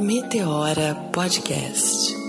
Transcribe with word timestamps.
Meteora 0.00 0.94
Podcast. 1.12 2.19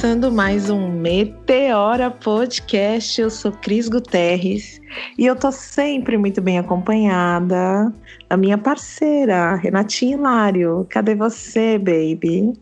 Começando 0.00 0.32
mais 0.32 0.70
um 0.70 0.88
Meteora 0.88 2.10
Podcast. 2.10 3.20
Eu 3.20 3.28
sou 3.28 3.52
Cris 3.52 3.86
Guterres 3.86 4.80
e 5.18 5.26
eu 5.26 5.36
tô 5.36 5.52
sempre 5.52 6.16
muito 6.16 6.40
bem 6.40 6.58
acompanhada 6.58 7.92
da 8.26 8.34
minha 8.34 8.56
parceira, 8.56 9.56
Renatinha 9.56 10.16
Hilário. 10.16 10.86
Cadê 10.88 11.14
você, 11.14 11.76
baby? 11.76 12.54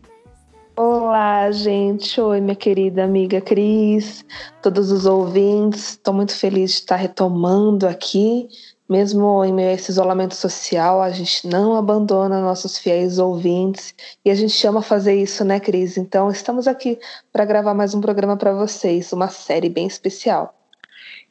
Olá, 0.75 1.49
gente. 1.49 2.19
Oi, 2.19 2.41
minha 2.41 2.57
querida 2.57 3.05
amiga 3.05 3.39
Cris, 3.39 4.25
todos 4.61 4.91
os 4.91 5.05
ouvintes. 5.05 5.91
Estou 5.91 6.13
muito 6.13 6.35
feliz 6.35 6.71
de 6.71 6.77
estar 6.79 6.97
retomando 6.97 7.87
aqui 7.87 8.49
mesmo 8.89 9.45
em 9.45 9.53
meio 9.53 9.69
a 9.69 9.73
esse 9.73 9.91
isolamento 9.91 10.33
social, 10.33 11.01
a 11.01 11.11
gente 11.11 11.47
não 11.47 11.75
abandona 11.75 12.41
nossos 12.41 12.77
fiéis 12.77 13.19
ouvintes 13.19 13.93
e 14.25 14.31
a 14.31 14.35
gente 14.35 14.65
ama 14.65 14.81
fazer 14.81 15.13
isso, 15.13 15.45
né, 15.45 15.59
Cris? 15.59 15.95
Então, 15.95 16.29
estamos 16.31 16.67
aqui 16.67 16.97
para 17.31 17.45
gravar 17.45 17.75
mais 17.75 17.93
um 17.93 18.01
programa 18.01 18.35
para 18.35 18.53
vocês, 18.53 19.13
uma 19.13 19.27
série 19.27 19.69
bem 19.69 19.85
especial. 19.85 20.55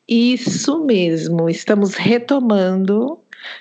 Isso 0.07 0.85
mesmo, 0.85 1.51
estamos 1.51 1.95
retomando 1.95 3.19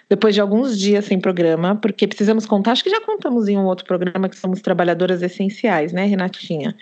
depois 0.09 0.33
de 0.33 0.41
alguns 0.41 0.77
dias 0.77 1.05
sem 1.05 1.19
programa, 1.19 1.75
porque 1.75 2.07
precisamos 2.07 2.45
contar, 2.45 2.71
acho 2.71 2.83
que 2.83 2.89
já 2.89 3.01
contamos 3.01 3.47
em 3.47 3.57
um 3.57 3.65
outro 3.65 3.85
programa 3.85 4.29
que 4.29 4.37
somos 4.37 4.61
trabalhadoras 4.61 5.21
essenciais, 5.21 5.93
né, 5.93 6.05
Renatinha? 6.05 6.75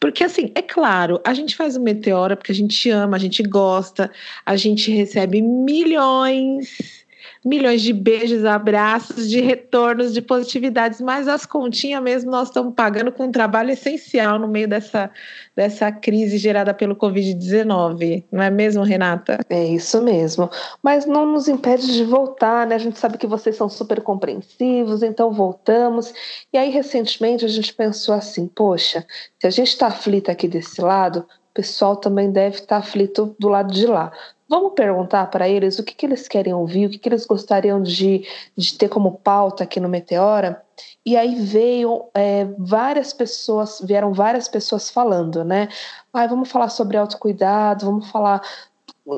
Porque 0.00 0.24
assim, 0.24 0.50
é 0.54 0.62
claro, 0.62 1.20
a 1.24 1.34
gente 1.34 1.56
faz 1.56 1.76
o 1.76 1.80
Meteora 1.80 2.36
porque 2.36 2.52
a 2.52 2.54
gente 2.54 2.90
ama, 2.90 3.16
a 3.16 3.20
gente 3.20 3.42
gosta, 3.42 4.10
a 4.44 4.56
gente 4.56 4.90
recebe 4.90 5.42
milhões 5.42 7.01
milhões 7.44 7.82
de 7.82 7.92
beijos, 7.92 8.44
abraços, 8.44 9.28
de 9.28 9.40
retornos, 9.40 10.12
de 10.12 10.22
positividades, 10.22 11.00
mas 11.00 11.26
as 11.26 11.44
continhas 11.44 12.02
mesmo 12.02 12.30
nós 12.30 12.48
estamos 12.48 12.72
pagando 12.74 13.10
com 13.10 13.24
um 13.24 13.32
trabalho 13.32 13.70
essencial 13.70 14.38
no 14.38 14.46
meio 14.46 14.68
dessa, 14.68 15.10
dessa 15.56 15.90
crise 15.90 16.38
gerada 16.38 16.72
pelo 16.72 16.94
Covid-19, 16.94 18.24
não 18.30 18.42
é 18.42 18.50
mesmo, 18.50 18.84
Renata? 18.84 19.40
É 19.50 19.64
isso 19.64 20.00
mesmo. 20.02 20.48
Mas 20.82 21.04
não 21.04 21.26
nos 21.26 21.48
impede 21.48 21.92
de 21.92 22.04
voltar, 22.04 22.66
né? 22.66 22.76
A 22.76 22.78
gente 22.78 22.98
sabe 22.98 23.18
que 23.18 23.26
vocês 23.26 23.56
são 23.56 23.68
super 23.68 24.00
compreensivos, 24.00 25.02
então 25.02 25.32
voltamos. 25.32 26.12
E 26.52 26.58
aí, 26.58 26.70
recentemente, 26.70 27.44
a 27.44 27.48
gente 27.48 27.74
pensou 27.74 28.14
assim: 28.14 28.46
poxa, 28.46 29.04
se 29.38 29.46
a 29.46 29.50
gente 29.50 29.68
está 29.68 29.88
aflita 29.88 30.30
aqui 30.30 30.46
desse 30.46 30.80
lado, 30.80 31.26
o 31.52 31.54
pessoal 31.54 31.96
também 31.96 32.30
deve 32.30 32.56
estar 32.56 32.66
tá 32.66 32.76
aflito 32.78 33.34
do 33.38 33.48
lado 33.48 33.72
de 33.72 33.86
lá. 33.86 34.12
Vamos 34.52 34.74
perguntar 34.74 35.30
para 35.30 35.48
eles 35.48 35.78
o 35.78 35.82
que, 35.82 35.94
que 35.94 36.04
eles 36.04 36.28
querem 36.28 36.52
ouvir, 36.52 36.84
o 36.84 36.90
que, 36.90 36.98
que 36.98 37.08
eles 37.08 37.24
gostariam 37.24 37.82
de, 37.82 38.28
de 38.54 38.76
ter 38.76 38.86
como 38.86 39.12
pauta 39.12 39.64
aqui 39.64 39.80
no 39.80 39.88
Meteora. 39.88 40.62
E 41.06 41.16
aí 41.16 41.36
veio 41.36 42.04
é, 42.12 42.44
várias 42.58 43.14
pessoas, 43.14 43.80
vieram 43.82 44.12
várias 44.12 44.48
pessoas 44.48 44.90
falando, 44.90 45.42
né? 45.42 45.70
Ah, 46.12 46.26
vamos 46.26 46.50
falar 46.50 46.68
sobre 46.68 46.98
autocuidado, 46.98 47.86
vamos 47.86 48.10
falar 48.10 48.42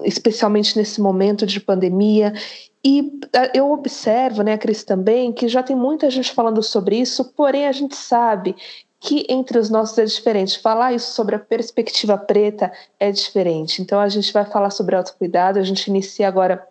especialmente 0.04 0.78
nesse 0.78 1.00
momento 1.00 1.44
de 1.44 1.58
pandemia. 1.58 2.32
E 2.84 3.18
eu 3.52 3.72
observo, 3.72 4.44
né, 4.44 4.56
Cris, 4.56 4.84
também, 4.84 5.32
que 5.32 5.48
já 5.48 5.64
tem 5.64 5.74
muita 5.74 6.08
gente 6.10 6.30
falando 6.30 6.62
sobre 6.62 6.96
isso, 6.96 7.24
porém 7.32 7.66
a 7.66 7.72
gente 7.72 7.96
sabe 7.96 8.54
que 9.04 9.26
entre 9.28 9.58
os 9.58 9.68
nossos 9.68 9.98
é 9.98 10.04
diferente. 10.06 10.58
Falar 10.58 10.94
isso 10.94 11.12
sobre 11.12 11.36
a 11.36 11.38
perspectiva 11.38 12.16
preta 12.16 12.72
é 12.98 13.12
diferente. 13.12 13.82
Então 13.82 14.00
a 14.00 14.08
gente 14.08 14.32
vai 14.32 14.46
falar 14.46 14.70
sobre 14.70 14.96
autocuidado, 14.96 15.58
a 15.58 15.62
gente 15.62 15.88
inicia 15.88 16.26
agora 16.26 16.66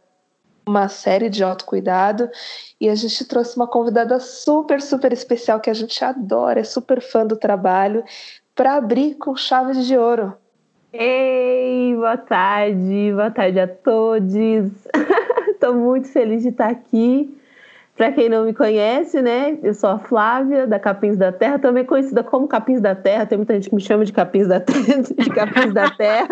uma 0.65 0.89
série 0.89 1.29
de 1.29 1.43
autocuidado 1.43 2.27
e 2.81 2.89
a 2.89 2.95
gente 2.95 3.23
trouxe 3.25 3.55
uma 3.55 3.67
convidada 3.67 4.19
super, 4.19 4.81
super 4.81 5.13
especial 5.13 5.59
que 5.59 5.69
a 5.69 5.73
gente 5.75 6.03
adora, 6.03 6.59
é 6.59 6.63
super 6.63 7.01
fã 7.01 7.23
do 7.23 7.37
trabalho, 7.37 8.03
para 8.55 8.75
abrir 8.75 9.13
com 9.15 9.35
chave 9.35 9.79
de 9.83 9.95
ouro. 9.95 10.33
Ei, 10.91 11.93
boa 11.95 12.17
tarde, 12.17 13.11
boa 13.13 13.29
tarde 13.29 13.59
a 13.59 13.67
todos. 13.67 14.33
Estou 15.49 15.75
muito 15.75 16.07
feliz 16.07 16.41
de 16.41 16.49
estar 16.49 16.69
aqui 16.69 17.42
para 17.95 18.11
quem 18.11 18.27
não 18.27 18.45
me 18.45 18.53
conhece, 18.53 19.21
né? 19.21 19.57
Eu 19.61 19.73
sou 19.73 19.89
a 19.91 19.99
Flávia, 19.99 20.65
da 20.65 20.79
Capins 20.79 21.15
da 21.15 21.31
Terra, 21.31 21.59
também 21.59 21.85
conhecida 21.85 22.23
como 22.23 22.47
Capins 22.47 22.81
da 22.81 22.95
Terra. 22.95 23.25
Tem 23.25 23.37
muita 23.37 23.53
gente 23.53 23.69
que 23.69 23.75
me 23.75 23.81
chama 23.81 24.03
de 24.03 24.11
Capins 24.11 24.47
da 24.47 24.59
Terra, 24.59 25.01
de 25.17 25.29
Capins 25.29 25.73
da 25.73 25.89
Terra. 25.91 26.27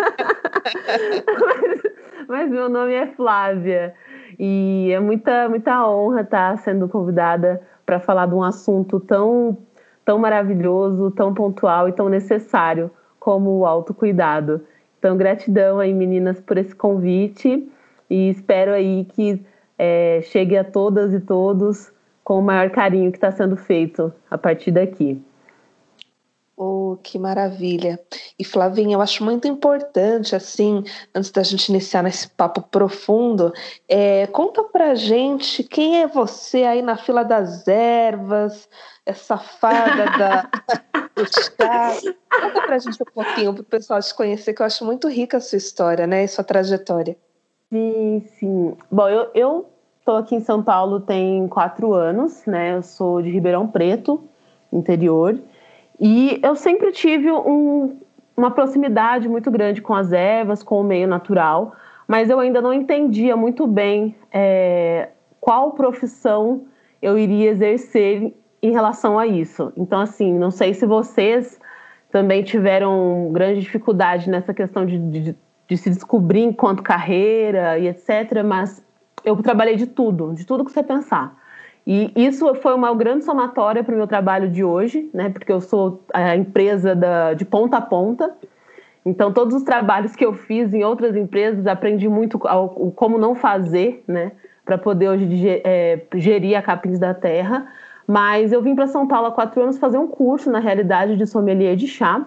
mas, 1.39 1.81
mas, 2.27 2.49
meu 2.49 2.67
nome 2.67 2.93
é 2.93 3.07
Flávia. 3.07 3.93
E 4.39 4.89
é 4.91 4.99
muita, 4.99 5.47
muita 5.49 5.87
honra 5.87 6.21
estar 6.21 6.57
sendo 6.59 6.87
convidada 6.87 7.61
para 7.85 7.99
falar 7.99 8.25
de 8.25 8.33
um 8.33 8.41
assunto 8.41 8.99
tão, 8.99 9.55
tão 10.03 10.17
maravilhoso, 10.17 11.11
tão 11.11 11.31
pontual 11.31 11.87
e 11.87 11.91
tão 11.91 12.09
necessário 12.09 12.89
como 13.19 13.59
o 13.59 13.65
autocuidado. 13.67 14.61
Então, 14.97 15.15
gratidão 15.15 15.79
aí, 15.79 15.93
meninas, 15.93 16.39
por 16.39 16.57
esse 16.57 16.75
convite 16.75 17.69
e 18.09 18.29
espero 18.29 18.71
aí 18.71 19.05
que 19.13 19.43
é, 19.83 20.21
chegue 20.21 20.55
a 20.55 20.63
todas 20.63 21.11
e 21.11 21.19
todos 21.19 21.91
com 22.23 22.37
o 22.37 22.41
maior 22.41 22.69
carinho 22.69 23.11
que 23.11 23.17
está 23.17 23.31
sendo 23.31 23.57
feito 23.57 24.13
a 24.29 24.37
partir 24.37 24.69
daqui. 24.69 25.19
Oh, 26.55 26.99
que 27.01 27.17
maravilha! 27.17 27.99
E 28.37 28.45
Flavinha, 28.45 28.95
eu 28.95 29.01
acho 29.01 29.23
muito 29.23 29.47
importante, 29.47 30.35
assim, 30.35 30.83
antes 31.15 31.31
da 31.31 31.41
gente 31.41 31.69
iniciar 31.69 32.03
nesse 32.03 32.29
papo 32.29 32.61
profundo, 32.61 33.51
é, 33.89 34.27
conta 34.27 34.63
pra 34.65 34.93
gente 34.93 35.63
quem 35.63 36.03
é 36.03 36.07
você 36.07 36.63
aí 36.63 36.83
na 36.83 36.95
fila 36.95 37.23
das 37.23 37.67
ervas, 37.67 38.69
essa 39.03 39.39
fada 39.39 40.05
da, 40.15 40.49
do 41.15 41.25
chá. 41.25 41.97
Conta 42.39 42.61
pra 42.67 42.77
gente 42.77 43.01
um 43.01 43.11
pouquinho, 43.11 43.53
para 43.55 43.61
o 43.61 43.65
pessoal 43.65 43.99
te 43.99 44.13
conhecer, 44.13 44.53
que 44.53 44.61
eu 44.61 44.65
acho 44.67 44.85
muito 44.85 45.07
rica 45.07 45.37
a 45.37 45.41
sua 45.41 45.57
história, 45.57 46.05
né, 46.05 46.23
e 46.23 46.27
sua 46.27 46.43
trajetória. 46.43 47.17
Sim, 47.71 48.21
sim. 48.37 48.77
Bom, 48.91 49.07
eu, 49.07 49.31
eu 49.33 49.71
Estou 50.01 50.15
aqui 50.15 50.33
em 50.33 50.39
São 50.39 50.63
Paulo 50.63 50.99
tem 50.99 51.47
quatro 51.47 51.93
anos, 51.93 52.43
né? 52.47 52.75
Eu 52.75 52.81
sou 52.81 53.21
de 53.21 53.29
Ribeirão 53.29 53.67
Preto, 53.67 54.19
interior, 54.73 55.39
e 55.99 56.39
eu 56.41 56.55
sempre 56.55 56.91
tive 56.91 57.31
um, 57.31 57.99
uma 58.35 58.49
proximidade 58.49 59.29
muito 59.29 59.51
grande 59.51 59.79
com 59.79 59.93
as 59.93 60.11
ervas, 60.11 60.63
com 60.63 60.81
o 60.81 60.83
meio 60.83 61.07
natural, 61.07 61.75
mas 62.07 62.31
eu 62.31 62.39
ainda 62.39 62.59
não 62.59 62.73
entendia 62.73 63.37
muito 63.37 63.67
bem 63.67 64.15
é, 64.33 65.09
qual 65.39 65.73
profissão 65.73 66.63
eu 66.99 67.15
iria 67.15 67.51
exercer 67.51 68.33
em 68.59 68.71
relação 68.71 69.19
a 69.19 69.27
isso. 69.27 69.71
Então, 69.77 70.01
assim, 70.01 70.33
não 70.33 70.49
sei 70.49 70.73
se 70.73 70.87
vocês 70.87 71.59
também 72.11 72.41
tiveram 72.41 73.29
grande 73.31 73.59
dificuldade 73.59 74.31
nessa 74.31 74.51
questão 74.51 74.83
de, 74.83 74.97
de, 74.97 75.35
de 75.71 75.77
se 75.77 75.89
descobrir 75.89 76.43
enquanto 76.43 76.83
carreira 76.83 77.79
e 77.79 77.87
etc., 77.87 78.43
mas 78.43 78.83
eu 79.23 79.37
trabalhei 79.37 79.77
de 79.77 79.87
tudo, 79.87 80.33
de 80.33 80.45
tudo 80.45 80.65
que 80.65 80.71
você 80.71 80.83
pensar. 80.83 81.33
E 81.87 82.11
isso 82.13 82.53
foi 82.55 82.73
uma 82.73 82.93
grande 82.93 83.23
somatória 83.23 83.81
para 83.81 83.93
o 83.93 83.97
meu 83.97 84.05
trabalho 84.05 84.49
de 84.49 84.65
hoje, 84.65 85.09
né? 85.13 85.29
Porque 85.29 85.49
eu 85.49 85.61
sou 85.61 86.03
a 86.13 86.35
empresa 86.35 86.93
da, 86.93 87.33
de 87.33 87.45
ponta 87.45 87.77
a 87.77 87.81
ponta. 87.81 88.35
Então, 89.05 89.31
todos 89.31 89.55
os 89.55 89.63
trabalhos 89.63 90.13
que 90.13 90.25
eu 90.25 90.33
fiz 90.33 90.73
em 90.73 90.83
outras 90.83 91.15
empresas, 91.15 91.65
aprendi 91.65 92.09
muito 92.09 92.37
ao, 92.45 92.67
como 92.91 93.17
não 93.17 93.33
fazer, 93.33 94.03
né? 94.05 94.33
Para 94.65 94.77
poder 94.77 95.07
hoje 95.07 95.47
é, 95.63 96.01
gerir 96.15 96.57
a 96.57 96.61
Capins 96.61 96.99
da 96.99 97.13
Terra. 97.13 97.65
Mas 98.05 98.51
eu 98.51 98.61
vim 98.61 98.75
para 98.75 98.87
São 98.87 99.07
Paulo 99.07 99.27
há 99.27 99.31
quatro 99.31 99.63
anos 99.63 99.77
fazer 99.77 99.97
um 99.97 100.07
curso, 100.07 100.51
na 100.51 100.59
realidade, 100.59 101.15
de 101.15 101.25
sommelier 101.25 101.77
de 101.77 101.87
chá. 101.87 102.25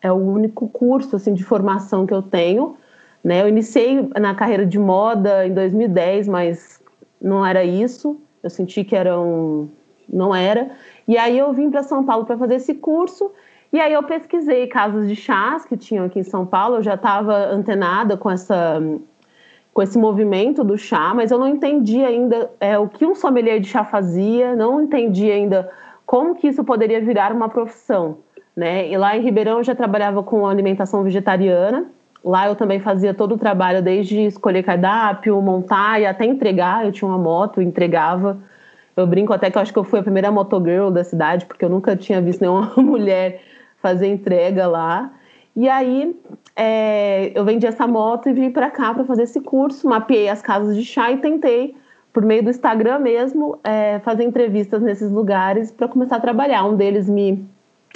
É 0.00 0.12
o 0.12 0.14
único 0.14 0.68
curso 0.68 1.16
assim, 1.16 1.34
de 1.34 1.42
formação 1.42 2.06
que 2.06 2.14
eu 2.14 2.22
tenho. 2.22 2.76
Né? 3.24 3.40
Eu 3.40 3.48
iniciei 3.48 4.06
na 4.20 4.34
carreira 4.34 4.66
de 4.66 4.78
moda 4.78 5.46
em 5.46 5.54
2010, 5.54 6.28
mas 6.28 6.80
não 7.20 7.44
era 7.44 7.64
isso. 7.64 8.20
Eu 8.42 8.50
senti 8.50 8.84
que 8.84 8.94
era 8.94 9.18
um... 9.18 9.68
não 10.06 10.34
era. 10.34 10.70
E 11.08 11.16
aí 11.16 11.38
eu 11.38 11.50
vim 11.54 11.70
para 11.70 11.82
São 11.82 12.04
Paulo 12.04 12.26
para 12.26 12.36
fazer 12.36 12.56
esse 12.56 12.74
curso. 12.74 13.32
E 13.72 13.80
aí 13.80 13.94
eu 13.94 14.02
pesquisei 14.02 14.66
casas 14.66 15.08
de 15.08 15.16
chás 15.16 15.64
que 15.64 15.76
tinham 15.76 16.04
aqui 16.04 16.20
em 16.20 16.24
São 16.24 16.44
Paulo. 16.44 16.76
Eu 16.76 16.82
já 16.82 16.94
estava 16.94 17.34
antenada 17.46 18.16
com 18.16 18.30
essa 18.30 18.80
com 19.72 19.82
esse 19.82 19.98
movimento 19.98 20.62
do 20.62 20.78
chá, 20.78 21.12
mas 21.12 21.32
eu 21.32 21.38
não 21.38 21.48
entendi 21.48 22.00
ainda 22.04 22.48
é, 22.60 22.78
o 22.78 22.88
que 22.88 23.04
um 23.04 23.12
sommelier 23.12 23.58
de 23.58 23.68
chá 23.68 23.84
fazia, 23.84 24.54
não 24.54 24.80
entendi 24.80 25.28
ainda 25.28 25.68
como 26.06 26.36
que 26.36 26.46
isso 26.46 26.62
poderia 26.62 27.00
virar 27.00 27.32
uma 27.32 27.48
profissão, 27.48 28.18
né? 28.54 28.88
E 28.88 28.96
lá 28.96 29.16
em 29.16 29.20
Ribeirão 29.20 29.58
eu 29.58 29.64
já 29.64 29.74
trabalhava 29.74 30.22
com 30.22 30.46
alimentação 30.46 31.02
vegetariana, 31.02 31.90
Lá 32.24 32.48
eu 32.48 32.56
também 32.56 32.80
fazia 32.80 33.12
todo 33.12 33.34
o 33.34 33.38
trabalho, 33.38 33.82
desde 33.82 34.18
escolher 34.24 34.62
cardápio, 34.62 35.40
montar 35.42 36.00
e 36.00 36.06
até 36.06 36.24
entregar. 36.24 36.86
Eu 36.86 36.90
tinha 36.90 37.06
uma 37.06 37.18
moto, 37.18 37.60
entregava 37.60 38.38
Eu 38.96 39.06
brinco 39.06 39.32
até 39.32 39.50
que 39.50 39.58
eu 39.58 39.62
acho 39.62 39.72
que 39.72 39.78
eu 39.78 39.84
fui 39.84 39.98
a 39.98 40.02
primeira 40.02 40.30
motogirl 40.30 40.90
da 40.90 41.04
cidade, 41.04 41.44
porque 41.44 41.64
eu 41.64 41.68
nunca 41.68 41.94
tinha 41.94 42.22
visto 42.22 42.40
nenhuma 42.40 42.72
mulher 42.80 43.42
fazer 43.82 44.06
entrega 44.06 44.66
lá. 44.66 45.12
E 45.54 45.68
aí 45.68 46.16
é, 46.56 47.30
eu 47.34 47.44
vendi 47.44 47.66
essa 47.66 47.86
moto 47.86 48.28
e 48.28 48.32
vim 48.32 48.50
para 48.50 48.70
cá 48.70 48.94
para 48.94 49.04
fazer 49.04 49.24
esse 49.24 49.40
curso, 49.40 49.86
mapeei 49.86 50.28
as 50.28 50.40
casas 50.40 50.74
de 50.74 50.84
chá 50.84 51.12
e 51.12 51.18
tentei, 51.18 51.76
por 52.12 52.24
meio 52.24 52.42
do 52.42 52.50
Instagram 52.50 53.00
mesmo, 53.00 53.58
é, 53.62 53.98
fazer 53.98 54.24
entrevistas 54.24 54.80
nesses 54.80 55.10
lugares 55.10 55.70
para 55.70 55.88
começar 55.88 56.16
a 56.16 56.20
trabalhar. 56.20 56.64
Um 56.64 56.76
deles 56.76 57.08
me, 57.08 57.44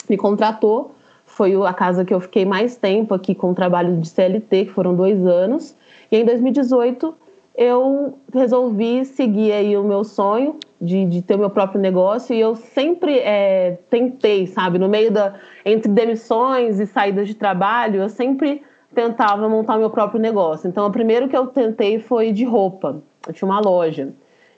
me 0.09 0.17
contratou, 0.17 0.95
foi 1.39 1.55
a 1.65 1.73
casa 1.73 2.05
que 2.05 2.13
eu 2.13 2.19
fiquei 2.19 2.45
mais 2.45 2.77
tempo 2.77 3.15
aqui 3.15 3.33
com 3.33 3.53
o 3.53 3.55
trabalho 3.55 3.97
de 4.01 4.09
CLT, 4.09 4.65
que 4.65 4.73
foram 4.73 4.97
dois 4.97 5.25
anos. 5.25 5.73
E 6.11 6.17
em 6.17 6.25
2018 6.25 7.15
eu 7.57 8.19
resolvi 8.35 9.05
seguir 9.05 9.53
aí 9.53 9.77
o 9.77 9.85
meu 9.85 10.03
sonho 10.03 10.57
de, 10.81 11.05
de 11.05 11.23
ter 11.23 11.37
o 11.37 11.39
meu 11.39 11.51
próprio 11.51 11.81
negócio 11.81 12.35
e 12.35 12.41
eu 12.41 12.57
sempre 12.57 13.21
é, 13.21 13.79
tentei, 13.89 14.49
sabe, 14.49 14.81
no 14.81 14.89
meio 14.89 15.13
da 15.13 15.35
entre 15.65 15.91
demissões 15.93 16.81
e 16.81 16.87
saídas 16.87 17.29
de 17.29 17.35
trabalho, 17.35 18.03
eu 18.03 18.09
sempre 18.09 18.63
tentava 18.93 19.49
montar 19.49 19.77
o 19.77 19.79
meu 19.79 19.91
próprio 19.91 20.21
negócio. 20.21 20.67
Então, 20.69 20.85
o 20.87 20.91
primeiro 20.91 21.29
que 21.29 21.37
eu 21.37 21.47
tentei 21.47 22.01
foi 22.01 22.33
de 22.33 22.45
roupa. 22.45 23.01
Eu 23.27 23.33
tinha 23.33 23.49
uma 23.49 23.61
loja. 23.61 24.09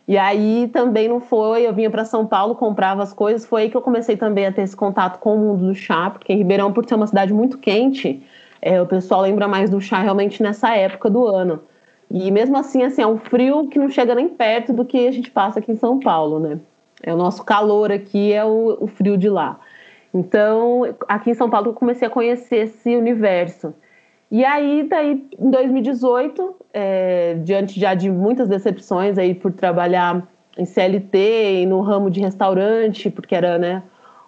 E 0.09 0.19
aí 0.19 0.69
também 0.73 1.09
não 1.09 1.21
foi, 1.21 1.67
eu 1.67 1.73
vinha 1.73 1.91
para 1.91 2.05
São 2.05 2.27
Paulo, 2.27 2.55
comprava 2.55 3.03
as 3.03 3.13
coisas, 3.13 3.47
foi 3.47 3.63
aí 3.63 3.71
que 3.71 3.77
eu 3.77 3.83
comecei 3.83 4.17
também 4.17 4.47
a 4.47 4.53
ter 4.53 4.63
esse 4.63 4.75
contato 4.75 5.19
com 5.19 5.35
o 5.35 5.39
mundo 5.39 5.67
do 5.69 5.75
chá, 5.75 6.11
porque 6.11 6.33
em 6.33 6.37
Ribeirão, 6.39 6.73
por 6.73 6.85
ser 6.85 6.97
uma 6.97 7.07
cidade 7.07 7.33
muito 7.33 7.59
quente, 7.59 8.23
é, 8.61 8.81
o 8.83 8.87
pessoal 8.87 9.21
lembra 9.23 9.47
mais 9.47 9.71
do 9.71 9.81
chá 9.81 10.01
realmente 10.01 10.43
nessa 10.43 10.75
época 10.75 11.09
do 11.09 11.27
ano. 11.27 11.61
E 12.11 12.31
mesmo 12.31 12.57
assim, 12.57 12.83
assim, 12.83 13.03
é 13.03 13.07
um 13.07 13.19
frio 13.19 13.69
que 13.69 13.79
não 13.79 13.89
chega 13.89 14.15
nem 14.15 14.29
perto 14.29 14.73
do 14.73 14.85
que 14.85 15.07
a 15.07 15.13
gente 15.13 15.31
passa 15.31 15.61
aqui 15.61 15.71
em 15.71 15.77
São 15.77 16.01
Paulo, 16.01 16.41
né? 16.41 16.59
É 17.03 17.15
o 17.15 17.17
nosso 17.17 17.45
calor 17.45 17.93
aqui, 17.93 18.33
é 18.33 18.45
o, 18.45 18.77
o 18.81 18.87
frio 18.89 19.17
de 19.17 19.29
lá. 19.29 19.61
Então, 20.13 20.83
aqui 21.09 21.31
em 21.31 21.35
São 21.35 21.49
Paulo 21.49 21.69
eu 21.69 21.75
comecei 21.75 22.09
a 22.09 22.11
conhecer 22.11 22.65
esse 22.65 22.97
universo. 22.97 23.73
E 24.31 24.45
aí, 24.45 24.87
daí, 24.89 25.29
em 25.39 25.51
2018, 25.51 26.57
é, 26.73 27.35
diante 27.43 27.81
já 27.81 27.95
de 27.95 28.11
muitas 28.11 28.49
decepções 28.49 29.19
aí 29.19 29.35
por 29.35 29.53
trabalhar 29.53 30.27
em 30.57 30.65
CLT 30.65 31.67
no 31.67 31.81
ramo 31.81 32.11
de 32.11 32.21
restaurante, 32.21 33.11
porque 33.11 33.35
era, 33.35 33.59
né, 33.59 33.83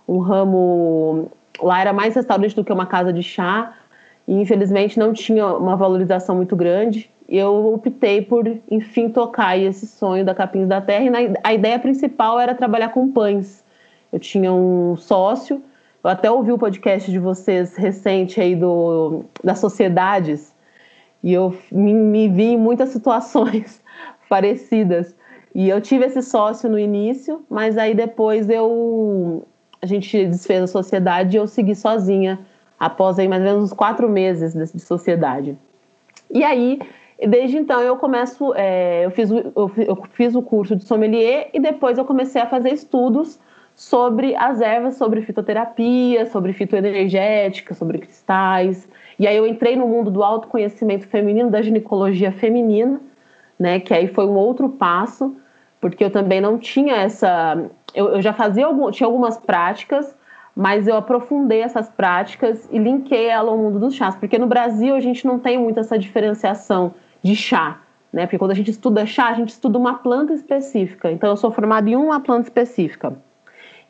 um 0.09 0.19
ramo... 0.19 1.31
Lá 1.61 1.81
era 1.81 1.93
mais 1.93 2.15
restaurante 2.15 2.57
do 2.57 2.65
que 2.65 2.73
uma 2.73 2.87
casa 2.87 3.13
de 3.13 3.23
chá, 3.23 3.77
e 4.27 4.35
infelizmente 4.41 4.99
não 4.99 5.13
tinha 5.13 5.47
uma 5.47 5.77
valorização 5.77 6.35
muito 6.35 6.57
grande 6.57 7.13
eu 7.33 7.73
optei 7.73 8.21
por, 8.21 8.47
enfim, 8.71 9.09
tocar 9.09 9.57
esse 9.59 9.87
sonho 9.87 10.23
da 10.23 10.35
Capins 10.35 10.69
da 10.69 10.83
Terra. 10.83 11.05
E 11.23 11.35
a 11.43 11.55
ideia 11.55 11.79
principal 11.79 12.39
era 12.39 12.55
trabalhar 12.55 12.91
com 12.91 13.11
pães. 13.11 13.65
Eu 14.13 14.19
tinha 14.19 14.53
um 14.53 14.97
sócio, 14.97 15.63
eu 16.03 16.11
até 16.11 16.31
ouvi 16.31 16.53
o 16.53 16.59
podcast 16.59 17.11
de 17.11 17.19
vocês 17.19 17.77
recente 17.77 18.41
aí 18.41 18.57
do, 18.57 19.25
das 19.43 19.59
sociedades, 19.59 20.55
e 21.23 21.33
eu 21.33 21.57
me, 21.71 21.95
me 21.95 22.29
vi 22.29 22.55
em 22.55 22.59
muitas 22.59 22.89
situações 22.89 23.81
parecidas. 24.29 25.15
E 25.55 25.69
eu 25.69 25.81
tive 25.81 26.07
esse 26.07 26.23
sócio 26.23 26.69
no 26.69 26.79
início, 26.79 27.45
mas 27.49 27.79
aí 27.79 27.95
depois 27.95 28.51
eu 28.51 29.47
a 29.81 29.87
gente 29.87 30.27
desfez 30.27 30.63
a 30.63 30.67
sociedade 30.67 31.37
e 31.37 31.41
eu 31.41 31.47
segui 31.47 31.75
sozinha 31.75 32.39
após 32.79 33.19
aí 33.19 33.27
mais 33.29 33.43
ou 33.43 33.49
menos 33.49 33.65
uns 33.65 33.73
quatro 33.73 34.09
meses 34.09 34.55
de, 34.55 34.73
de 34.73 34.81
sociedade. 34.81 35.57
E 36.31 36.43
aí 36.43 36.79
desde 37.27 37.57
então 37.59 37.81
eu 37.81 37.97
começo, 37.97 38.53
é, 38.55 39.05
eu, 39.05 39.11
fiz 39.11 39.31
o, 39.31 39.53
eu 39.55 40.03
fiz 40.13 40.35
o 40.35 40.43
curso 40.43 40.75
de 40.75 40.85
sommelier 40.85 41.51
e 41.53 41.61
depois 41.61 41.99
eu 41.99 42.05
comecei 42.05 42.41
a 42.41 42.47
fazer 42.47 42.71
estudos 42.71 43.39
sobre 43.75 44.35
as 44.37 44.61
ervas, 44.61 44.97
sobre 44.97 45.23
fitoterapia, 45.23 46.27
sobre 46.27 46.53
fitoenergética, 46.53 47.75
sobre 47.75 47.99
cristais. 47.99 48.89
E 49.19 49.27
aí 49.27 49.37
eu 49.37 49.47
entrei 49.47 49.77
no 49.77 49.87
mundo 49.87 50.11
do 50.11 50.23
autoconhecimento 50.23 51.07
feminino, 51.07 51.51
da 51.51 51.63
ginecologia 51.63 52.33
feminina, 52.33 53.01
né? 53.59 53.81
Que 53.81 53.95
aí 53.95 54.09
foi 54.09 54.27
um 54.27 54.35
outro 54.35 54.69
passo, 54.69 55.37
porque 55.81 56.05
eu 56.05 56.11
também 56.11 56.41
não 56.41 56.59
tinha 56.59 56.97
essa. 56.97 57.71
Eu, 57.95 58.09
eu 58.15 58.23
já 58.23 58.33
fazia 58.33 58.67
algum, 58.67 58.91
tinha 58.91 59.07
algumas 59.07 59.37
práticas, 59.39 60.15
mas 60.55 60.87
eu 60.87 60.97
aprofundei 60.97 61.63
essas 61.63 61.89
práticas 61.89 62.69
e 62.71 62.79
linkei 62.79 63.27
ela 63.27 63.51
ao 63.51 63.59
mundo 63.59 63.79
dos 63.79 63.95
chás, 63.95 64.15
porque 64.17 64.39
no 64.39 64.47
Brasil 64.47 64.95
a 64.95 65.01
gente 65.01 65.27
não 65.27 65.39
tem 65.39 65.59
muito 65.59 65.81
essa 65.81 65.99
diferenciação 65.99 66.95
de 67.23 67.35
chá, 67.35 67.81
né? 68.13 68.27
Porque 68.27 68.39
quando 68.39 68.51
a 68.51 68.55
gente 68.55 68.71
estuda 68.71 69.07
chá, 69.07 69.29
a 69.29 69.35
gente 69.35 69.51
estuda 69.51 69.79
uma 69.79 69.95
planta 69.95 70.35
específica. 70.35 71.11
Então, 71.11 71.31
eu 71.31 71.37
sou 71.37 71.51
formada 71.51 71.89
em 71.89 71.97
uma 71.97 72.21
planta 72.21 72.43
específica. 72.43 73.17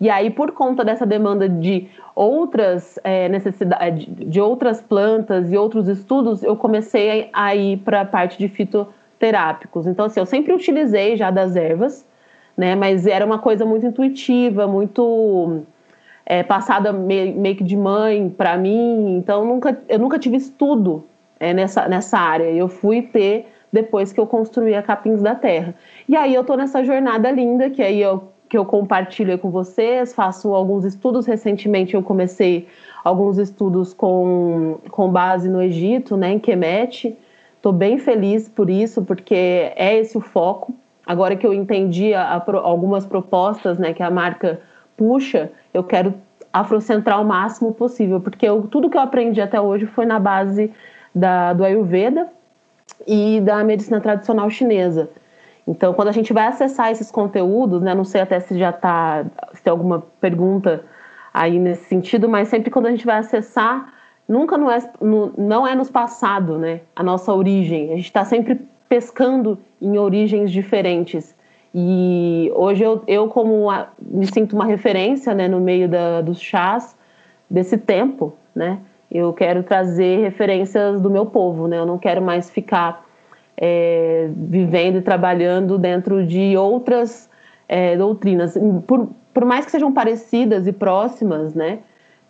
E 0.02 0.10
aí, 0.10 0.30
por 0.30 0.50
conta 0.50 0.84
dessa 0.84 1.06
demanda 1.06 1.48
de 1.48 1.88
outras 2.12 2.98
é, 3.04 3.28
necessidades, 3.28 4.04
de 4.08 4.40
outras 4.40 4.82
plantas 4.82 5.52
e 5.52 5.56
outros 5.56 5.86
estudos, 5.86 6.42
eu 6.42 6.56
comecei 6.56 7.30
a 7.32 7.54
ir 7.54 7.76
para 7.76 8.00
a 8.00 8.04
parte 8.04 8.36
de 8.36 8.48
fitoterápicos. 8.48 9.86
Então, 9.86 10.06
assim, 10.06 10.18
eu 10.18 10.26
sempre 10.26 10.52
utilizei 10.52 11.16
já 11.16 11.30
das 11.30 11.54
ervas, 11.54 12.04
né? 12.56 12.74
Mas 12.74 13.06
era 13.06 13.24
uma 13.24 13.38
coisa 13.38 13.64
muito 13.64 13.86
intuitiva, 13.86 14.66
muito 14.66 15.62
é, 16.26 16.42
passada 16.42 16.92
meio, 16.92 17.54
que 17.54 17.62
de 17.62 17.76
mãe 17.76 18.28
para 18.28 18.56
mim. 18.56 19.16
Então, 19.18 19.44
nunca, 19.44 19.80
eu 19.88 20.00
nunca 20.00 20.18
tive 20.18 20.36
estudo 20.36 21.04
é, 21.38 21.54
nessa, 21.54 21.86
nessa 21.86 22.18
área. 22.18 22.50
Eu 22.50 22.66
fui 22.66 23.02
ter 23.02 23.46
depois 23.72 24.12
que 24.12 24.18
eu 24.18 24.26
construí 24.26 24.74
a 24.74 24.82
Capins 24.82 25.22
da 25.22 25.36
Terra. 25.36 25.76
E 26.08 26.16
aí 26.16 26.34
eu 26.34 26.42
tô 26.42 26.56
nessa 26.56 26.82
jornada 26.82 27.30
linda, 27.30 27.70
que 27.70 27.84
aí 27.84 28.02
eu, 28.02 28.31
que 28.52 28.58
eu 28.58 28.66
compartilho 28.66 29.38
com 29.38 29.50
vocês, 29.50 30.12
faço 30.12 30.52
alguns 30.52 30.84
estudos. 30.84 31.24
Recentemente 31.24 31.94
eu 31.94 32.02
comecei 32.02 32.68
alguns 33.02 33.38
estudos 33.38 33.94
com, 33.94 34.78
com 34.90 35.08
base 35.10 35.48
no 35.48 35.62
Egito, 35.62 36.18
né, 36.18 36.32
em 36.32 36.38
Kemet. 36.38 37.16
Estou 37.56 37.72
bem 37.72 37.96
feliz 37.96 38.50
por 38.50 38.68
isso, 38.68 39.00
porque 39.04 39.72
é 39.74 39.96
esse 39.98 40.18
o 40.18 40.20
foco. 40.20 40.74
Agora 41.06 41.34
que 41.34 41.46
eu 41.46 41.54
entendi 41.54 42.12
a, 42.12 42.24
a, 42.24 42.56
algumas 42.58 43.06
propostas 43.06 43.78
né, 43.78 43.94
que 43.94 44.02
a 44.02 44.10
marca 44.10 44.60
puxa, 44.98 45.50
eu 45.72 45.82
quero 45.82 46.12
afrocentrar 46.52 47.22
o 47.22 47.24
máximo 47.24 47.72
possível, 47.72 48.20
porque 48.20 48.46
eu, 48.46 48.64
tudo 48.64 48.90
que 48.90 48.98
eu 48.98 49.00
aprendi 49.00 49.40
até 49.40 49.58
hoje 49.58 49.86
foi 49.86 50.04
na 50.04 50.18
base 50.18 50.70
da, 51.14 51.54
do 51.54 51.64
Ayurveda 51.64 52.28
e 53.06 53.40
da 53.40 53.64
medicina 53.64 53.98
tradicional 53.98 54.50
chinesa. 54.50 55.08
Então, 55.66 55.94
quando 55.94 56.08
a 56.08 56.12
gente 56.12 56.32
vai 56.32 56.46
acessar 56.46 56.90
esses 56.90 57.10
conteúdos, 57.10 57.80
né, 57.82 57.94
não 57.94 58.04
sei 58.04 58.20
até 58.20 58.40
se 58.40 58.58
já 58.58 58.70
está, 58.70 59.24
se 59.52 59.62
tem 59.62 59.70
alguma 59.70 60.02
pergunta 60.20 60.84
aí 61.32 61.58
nesse 61.58 61.84
sentido, 61.84 62.28
mas 62.28 62.48
sempre 62.48 62.70
quando 62.70 62.86
a 62.86 62.90
gente 62.90 63.06
vai 63.06 63.18
acessar, 63.18 63.92
nunca 64.28 64.58
não 64.58 64.70
é, 64.70 64.78
no, 65.00 65.32
não 65.38 65.66
é 65.66 65.74
nos 65.74 65.90
passado, 65.90 66.58
né, 66.58 66.80
a 66.96 67.02
nossa 67.02 67.32
origem. 67.32 67.92
A 67.92 67.96
gente 67.96 68.06
está 68.06 68.24
sempre 68.24 68.60
pescando 68.88 69.58
em 69.80 69.96
origens 69.98 70.50
diferentes. 70.50 71.34
E 71.74 72.52
hoje 72.54 72.82
eu, 72.82 73.02
eu 73.06 73.28
como 73.28 73.70
a, 73.70 73.88
me 74.00 74.26
sinto 74.26 74.54
uma 74.54 74.66
referência, 74.66 75.32
né, 75.32 75.48
no 75.48 75.60
meio 75.60 75.88
da, 75.88 76.20
dos 76.20 76.40
chás 76.40 76.96
desse 77.48 77.78
tempo, 77.78 78.34
né, 78.54 78.78
eu 79.10 79.32
quero 79.32 79.62
trazer 79.62 80.20
referências 80.20 81.00
do 81.00 81.10
meu 81.10 81.26
povo, 81.26 81.68
né? 81.68 81.78
Eu 81.78 81.84
não 81.84 81.98
quero 81.98 82.22
mais 82.22 82.48
ficar 82.48 83.04
é, 83.56 84.28
vivendo 84.34 84.98
e 84.98 85.02
trabalhando 85.02 85.78
dentro 85.78 86.26
de 86.26 86.56
outras 86.56 87.28
é, 87.68 87.96
doutrinas, 87.96 88.56
por, 88.86 89.10
por 89.32 89.44
mais 89.44 89.64
que 89.64 89.70
sejam 89.70 89.92
parecidas 89.92 90.66
e 90.66 90.72
próximas, 90.72 91.54
né? 91.54 91.80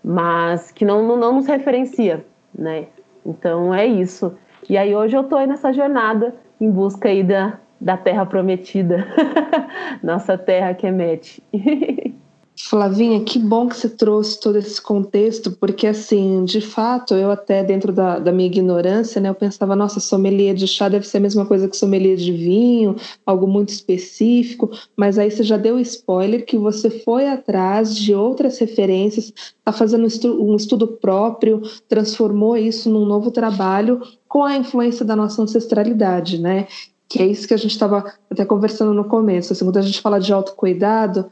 Mas 0.05 0.71
que 0.73 0.85
não, 0.85 1.07
não, 1.07 1.17
não 1.17 1.35
nos 1.35 1.47
referencia, 1.47 2.25
né? 2.57 2.87
Então 3.25 3.75
é 3.75 3.87
isso. 3.87 4.35
E 4.69 4.77
aí 4.77 4.95
hoje 4.95 5.17
eu 5.17 5.23
estou 5.23 5.45
nessa 5.47 5.73
jornada 5.73 6.35
em 6.61 6.71
busca 6.71 7.09
aí 7.09 7.23
da, 7.23 7.59
da 7.81 7.97
terra 7.97 8.25
prometida, 8.25 9.07
nossa 10.03 10.39
terra 10.39 10.75
que 10.75 10.87
emete. 10.87 11.43
Flavinha, 12.65 13.25
que 13.25 13.41
bom 13.41 13.69
que 13.69 13.77
você 13.77 13.89
trouxe 13.89 14.39
todo 14.39 14.57
esse 14.57 14.81
contexto, 14.81 15.51
porque 15.51 15.85
assim, 15.85 16.45
de 16.45 16.61
fato, 16.61 17.13
eu 17.13 17.29
até 17.29 17.65
dentro 17.65 17.93
da, 17.93 18.21
da 18.21 18.31
minha 18.31 18.47
ignorância, 18.47 19.21
né, 19.21 19.29
eu 19.29 19.35
pensava, 19.35 19.75
nossa, 19.75 19.99
sommelier 19.99 20.55
de 20.55 20.69
chá 20.69 20.89
deve 20.89 21.07
ser 21.07 21.17
a 21.17 21.21
mesma 21.21 21.45
coisa 21.45 21.69
que 21.69 21.77
sommelier 21.77 22.17
de 22.17 22.33
vinho, 22.33 22.95
algo 23.27 23.49
muito 23.49 23.71
específico, 23.71 24.71
mas 24.97 25.19
aí 25.19 25.29
você 25.29 25.43
já 25.43 25.57
deu 25.57 25.79
spoiler 25.81 26.47
que 26.47 26.57
você 26.57 26.89
foi 26.89 27.29
atrás 27.29 27.97
de 27.97 28.15
outras 28.15 28.59
referências, 28.59 29.33
está 29.37 29.73
fazendo 29.73 30.07
um 30.41 30.55
estudo 30.55 30.87
próprio, 30.87 31.63
transformou 31.89 32.57
isso 32.57 32.89
num 32.89 33.05
novo 33.05 33.33
trabalho 33.33 34.01
com 34.29 34.45
a 34.45 34.57
influência 34.57 35.05
da 35.05 35.17
nossa 35.17 35.43
ancestralidade, 35.43 36.41
né? 36.41 36.69
Que 37.09 37.23
é 37.23 37.27
isso 37.27 37.47
que 37.47 37.55
a 37.55 37.59
gente 37.59 37.73
estava 37.73 38.15
até 38.31 38.45
conversando 38.45 38.95
no 38.95 39.05
começo. 39.05 39.53
Assim, 39.53 39.65
quando 39.65 39.79
a 39.79 39.83
gente 39.83 40.01
fala 40.01 40.19
de 40.19 40.33
autocuidado, 40.33 41.29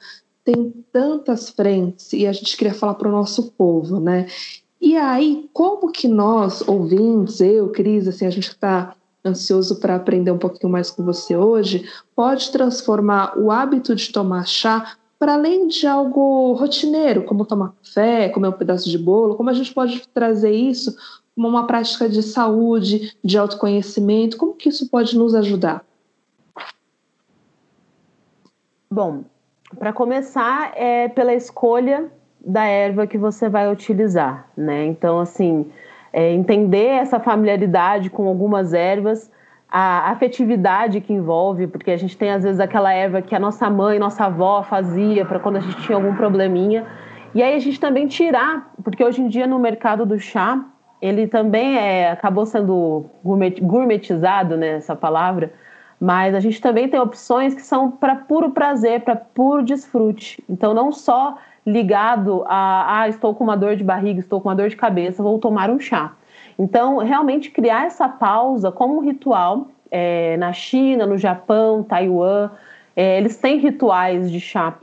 tem 0.53 0.85
tantas 0.93 1.51
frentes 1.51 2.13
e 2.13 2.27
a 2.27 2.33
gente 2.33 2.57
queria 2.57 2.75
falar 2.75 2.95
para 2.95 3.09
o 3.09 3.13
nosso 3.13 3.53
povo, 3.53 4.01
né? 4.01 4.27
E 4.81 4.97
aí, 4.97 5.49
como 5.53 5.93
que 5.93 6.09
nós, 6.09 6.67
ouvintes, 6.67 7.41
eu, 7.41 7.71
Cris, 7.71 8.09
assim, 8.09 8.27
a 8.27 8.31
gente 8.31 8.49
está 8.49 8.97
ansioso 9.25 9.79
para 9.79 9.95
aprender 9.95 10.31
um 10.31 10.39
pouquinho 10.39 10.73
mais 10.73 10.91
com 10.91 11.05
você 11.05 11.37
hoje, 11.37 11.89
pode 12.17 12.51
transformar 12.51 13.39
o 13.39 13.51
hábito 13.51 13.95
de 13.95 14.11
tomar 14.11 14.47
chá 14.47 14.97
para 15.19 15.35
além 15.35 15.69
de 15.69 15.87
algo 15.87 16.55
rotineiro, 16.55 17.25
como 17.25 17.45
tomar 17.45 17.75
café, 17.83 18.31
comer 18.31 18.49
um 18.49 18.53
pedaço 18.53 18.89
de 18.89 18.97
bolo, 18.97 19.37
como 19.37 19.51
a 19.51 19.53
gente 19.53 19.73
pode 19.73 20.03
trazer 20.15 20.53
isso 20.53 20.97
como 21.35 21.47
uma 21.47 21.67
prática 21.67 22.09
de 22.09 22.23
saúde, 22.23 23.17
de 23.23 23.39
autoconhecimento, 23.39 24.37
como 24.37 24.55
que 24.55 24.71
isso 24.71 24.89
pode 24.89 25.17
nos 25.17 25.35
ajudar? 25.35 25.85
Bom, 28.91 29.25
para 29.79 29.93
começar 29.93 30.73
é 30.75 31.09
pela 31.09 31.35
escolha 31.35 32.11
da 32.45 32.65
erva 32.65 33.07
que 33.07 33.19
você 33.19 33.49
vai 33.49 33.71
utilizar, 33.71 34.49
né? 34.57 34.87
Então, 34.87 35.19
assim, 35.19 35.71
é, 36.13 36.33
entender 36.33 36.87
essa 36.87 37.21
familiaridade 37.21 38.11
com 38.11 38.27
algumas 38.27 38.73
ervas, 38.73 39.31
a 39.71 40.11
afetividade 40.11 41.01
que 41.01 41.13
envolve, 41.13 41.67
porque 41.67 41.91
a 41.91 41.97
gente 41.97 42.17
tem 42.17 42.31
às 42.31 42.43
vezes 42.43 42.59
aquela 42.59 42.93
erva 42.93 43.23
que 43.23 43.35
a 43.35 43.39
nossa 43.39 43.71
mãe, 43.71 43.99
nossa 43.99 44.25
avó 44.25 44.63
fazia 44.63 45.25
para 45.25 45.39
quando 45.39 45.57
a 45.57 45.61
gente 45.61 45.81
tinha 45.83 45.97
algum 45.97 46.15
probleminha. 46.15 46.87
E 47.35 47.43
aí 47.43 47.55
a 47.55 47.61
gente 47.61 47.79
também 47.79 48.09
tirar, 48.09 48.73
porque 48.83 49.05
hoje 49.05 49.23
em 49.23 49.29
dia 49.29 49.47
no 49.47 49.59
mercado 49.59 50.05
do 50.05 50.19
chá, 50.19 50.65
ele 51.01 51.29
também 51.29 51.79
é, 51.79 52.11
acabou 52.11 52.45
sendo 52.45 53.07
gourmetizado, 53.63 54.57
né, 54.57 54.77
essa 54.77 54.97
palavra, 54.97 55.53
mas 56.01 56.35
a 56.35 56.41
gente 56.41 56.61
também 56.61 56.89
tem 56.89 56.99
opções 56.99 57.55
que 57.55 57.61
são 57.61 57.91
para 57.91 58.17
puro 58.17 58.51
prazer, 58.51 59.03
para 59.03 59.15
puro 59.15 59.63
desfrute. 59.63 60.43
Então, 60.49 60.73
não 60.73 60.91
só 60.91 61.37
ligado 61.67 62.43
a, 62.47 63.03
ah, 63.03 63.09
estou 63.09 63.35
com 63.35 63.45
uma 63.45 63.57
dor 63.57 63.77
de 63.77 63.85
barriga, 63.85 64.19
estou 64.19 64.41
com 64.41 64.49
uma 64.49 64.57
dor 64.57 64.71
de 64.71 64.77
cabeça, 64.77 65.23
vou 65.23 65.39
tomar 65.39 65.69
um 65.69 65.79
chá. 65.79 66.13
Então, 66.59 66.99
realmente 66.99 67.51
criar 67.51 67.87
essa 67.87 68.09
pausa 68.09 68.73
como 68.73 68.97
um 68.97 69.01
ritual 69.01 69.69
é, 69.91 70.37
na 70.39 70.53
China, 70.53 71.07
no 71.07 71.19
Japão, 71.19 71.83
Taiwan, 71.83 72.51
é, 72.97 73.19
eles 73.19 73.37
têm 73.37 73.59
rituais 73.59 74.31
de 74.31 74.41
chá, 74.41 74.75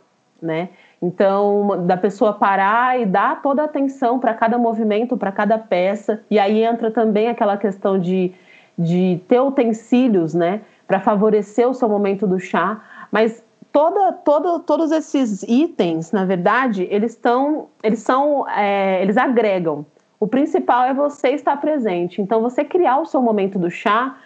né? 0.41 0.69
Então, 1.01 1.85
da 1.85 1.95
pessoa 1.95 2.33
parar 2.33 2.99
e 2.99 3.05
dar 3.05 3.41
toda 3.41 3.61
a 3.61 3.65
atenção 3.65 4.19
para 4.19 4.33
cada 4.33 4.57
movimento, 4.57 5.15
para 5.15 5.31
cada 5.31 5.57
peça. 5.57 6.21
E 6.29 6.39
aí 6.39 6.63
entra 6.63 6.89
também 6.89 7.27
aquela 7.27 7.55
questão 7.55 7.99
de, 7.99 8.33
de 8.77 9.19
ter 9.27 9.39
utensílios, 9.39 10.33
né? 10.33 10.61
Para 10.87 10.99
favorecer 10.99 11.67
o 11.67 11.73
seu 11.73 11.89
momento 11.89 12.25
do 12.25 12.39
chá, 12.39 12.81
mas 13.11 13.43
toda, 13.71 14.13
toda, 14.13 14.59
todos 14.59 14.91
esses 14.91 15.43
itens, 15.43 16.11
na 16.11 16.25
verdade, 16.25 16.87
eles 16.89 17.11
estão, 17.11 17.67
eles 17.83 17.99
são, 17.99 18.47
é, 18.49 19.01
eles 19.01 19.17
agregam. 19.17 19.85
O 20.19 20.27
principal 20.27 20.85
é 20.85 20.93
você 20.93 21.29
estar 21.29 21.57
presente. 21.57 22.21
Então, 22.21 22.41
você 22.41 22.63
criar 22.63 22.99
o 22.99 23.05
seu 23.05 23.21
momento 23.21 23.59
do 23.59 23.69
chá 23.69 24.17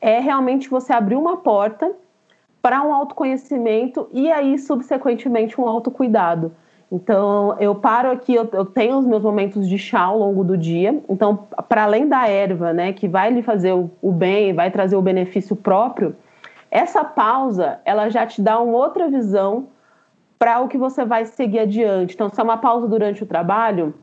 é 0.00 0.20
realmente 0.20 0.68
você 0.68 0.92
abrir 0.92 1.16
uma 1.16 1.38
porta 1.38 1.90
para 2.62 2.82
um 2.82 2.94
autoconhecimento 2.94 4.08
e 4.12 4.30
aí, 4.30 4.58
subsequentemente, 4.58 5.60
um 5.60 5.66
autocuidado. 5.66 6.54
Então, 6.92 7.56
eu 7.60 7.74
paro 7.74 8.10
aqui, 8.10 8.34
eu, 8.34 8.48
eu, 8.52 8.64
tenho 8.64 8.98
os 8.98 9.06
meus 9.06 9.22
momentos 9.22 9.68
de 9.68 9.78
chá 9.78 10.00
ao 10.00 10.18
longo 10.18 10.42
do 10.42 10.56
dia. 10.56 11.00
Então, 11.08 11.46
para 11.68 11.84
além 11.84 12.08
da 12.08 12.26
erva, 12.26 12.72
né, 12.72 12.92
que 12.92 13.06
vai 13.06 13.30
lhe 13.30 13.42
fazer 13.42 13.72
o, 13.72 13.88
o 14.02 14.10
bem, 14.10 14.52
vai 14.52 14.70
trazer 14.72 14.96
o 14.96 15.02
benefício 15.02 15.54
próprio, 15.54 16.16
essa 16.70 17.04
pausa, 17.04 17.78
ela 17.84 18.08
já 18.08 18.26
te 18.26 18.42
dá 18.42 18.58
uma 18.60 18.76
outra 18.76 19.08
visão 19.08 19.68
para 20.38 20.60
o 20.60 20.68
que 20.68 20.78
você 20.78 21.04
vai 21.04 21.26
seguir 21.26 21.60
adiante. 21.60 22.14
Então, 22.14 22.28
se 22.28 22.40
é 22.40 22.42
uma 22.42 22.58
pausa 22.58 22.88
durante 22.88 23.22
o 23.22 23.26
trabalho, 23.26 23.94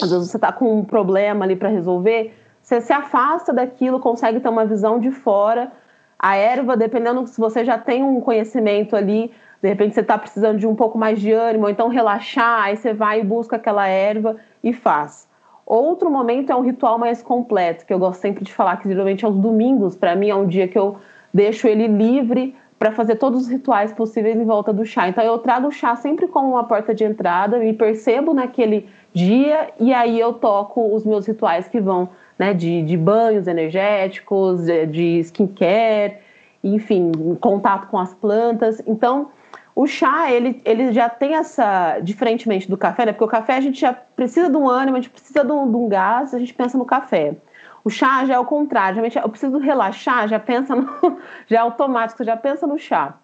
às 0.00 0.10
vezes 0.10 0.30
você 0.30 0.36
está 0.36 0.52
com 0.52 0.78
um 0.78 0.84
problema 0.84 1.44
ali 1.44 1.56
para 1.56 1.68
resolver, 1.68 2.34
você 2.62 2.80
se 2.80 2.92
afasta 2.92 3.52
daquilo, 3.52 3.98
consegue 3.98 4.40
ter 4.40 4.48
uma 4.48 4.64
visão 4.64 4.98
de 4.98 5.10
fora. 5.10 5.72
A 6.18 6.36
erva, 6.36 6.76
dependendo 6.76 7.26
se 7.26 7.40
você 7.40 7.64
já 7.64 7.76
tem 7.76 8.02
um 8.02 8.20
conhecimento 8.20 8.94
ali, 8.94 9.32
de 9.62 9.68
repente 9.68 9.94
você 9.94 10.00
está 10.00 10.18
precisando 10.18 10.58
de 10.58 10.66
um 10.66 10.74
pouco 10.74 10.98
mais 10.98 11.20
de 11.20 11.30
ânimo, 11.30 11.64
ou 11.64 11.70
então 11.70 11.88
relaxar, 11.88 12.64
aí 12.64 12.76
você 12.76 12.92
vai 12.92 13.20
e 13.20 13.24
busca 13.24 13.56
aquela 13.56 13.86
erva 13.86 14.36
e 14.62 14.72
faz. 14.72 15.28
Outro 15.64 16.10
momento 16.10 16.50
é 16.50 16.56
um 16.56 16.62
ritual 16.62 16.98
mais 16.98 17.22
completo, 17.22 17.86
que 17.86 17.94
eu 17.94 17.98
gosto 17.98 18.20
sempre 18.20 18.44
de 18.44 18.52
falar 18.52 18.76
que 18.78 18.88
geralmente 18.88 19.24
é 19.24 19.28
os 19.28 19.36
domingos, 19.36 19.94
para 19.94 20.16
mim 20.16 20.28
é 20.28 20.34
um 20.34 20.46
dia 20.46 20.66
que 20.66 20.76
eu 20.76 20.96
deixo 21.32 21.68
ele 21.68 21.86
livre 21.86 22.56
para 22.76 22.90
fazer 22.90 23.14
todos 23.14 23.42
os 23.42 23.48
rituais 23.48 23.92
possíveis 23.92 24.36
em 24.36 24.44
volta 24.44 24.72
do 24.72 24.84
chá. 24.84 25.08
Então 25.08 25.22
eu 25.22 25.38
trago 25.38 25.68
o 25.68 25.70
chá 25.70 25.94
sempre 25.94 26.26
como 26.26 26.48
uma 26.48 26.64
porta 26.64 26.92
de 26.92 27.04
entrada, 27.04 27.58
me 27.58 27.72
percebo 27.72 28.34
naquele 28.34 28.88
dia 29.14 29.70
e 29.78 29.94
aí 29.94 30.18
eu 30.18 30.32
toco 30.32 30.92
os 30.92 31.06
meus 31.06 31.24
rituais 31.24 31.68
que 31.68 31.80
vão 31.80 32.08
né, 32.36 32.52
de, 32.52 32.82
de 32.82 32.96
banhos 32.96 33.46
energéticos, 33.46 34.64
de, 34.64 34.86
de 34.86 35.18
skincare, 35.20 36.16
enfim, 36.64 37.12
contato 37.40 37.86
com 37.86 37.98
as 37.98 38.12
plantas. 38.12 38.82
Então 38.84 39.30
o 39.74 39.86
chá, 39.86 40.30
ele, 40.30 40.60
ele 40.64 40.92
já 40.92 41.08
tem 41.08 41.34
essa, 41.34 41.98
diferentemente 42.00 42.68
do 42.68 42.76
café, 42.76 43.06
né? 43.06 43.12
Porque 43.12 43.24
o 43.24 43.28
café 43.28 43.56
a 43.56 43.60
gente 43.60 43.80
já 43.80 43.92
precisa 43.92 44.50
de 44.50 44.56
um 44.56 44.68
ânimo, 44.68 44.96
a 44.96 45.00
gente 45.00 45.10
precisa 45.10 45.44
de 45.44 45.52
um, 45.52 45.70
de 45.70 45.76
um 45.76 45.88
gás, 45.88 46.34
a 46.34 46.38
gente 46.38 46.52
pensa 46.52 46.76
no 46.76 46.84
café. 46.84 47.36
O 47.84 47.90
chá 47.90 48.24
já 48.26 48.34
é 48.34 48.38
o 48.38 48.44
contrário, 48.44 48.94
realmente 48.96 49.18
eu 49.18 49.28
preciso 49.28 49.58
relaxar, 49.58 50.28
já 50.28 50.38
pensa 50.38 50.76
no, 50.76 50.86
já 51.48 51.56
é 51.56 51.60
automático, 51.60 52.22
já 52.22 52.36
pensa 52.36 52.66
no 52.66 52.78
chá. 52.78 53.14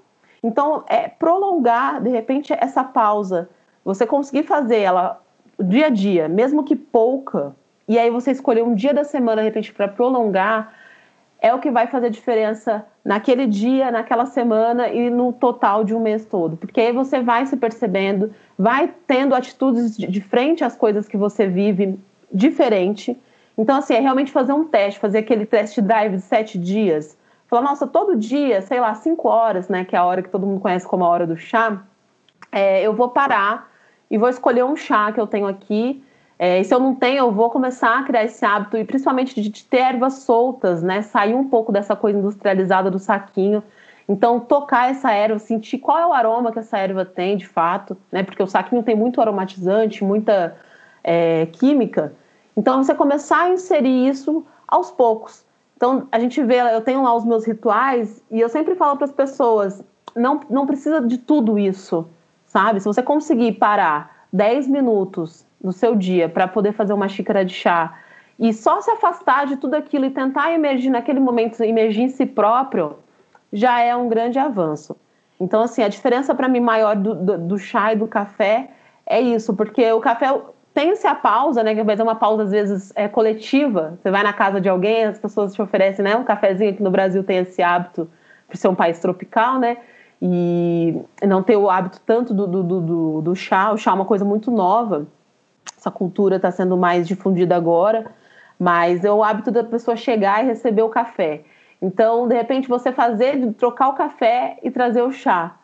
Então, 0.43 0.85
é 0.89 1.09
prolongar, 1.09 2.01
de 2.01 2.11
repente, 2.11 2.53
essa 2.59 2.83
pausa, 2.83 3.51
você 3.85 4.07
conseguir 4.07 4.45
fazer 4.45 4.79
ela 4.79 5.21
dia 5.59 5.87
a 5.87 5.91
dia, 5.91 6.29
mesmo 6.29 6.65
que 6.65 6.77
pouca, 6.77 7.55
e 7.89 7.99
aí 7.99 8.11
você 8.11 8.31
escolher 8.31 8.63
um 8.63 8.75
dia 8.75 8.95
da 8.95 9.05
semana, 9.05 9.43
de 9.43 9.49
repente, 9.49 9.73
para 9.73 9.89
prolongar, 9.89 10.73
é 11.41 11.55
o 11.55 11.59
que 11.59 11.71
vai 11.71 11.87
fazer 11.87 12.11
diferença 12.11 12.85
naquele 13.05 13.47
dia, 13.47 13.91
naquela 13.91 14.27
semana 14.27 14.89
e 14.89 15.09
no 15.09 15.33
total 15.33 15.85
de 15.85 15.95
um 15.95 16.01
mês 16.01 16.25
todo. 16.27 16.57
Porque 16.57 16.81
aí 16.81 16.93
você 16.93 17.21
vai 17.21 17.47
se 17.47 17.57
percebendo, 17.57 18.35
vai 18.59 18.93
tendo 19.07 19.35
atitudes 19.35 19.97
de 19.97 20.21
frente 20.21 20.65
às 20.65 20.77
coisas 20.77 21.07
que 21.07 21.17
você 21.17 21.47
vive 21.47 21.99
diferente. 22.33 23.17
Então, 23.57 23.77
assim, 23.77 23.95
é 23.95 24.01
realmente 24.01 24.33
fazer 24.33 24.53
um 24.53 24.65
teste, 24.65 25.01
fazer 25.01 25.19
aquele 25.19 25.47
test 25.47 25.81
drive 25.81 26.17
de 26.17 26.23
sete 26.23 26.59
dias. 26.59 27.17
Falar, 27.47 27.63
nossa, 27.63 27.87
todo 27.87 28.17
dia, 28.17 28.61
sei 28.61 28.81
lá, 28.81 28.95
cinco 28.95 29.29
horas, 29.29 29.69
né, 29.69 29.85
que 29.85 29.97
é 29.97 29.99
a 29.99 30.05
hora 30.05 30.23
que 30.23 30.29
todo 30.29 30.47
mundo 30.47 30.61
conhece 30.61 30.87
como 30.87 31.05
a 31.05 31.09
hora 31.09 31.27
do 31.27 31.37
chá, 31.37 31.83
é, 32.53 32.83
eu 32.83 32.93
vou 32.93 33.09
parar 33.09 33.71
e 34.11 34.19
vou 34.19 34.29
escolher 34.29 34.65
um 34.65 34.77
chá 34.77 35.13
que 35.13 35.21
eu 35.21 35.27
tenho 35.27 35.47
aqui 35.47 36.03
é, 36.39 36.63
se 36.63 36.73
eu 36.73 36.79
não 36.79 36.95
tenho, 36.95 37.19
eu 37.19 37.33
vou 37.33 37.51
começar 37.51 37.99
a 37.99 38.03
criar 38.05 38.25
esse 38.25 38.45
hábito, 38.45 38.77
e 38.77 38.85
principalmente 38.85 39.35
de, 39.35 39.49
de 39.49 39.65
ter 39.65 39.79
ervas 39.79 40.21
soltas, 40.21 40.83
né? 40.83 41.03
Sair 41.03 41.35
um 41.35 41.49
pouco 41.49 41.73
dessa 41.73 41.97
coisa 41.97 42.17
industrializada 42.19 42.91
do 42.91 42.99
saquinho. 42.99 43.63
Então, 44.09 44.39
tocar 44.39 44.91
essa 44.91 45.11
erva, 45.11 45.39
sentir 45.39 45.79
qual 45.79 45.99
é 45.99 46.07
o 46.07 46.13
aroma 46.13 46.53
que 46.53 46.61
essa 46.61 46.79
erva 46.79 47.05
tem 47.05 47.37
de 47.37 47.47
fato, 47.47 47.97
né? 48.13 48.23
Porque 48.23 48.43
o 48.43 48.47
saquinho 48.47 48.85
tem 48.85 48.95
muito 48.95 49.21
aromatizante, 49.21 50.05
muita 50.05 50.57
é, 51.03 51.47
química. 51.47 52.15
Então, 52.57 52.83
você 52.85 52.95
começar 52.95 53.43
a 53.43 53.51
inserir 53.51 54.09
isso 54.09 54.47
aos 54.67 54.93
poucos. 54.93 55.45
Então, 55.77 56.07
a 56.13 56.21
gente 56.21 56.41
vê, 56.43 56.61
eu 56.61 56.81
tenho 56.83 57.03
lá 57.03 57.15
os 57.15 57.25
meus 57.25 57.45
rituais 57.45 58.23
e 58.31 58.41
eu 58.41 58.49
sempre 58.49 58.77
falo 58.77 58.97
para 58.97 59.07
as 59.07 59.13
pessoas: 59.13 59.83
não, 60.15 60.41
não 60.49 60.67
precisa 60.67 61.01
de 61.01 61.19
tudo 61.19 61.59
isso, 61.59 62.07
sabe? 62.47 62.79
Se 62.79 62.87
você 62.87 63.03
conseguir 63.03 63.53
parar 63.53 64.27
10 64.33 64.69
minutos 64.69 65.48
no 65.63 65.73
seu 65.73 65.97
dia 65.97 66.29
para 66.29 66.47
poder 66.47 66.73
fazer 66.73 66.93
uma 66.93 67.09
xícara 67.09 67.45
de 67.45 67.55
chá 67.55 67.99
e 68.39 68.53
só 68.53 68.81
se 68.81 68.91
afastar 68.91 69.47
de 69.47 69.57
tudo 69.57 69.75
aquilo 69.75 70.05
e 70.05 70.11
tentar 70.11 70.53
emergir 70.53 70.91
naquele 70.91 71.19
momento, 71.19 71.61
emergir 71.63 72.03
em 72.03 72.09
si 72.09 72.25
próprio, 72.25 72.97
já 73.53 73.81
é 73.81 73.97
um 73.97 74.09
grande 74.09 74.39
avanço. 74.39 74.97
Então, 75.41 75.63
assim, 75.63 75.83
a 75.83 75.89
diferença 75.89 76.35
para 76.35 76.49
mim 76.49 76.61
maior 76.61 76.95
do, 76.95 77.15
do, 77.15 77.39
do, 77.39 77.59
chá 77.59 77.93
e 77.93 77.97
do 77.97 78.07
café 78.07 78.71
é 79.05 79.21
isso, 79.21 79.55
porque 79.55 79.91
o 79.93 80.01
café 80.01 80.41
tem-se 80.73 81.07
a 81.07 81.15
pausa, 81.15 81.65
né? 81.65 81.75
Que 81.75 81.83
vai 81.83 81.97
ser 81.97 82.03
uma 82.03 82.15
pausa, 82.15 82.45
às 82.45 82.51
vezes, 82.51 82.93
é, 82.95 83.09
coletiva. 83.09 83.99
Você 84.01 84.11
vai 84.11 84.23
na 84.23 84.33
casa 84.33 84.61
de 84.61 84.69
alguém, 84.69 85.05
as 85.05 85.19
pessoas 85.19 85.55
te 85.55 85.61
oferecem 85.61 86.05
né, 86.05 86.17
um 86.17 86.25
cafezinho, 86.25 86.71
aqui 86.71 86.83
no 86.83 86.91
Brasil 86.91 87.25
tem 87.25 87.39
esse 87.39 87.61
hábito, 87.63 88.09
por 88.47 88.57
ser 88.57 88.69
um 88.69 88.75
país 88.75 88.99
tropical, 89.01 89.59
né? 89.59 89.79
E 90.23 91.01
não 91.27 91.43
ter 91.43 91.57
o 91.57 91.71
hábito 91.71 92.01
tanto 92.05 92.35
do, 92.35 92.47
do, 92.47 92.63
do, 92.63 93.21
do 93.23 93.37
chá, 93.37 93.73
o 93.73 93.79
chá 93.79 93.93
é 93.93 93.95
uma 93.95 94.05
coisa 94.05 94.25
muito 94.25 94.51
nova 94.51 95.07
essa 95.77 95.91
cultura 95.91 96.37
está 96.37 96.51
sendo 96.51 96.77
mais 96.77 97.07
difundida 97.07 97.57
agora, 97.57 98.07
mas 98.59 99.05
é 99.05 99.11
o 99.11 99.23
hábito 99.23 99.51
da 99.51 99.63
pessoa 99.63 99.97
chegar 99.97 100.45
e 100.45 100.49
receber 100.49 100.83
o 100.83 100.89
café. 100.89 101.43
Então, 101.81 102.27
de 102.27 102.35
repente, 102.35 102.69
você 102.69 102.91
fazer, 102.91 103.53
trocar 103.55 103.89
o 103.89 103.95
café 103.95 104.59
e 104.63 104.71
trazer 104.71 105.03
o 105.03 105.13
chá, 105.13 105.55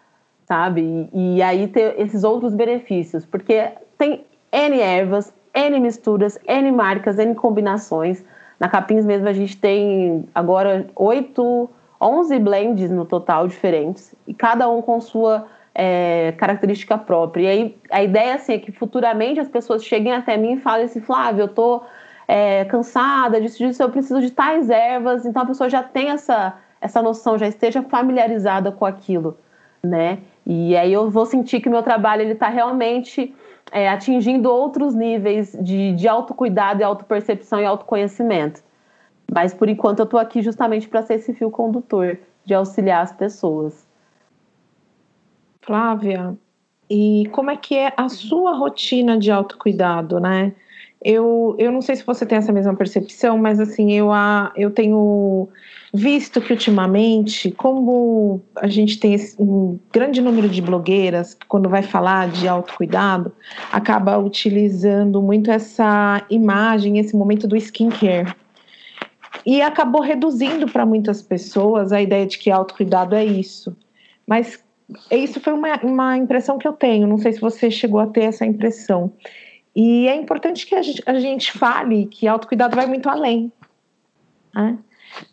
sabe? 0.46 1.10
E, 1.12 1.36
e 1.36 1.42
aí 1.42 1.66
ter 1.66 2.00
esses 2.00 2.22
outros 2.22 2.54
benefícios, 2.54 3.26
porque 3.26 3.72
tem 3.98 4.24
N 4.52 4.80
ervas, 4.80 5.34
N 5.52 5.80
misturas, 5.80 6.38
N 6.46 6.70
marcas, 6.70 7.18
N 7.18 7.34
combinações. 7.34 8.24
Na 8.60 8.68
Capins 8.68 9.04
mesmo 9.04 9.28
a 9.28 9.32
gente 9.32 9.56
tem 9.56 10.24
agora 10.32 10.86
oito, 10.94 11.68
onze 12.00 12.38
blends 12.38 12.90
no 12.90 13.04
total 13.04 13.48
diferentes, 13.48 14.14
e 14.26 14.32
cada 14.32 14.68
um 14.68 14.80
com 14.80 15.00
sua 15.00 15.46
é, 15.74 16.32
característica 16.38 16.96
própria. 16.96 17.42
E 17.42 17.46
aí 17.46 17.78
a 17.90 18.02
ideia 18.02 18.34
assim, 18.36 18.54
é 18.54 18.58
que 18.58 18.70
futuramente 18.70 19.40
as 19.40 19.48
pessoas 19.48 19.84
cheguem 19.84 20.12
até 20.12 20.36
mim 20.36 20.52
e 20.52 20.60
falem 20.60 20.84
assim, 20.84 21.00
Flávio, 21.00 21.42
eu 21.42 21.48
tô 21.48 21.82
é, 22.28 22.64
cansada, 22.66 23.40
disso, 23.40 23.58
disso, 23.58 23.82
eu 23.82 23.90
preciso 23.90 24.20
de 24.20 24.30
tais 24.30 24.70
ervas. 24.70 25.26
Então 25.26 25.42
a 25.42 25.46
pessoa 25.46 25.68
já 25.68 25.82
tem 25.82 26.10
essa, 26.10 26.56
essa 26.80 27.02
noção, 27.02 27.36
já 27.36 27.48
esteja 27.48 27.82
familiarizada 27.82 28.70
com 28.70 28.86
aquilo, 28.86 29.36
né? 29.82 30.18
E 30.46 30.76
aí 30.76 30.92
eu 30.92 31.10
vou 31.10 31.26
sentir 31.26 31.60
que 31.60 31.68
o 31.68 31.72
meu 31.72 31.82
trabalho 31.82 32.22
ele 32.22 32.32
está 32.32 32.48
realmente 32.48 33.34
é, 33.72 33.88
atingindo 33.88 34.50
outros 34.50 34.94
níveis 34.94 35.56
de, 35.60 35.92
de 35.92 36.06
autocuidado 36.06 36.80
e 36.80 36.84
autopercepção 36.84 37.60
e 37.60 37.64
autoconhecimento. 37.64 38.62
Mas 39.32 39.54
por 39.54 39.68
enquanto 39.68 40.00
eu 40.00 40.04
estou 40.04 40.20
aqui 40.20 40.42
justamente 40.42 40.86
para 40.86 41.02
ser 41.02 41.14
esse 41.14 41.32
fio 41.32 41.50
condutor 41.50 42.18
de 42.44 42.54
auxiliar 42.54 43.02
as 43.02 43.12
pessoas. 43.12 43.86
Flávia, 45.64 46.36
e 46.88 47.28
como 47.32 47.50
é 47.50 47.56
que 47.56 47.74
é 47.76 47.92
a 47.96 48.08
sua 48.08 48.54
rotina 48.54 49.18
de 49.18 49.30
autocuidado, 49.30 50.20
né? 50.20 50.52
Eu, 51.02 51.54
eu 51.58 51.70
não 51.70 51.82
sei 51.82 51.96
se 51.96 52.06
você 52.06 52.24
tem 52.24 52.38
essa 52.38 52.52
mesma 52.52 52.74
percepção, 52.74 53.36
mas 53.36 53.60
assim, 53.60 53.92
eu, 53.92 54.10
a, 54.10 54.50
eu 54.56 54.70
tenho 54.70 55.48
visto 55.92 56.40
que 56.40 56.52
ultimamente, 56.52 57.50
como 57.50 58.40
a 58.56 58.68
gente 58.68 58.98
tem 58.98 59.14
um 59.38 59.78
grande 59.92 60.22
número 60.22 60.48
de 60.48 60.62
blogueiras 60.62 61.34
que 61.34 61.46
quando 61.46 61.68
vai 61.68 61.82
falar 61.82 62.28
de 62.28 62.48
autocuidado, 62.48 63.30
acaba 63.70 64.16
utilizando 64.16 65.20
muito 65.20 65.50
essa 65.50 66.24
imagem, 66.30 66.98
esse 66.98 67.14
momento 67.14 67.46
do 67.46 67.56
skincare. 67.56 68.34
E 69.44 69.60
acabou 69.60 70.00
reduzindo 70.00 70.66
para 70.66 70.86
muitas 70.86 71.20
pessoas 71.20 71.92
a 71.92 72.00
ideia 72.00 72.26
de 72.26 72.38
que 72.38 72.50
autocuidado 72.50 73.14
é 73.14 73.24
isso. 73.24 73.76
Mas 74.26 74.63
isso 75.10 75.40
foi 75.40 75.52
uma, 75.52 75.80
uma 75.82 76.16
impressão 76.16 76.58
que 76.58 76.68
eu 76.68 76.72
tenho, 76.72 77.06
não 77.06 77.18
sei 77.18 77.32
se 77.32 77.40
você 77.40 77.70
chegou 77.70 78.00
a 78.00 78.06
ter 78.06 78.24
essa 78.24 78.44
impressão. 78.44 79.12
E 79.74 80.06
é 80.06 80.14
importante 80.14 80.66
que 80.66 80.74
a 80.74 80.82
gente, 80.82 81.02
a 81.06 81.18
gente 81.18 81.52
fale 81.52 82.06
que 82.06 82.28
autocuidado 82.28 82.76
vai 82.76 82.86
muito 82.86 83.08
além. 83.08 83.52
Né? 84.54 84.78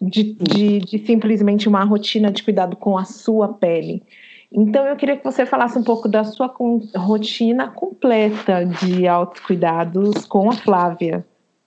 De, 0.01 0.33
de, 0.33 0.79
de, 0.79 1.05
simplesmente 1.05 1.67
uma 1.67 1.83
rotina 1.83 2.31
de 2.31 2.43
cuidado 2.43 2.75
com 2.75 2.97
a 2.97 3.05
sua 3.05 3.49
pele. 3.53 4.03
Então, 4.51 4.85
eu 4.85 4.95
queria 4.95 5.15
que 5.15 5.23
você 5.23 5.45
falasse 5.45 5.77
um 5.77 5.83
pouco 5.83 6.09
da 6.09 6.23
sua 6.23 6.53
rotina 6.95 7.69
completa 7.69 8.65
de 8.65 9.07
autocuidados 9.07 10.25
com 10.25 10.49
a 10.49 10.53
Flávia. 10.53 11.25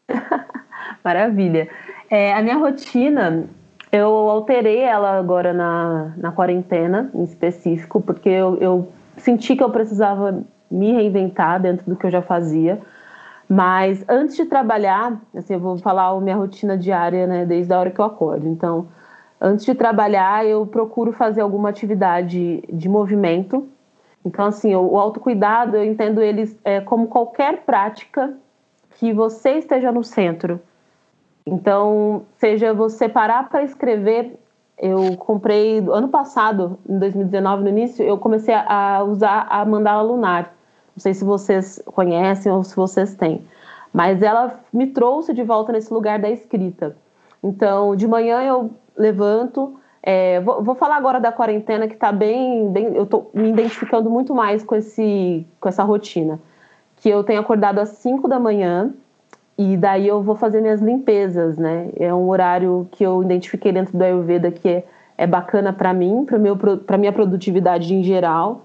Maravilha. 1.02 1.68
É, 2.10 2.34
a 2.34 2.42
minha 2.42 2.56
rotina, 2.56 3.48
eu 3.94 4.10
alterei 4.28 4.80
ela 4.80 5.16
agora 5.16 5.52
na, 5.52 6.12
na 6.16 6.32
quarentena, 6.32 7.12
em 7.14 7.22
específico, 7.22 8.00
porque 8.00 8.28
eu, 8.28 8.56
eu 8.56 8.88
senti 9.16 9.54
que 9.54 9.62
eu 9.62 9.70
precisava 9.70 10.42
me 10.68 10.92
reinventar 10.92 11.62
dentro 11.62 11.88
do 11.88 11.94
que 11.94 12.04
eu 12.04 12.10
já 12.10 12.20
fazia. 12.20 12.80
Mas 13.48 14.04
antes 14.08 14.34
de 14.34 14.46
trabalhar, 14.46 15.20
assim, 15.36 15.54
eu 15.54 15.60
vou 15.60 15.78
falar 15.78 16.08
a 16.08 16.20
minha 16.20 16.34
rotina 16.34 16.76
diária, 16.76 17.24
né, 17.28 17.46
desde 17.46 17.72
a 17.72 17.78
hora 17.78 17.90
que 17.90 18.00
eu 18.00 18.04
acordo. 18.04 18.48
Então, 18.48 18.88
antes 19.40 19.64
de 19.64 19.76
trabalhar, 19.76 20.44
eu 20.44 20.66
procuro 20.66 21.12
fazer 21.12 21.42
alguma 21.42 21.68
atividade 21.68 22.64
de 22.68 22.88
movimento. 22.88 23.68
Então, 24.24 24.46
assim, 24.46 24.74
o, 24.74 24.98
autocuidado, 24.98 25.76
eu 25.76 25.84
entendo 25.84 26.20
ele 26.20 26.52
é, 26.64 26.80
como 26.80 27.06
qualquer 27.06 27.58
prática 27.64 28.34
que 28.96 29.12
você 29.12 29.52
esteja 29.52 29.92
no 29.92 30.02
centro. 30.02 30.60
Então, 31.46 32.24
seja 32.38 32.72
você 32.72 33.08
parar 33.08 33.48
para 33.48 33.62
escrever 33.62 34.38
eu 34.78 35.16
comprei 35.16 35.78
ano 35.78 36.08
passado, 36.08 36.78
em 36.88 36.98
2019, 36.98 37.62
no 37.62 37.68
início, 37.68 38.04
eu 38.04 38.18
comecei 38.18 38.54
a 38.54 39.04
usar 39.04 39.46
a 39.48 39.64
mandala 39.64 40.02
lunar. 40.02 40.52
Não 40.96 41.00
sei 41.00 41.14
se 41.14 41.24
vocês 41.24 41.80
conhecem 41.86 42.50
ou 42.50 42.62
se 42.62 42.74
vocês 42.74 43.14
têm. 43.14 43.42
Mas 43.92 44.22
ela 44.22 44.60
me 44.72 44.88
trouxe 44.88 45.32
de 45.32 45.42
volta 45.42 45.72
nesse 45.72 45.92
lugar 45.92 46.18
da 46.18 46.28
escrita. 46.28 46.96
Então, 47.42 47.94
de 47.94 48.06
manhã 48.06 48.42
eu 48.42 48.70
levanto. 48.96 49.78
É, 50.02 50.40
vou, 50.40 50.62
vou, 50.62 50.74
falar 50.74 50.96
agora 50.96 51.18
da 51.18 51.32
quarentena 51.32 51.86
que 51.86 51.94
está 51.94 52.10
bem, 52.10 52.70
bem. 52.70 52.94
Eu 52.94 53.04
estou 53.04 53.30
me 53.32 53.50
identificando 53.50 54.10
muito 54.10 54.34
mais 54.34 54.62
com, 54.62 54.74
esse, 54.74 55.46
com 55.60 55.68
essa 55.68 55.84
rotina. 55.84 56.40
Que 56.96 57.08
eu 57.08 57.22
tenho 57.22 57.40
acordado 57.40 57.78
às 57.78 57.90
5 57.90 58.26
da 58.28 58.40
manhã 58.40 58.92
e 59.56 59.76
daí 59.76 60.08
eu 60.08 60.22
vou 60.22 60.34
fazer 60.34 60.60
minhas 60.60 60.80
limpezas, 60.80 61.56
né? 61.56 61.90
É 61.96 62.12
um 62.12 62.28
horário 62.28 62.88
que 62.90 63.04
eu 63.04 63.22
identifiquei 63.22 63.72
dentro 63.72 63.96
do 63.96 64.02
Ayurveda 64.02 64.50
que 64.50 64.68
é, 64.68 64.84
é 65.16 65.26
bacana 65.26 65.72
para 65.72 65.92
mim, 65.92 66.26
para 66.86 66.98
minha 66.98 67.12
produtividade 67.12 67.94
em 67.94 68.02
geral. 68.02 68.62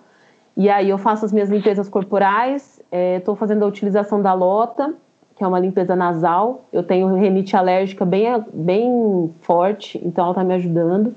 E 0.57 0.67
aí 0.69 0.89
eu 0.89 0.97
faço 0.97 1.25
as 1.25 1.31
minhas 1.31 1.49
limpezas 1.49 1.87
corporais, 1.87 2.81
estou 3.17 3.35
é, 3.35 3.37
fazendo 3.37 3.63
a 3.63 3.67
utilização 3.67 4.21
da 4.21 4.33
lota, 4.33 4.93
que 5.35 5.43
é 5.43 5.47
uma 5.47 5.59
limpeza 5.59 5.95
nasal. 5.95 6.65
Eu 6.73 6.81
tenho 6.81 7.13
renite 7.13 7.55
alérgica 7.55 8.03
bem, 8.03 8.43
bem 8.51 9.33
forte, 9.41 10.01
então 10.03 10.25
ela 10.25 10.31
está 10.31 10.43
me 10.43 10.55
ajudando. 10.55 11.15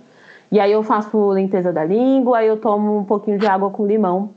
E 0.51 0.61
aí 0.61 0.71
eu 0.71 0.83
faço 0.83 1.33
limpeza 1.33 1.73
da 1.73 1.83
língua, 1.83 2.39
aí 2.39 2.47
eu 2.47 2.59
tomo 2.59 2.99
um 2.99 3.05
pouquinho 3.05 3.39
de 3.39 3.47
água 3.47 3.71
com 3.71 3.87
limão 3.87 4.31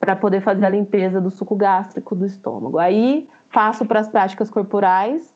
para 0.00 0.16
poder 0.16 0.40
fazer 0.40 0.64
a 0.64 0.70
limpeza 0.70 1.20
do 1.20 1.30
suco 1.30 1.54
gástrico 1.54 2.16
do 2.16 2.24
estômago. 2.24 2.78
Aí 2.78 3.28
passo 3.52 3.84
para 3.84 4.00
as 4.00 4.08
práticas 4.08 4.50
corporais. 4.50 5.34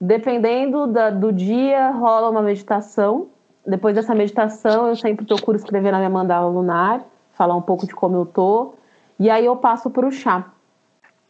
Dependendo 0.00 0.86
da, 0.86 1.10
do 1.10 1.32
dia, 1.32 1.90
rola 1.90 2.30
uma 2.30 2.42
meditação. 2.42 3.28
Depois 3.66 3.94
dessa 3.94 4.14
meditação, 4.14 4.88
eu 4.88 4.96
sempre 4.96 5.24
procuro 5.24 5.56
escrever 5.56 5.90
na 5.90 5.98
minha 5.98 6.10
mandala 6.10 6.48
lunar 6.48 7.04
falar 7.36 7.54
um 7.54 7.62
pouco 7.62 7.86
de 7.86 7.94
como 7.94 8.16
eu 8.16 8.26
tô. 8.26 8.74
E 9.18 9.30
aí 9.30 9.44
eu 9.44 9.56
passo 9.56 9.90
para 9.90 10.06
o 10.06 10.10
chá. 10.10 10.46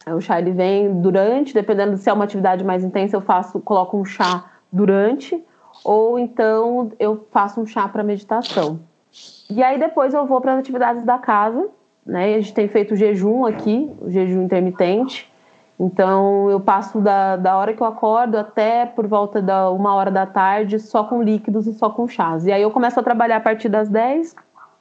O 0.07 0.21
chá 0.21 0.39
ele 0.39 0.51
vem 0.51 1.01
durante, 1.01 1.53
dependendo 1.53 1.97
se 1.97 2.09
é 2.09 2.13
uma 2.13 2.23
atividade 2.23 2.63
mais 2.63 2.83
intensa, 2.83 3.17
eu 3.17 3.21
faço, 3.21 3.59
coloco 3.59 3.97
um 3.97 4.05
chá 4.05 4.45
durante, 4.71 5.43
ou 5.83 6.17
então 6.17 6.91
eu 6.97 7.27
faço 7.29 7.59
um 7.59 7.65
chá 7.65 7.87
para 7.89 8.03
meditação. 8.03 8.79
E 9.49 9.61
aí 9.61 9.77
depois 9.77 10.13
eu 10.13 10.25
vou 10.25 10.39
para 10.39 10.53
as 10.53 10.59
atividades 10.59 11.03
da 11.03 11.17
casa, 11.17 11.69
né? 12.05 12.35
A 12.35 12.39
gente 12.39 12.53
tem 12.53 12.69
feito 12.69 12.95
jejum 12.95 13.45
aqui, 13.45 13.91
o 13.99 14.09
jejum 14.09 14.43
intermitente. 14.43 15.29
Então 15.79 16.49
eu 16.49 16.59
passo 16.59 16.99
da, 16.99 17.35
da 17.35 17.55
hora 17.55 17.73
que 17.73 17.81
eu 17.81 17.87
acordo 17.87 18.35
até 18.35 18.85
por 18.85 19.05
volta 19.05 19.41
da 19.41 19.69
uma 19.69 19.93
hora 19.93 20.09
da 20.09 20.25
tarde 20.25 20.79
só 20.79 21.03
com 21.03 21.21
líquidos 21.21 21.67
e 21.67 21.73
só 21.73 21.89
com 21.89 22.07
chás. 22.07 22.45
E 22.45 22.51
aí 22.51 22.61
eu 22.61 22.71
começo 22.71 22.99
a 22.99 23.03
trabalhar 23.03 23.37
a 23.37 23.41
partir 23.41 23.69
das 23.69 23.87
10 23.87 24.35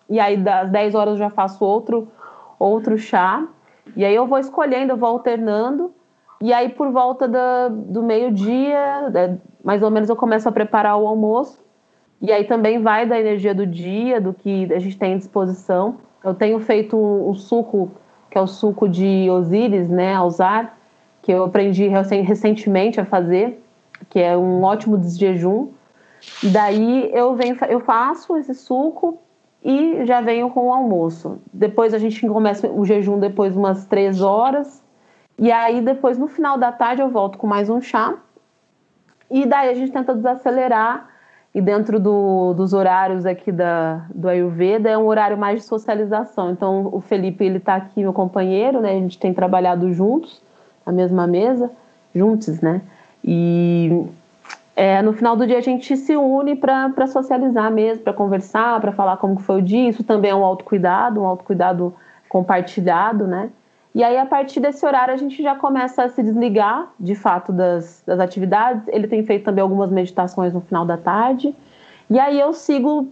e 0.09 0.19
aí 0.19 0.37
das 0.39 0.71
10 0.71 0.95
horas 0.95 1.13
eu 1.13 1.19
já 1.19 1.31
faço 1.31 1.65
outro, 1.65 2.09
outro 2.59 2.97
chá. 2.97 3.47
E 3.95 4.05
aí 4.05 4.15
eu 4.15 4.27
vou 4.27 4.39
escolhendo, 4.39 4.93
eu 4.93 4.97
vou 4.97 5.11
alternando. 5.11 5.93
E 6.41 6.53
aí 6.53 6.71
por 6.71 6.91
volta 6.91 7.29
da, 7.29 7.69
do 7.69 8.03
meio-dia, 8.03 9.11
né, 9.11 9.39
mais 9.63 9.83
ou 9.83 9.91
menos 9.91 10.09
eu 10.09 10.17
começo 10.17 10.49
a 10.49 10.53
preparar 10.53 10.97
o 10.97 11.07
almoço. 11.07 11.63
E 12.23 12.33
aí 12.33 12.45
também 12.45 12.81
vai 12.81 13.05
da 13.05 13.21
energia 13.21 13.55
do 13.55 13.67
dia, 13.67 14.19
do 14.19 14.33
que 14.33 14.73
a 14.73 14.79
gente 14.79 14.97
tem 14.97 15.13
à 15.13 15.19
disposição. 15.19 15.97
Eu 16.25 16.35
tenho 16.35 16.59
feito 16.61 16.97
um, 16.97 17.29
um 17.29 17.35
suco, 17.35 17.91
que 18.31 18.39
é 18.39 18.41
o 18.41 18.47
suco 18.47 18.89
de 18.89 19.29
Osíris, 19.31 19.91
né, 19.91 20.15
a 20.15 20.25
usar, 20.25 20.77
que 21.27 21.33
eu 21.33 21.43
aprendi 21.43 21.89
recentemente 21.89 23.01
a 23.01 23.05
fazer, 23.05 23.61
que 24.09 24.21
é 24.21 24.37
um 24.37 24.63
ótimo 24.63 24.97
desjejum. 24.97 25.71
Daí 26.53 27.11
eu 27.13 27.35
venho, 27.35 27.57
eu 27.69 27.81
faço 27.81 28.37
esse 28.37 28.55
suco, 28.55 29.19
e 29.65 30.07
já 30.07 30.21
venho 30.21 30.49
com 30.51 30.69
o 30.69 30.73
almoço. 30.73 31.41
Depois 31.53 31.93
a 31.93 31.99
gente 31.99 32.25
começa 32.29 32.71
o 32.71 32.85
jejum 32.85 33.19
depois 33.19 33.57
umas 33.57 33.87
três 33.87 34.23
horas. 34.23 34.81
E 35.37 35.51
aí 35.51 35.81
depois 35.81 36.17
no 36.17 36.29
final 36.29 36.57
da 36.57 36.71
tarde 36.71 37.03
eu 37.03 37.11
volto 37.11 37.37
com 37.37 37.49
mais 37.49 37.69
um 37.69 37.81
chá. 37.81 38.15
E 39.29 39.45
daí 39.45 39.69
a 39.69 39.75
gente 39.75 39.91
tenta 39.91 40.15
desacelerar. 40.15 41.09
E 41.53 41.61
dentro 41.61 41.99
do, 41.99 42.55
dos 42.55 42.73
horários 42.73 43.27
aqui 43.27 43.51
da, 43.51 44.07
do 44.15 44.29
Ayurveda 44.29 44.89
é 44.89 44.97
um 44.97 45.09
horário 45.09 45.37
mais 45.37 45.63
de 45.63 45.67
socialização. 45.67 46.53
Então 46.53 46.89
o 46.93 47.01
Felipe 47.01 47.45
ele 47.45 47.59
está 47.59 47.75
aqui 47.75 48.03
meu 48.03 48.13
companheiro, 48.13 48.81
né? 48.81 48.91
A 48.91 49.01
gente 49.01 49.19
tem 49.19 49.35
trabalhado 49.35 49.93
juntos 49.93 50.46
na 50.87 50.93
mesma 50.93 51.27
mesa, 51.27 51.71
juntos, 52.15 52.61
né? 52.61 52.81
E 53.23 54.07
é, 54.77 55.03
no 55.03 55.13
final 55.13 55.35
do 55.35 55.47
dia 55.47 55.59
a 55.59 55.63
gente 55.63 55.97
se 55.97 56.17
une 56.17 56.55
para 56.55 57.07
socializar 57.07 57.71
mesmo, 57.73 58.05
para 58.05 58.13
conversar, 58.13 58.81
para 58.81 58.93
falar 58.93 59.17
como 59.17 59.39
foi 59.39 59.59
o 59.59 59.63
dia. 59.63 59.89
Isso 59.89 60.05
também 60.05 60.31
é 60.31 60.35
um 60.35 60.45
autocuidado, 60.45 61.21
um 61.21 61.27
autocuidado 61.27 61.93
compartilhado, 62.29 63.27
né? 63.27 63.51
E 63.95 64.05
aí, 64.05 64.19
a 64.19 64.27
partir 64.27 64.61
desse 64.61 64.85
horário, 64.85 65.15
a 65.15 65.17
gente 65.17 65.43
já 65.43 65.55
começa 65.55 66.03
a 66.03 66.09
se 66.11 66.23
desligar, 66.23 66.91
de 67.01 67.15
fato, 67.15 67.51
das, 67.51 68.03
das 68.07 68.21
atividades. 68.21 68.87
Ele 68.89 69.09
tem 69.09 69.25
feito 69.25 69.45
também 69.45 69.63
algumas 69.63 69.91
meditações 69.91 70.53
no 70.53 70.61
final 70.61 70.85
da 70.85 70.99
tarde. 70.99 71.55
E 72.11 72.19
aí, 72.19 72.39
eu 72.39 72.53
sigo 72.53 73.09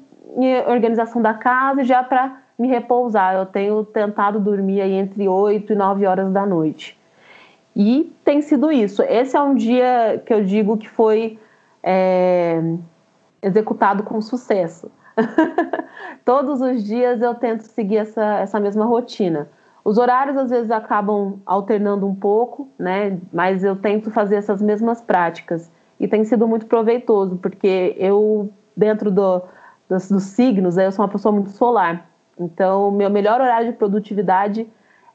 a 0.67 0.71
organização 0.71 1.23
da 1.23 1.33
casa 1.33 1.83
já 1.85 2.03
para 2.03 2.37
me 2.59 2.69
repousar. 2.69 3.35
Eu 3.35 3.47
tenho 3.47 3.83
tentado 3.83 4.39
dormir 4.39 4.83
aí 4.83 4.93
entre 4.93 5.27
8 5.27 5.73
e 5.73 5.75
9 5.75 6.05
horas 6.05 6.31
da 6.31 6.45
noite. 6.45 6.99
E 7.77 8.13
tem 8.25 8.41
sido 8.41 8.71
isso. 8.71 9.03
Esse 9.03 9.37
é 9.37 9.41
um 9.41 9.55
dia 9.55 10.23
que 10.25 10.33
eu 10.33 10.45
digo 10.45 10.77
que 10.77 10.89
foi 10.89 11.39
é, 11.83 12.61
executado 13.43 14.03
com 14.03 14.21
sucesso. 14.21 14.91
Todos 16.25 16.61
os 16.61 16.85
dias 16.85 17.21
eu 17.21 17.35
tento 17.35 17.63
seguir 17.63 17.99
essa, 17.99 18.39
essa 18.39 18.61
mesma 18.61 18.85
rotina. 18.85 19.49
Os 19.85 19.99
horários 19.99 20.37
às 20.37 20.51
vezes 20.51 20.71
acabam 20.71 21.41
alternando 21.45 22.07
um 22.07 22.15
pouco, 22.15 22.69
né? 22.79 23.19
Mas 23.33 23.63
eu 23.63 23.77
tento 23.77 24.11
fazer 24.11 24.37
essas 24.37 24.63
mesmas 24.63 25.03
práticas 25.03 25.71
e 26.01 26.09
tem 26.09 26.25
sido 26.25 26.49
muito 26.49 26.67
proveitoso, 26.67 27.37
porque 27.37 27.95
eu, 27.99 28.51
dentro 28.77 29.11
do, 29.11 29.43
dos, 29.89 30.09
dos 30.09 30.23
signos, 30.25 30.79
eu 30.79 30.91
sou 30.91 31.05
uma 31.05 31.11
pessoa 31.11 31.33
muito 31.33 31.51
solar. 31.51 32.09
Então, 32.39 32.91
meu 32.91 33.11
melhor 33.11 33.41
horário 33.41 33.71
de 33.71 33.77
produtividade 33.77 34.67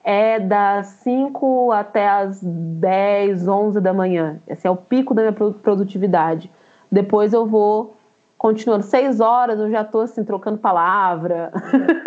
é 0.04 0.40
das 0.40 0.88
5 1.04 1.72
até 1.72 2.08
as 2.08 2.42
10, 2.42 3.48
11 3.48 3.82
da 3.82 3.94
manhã. 3.94 4.40
Esse 4.48 4.68
é 4.68 4.72
o 4.72 4.76
pico 4.76 5.14
da 5.14 5.22
minha 5.22 5.34
produtividade. 5.34 6.52
Depois 6.92 7.34
eu 7.34 7.46
vou 7.46 7.96
continuando. 8.38 8.84
6 8.84 9.20
horas 9.20 9.60
eu 9.60 9.70
já 9.70 9.82
estou 9.82 10.02
assim, 10.02 10.24
trocando 10.24 10.58
palavra, 10.58 11.52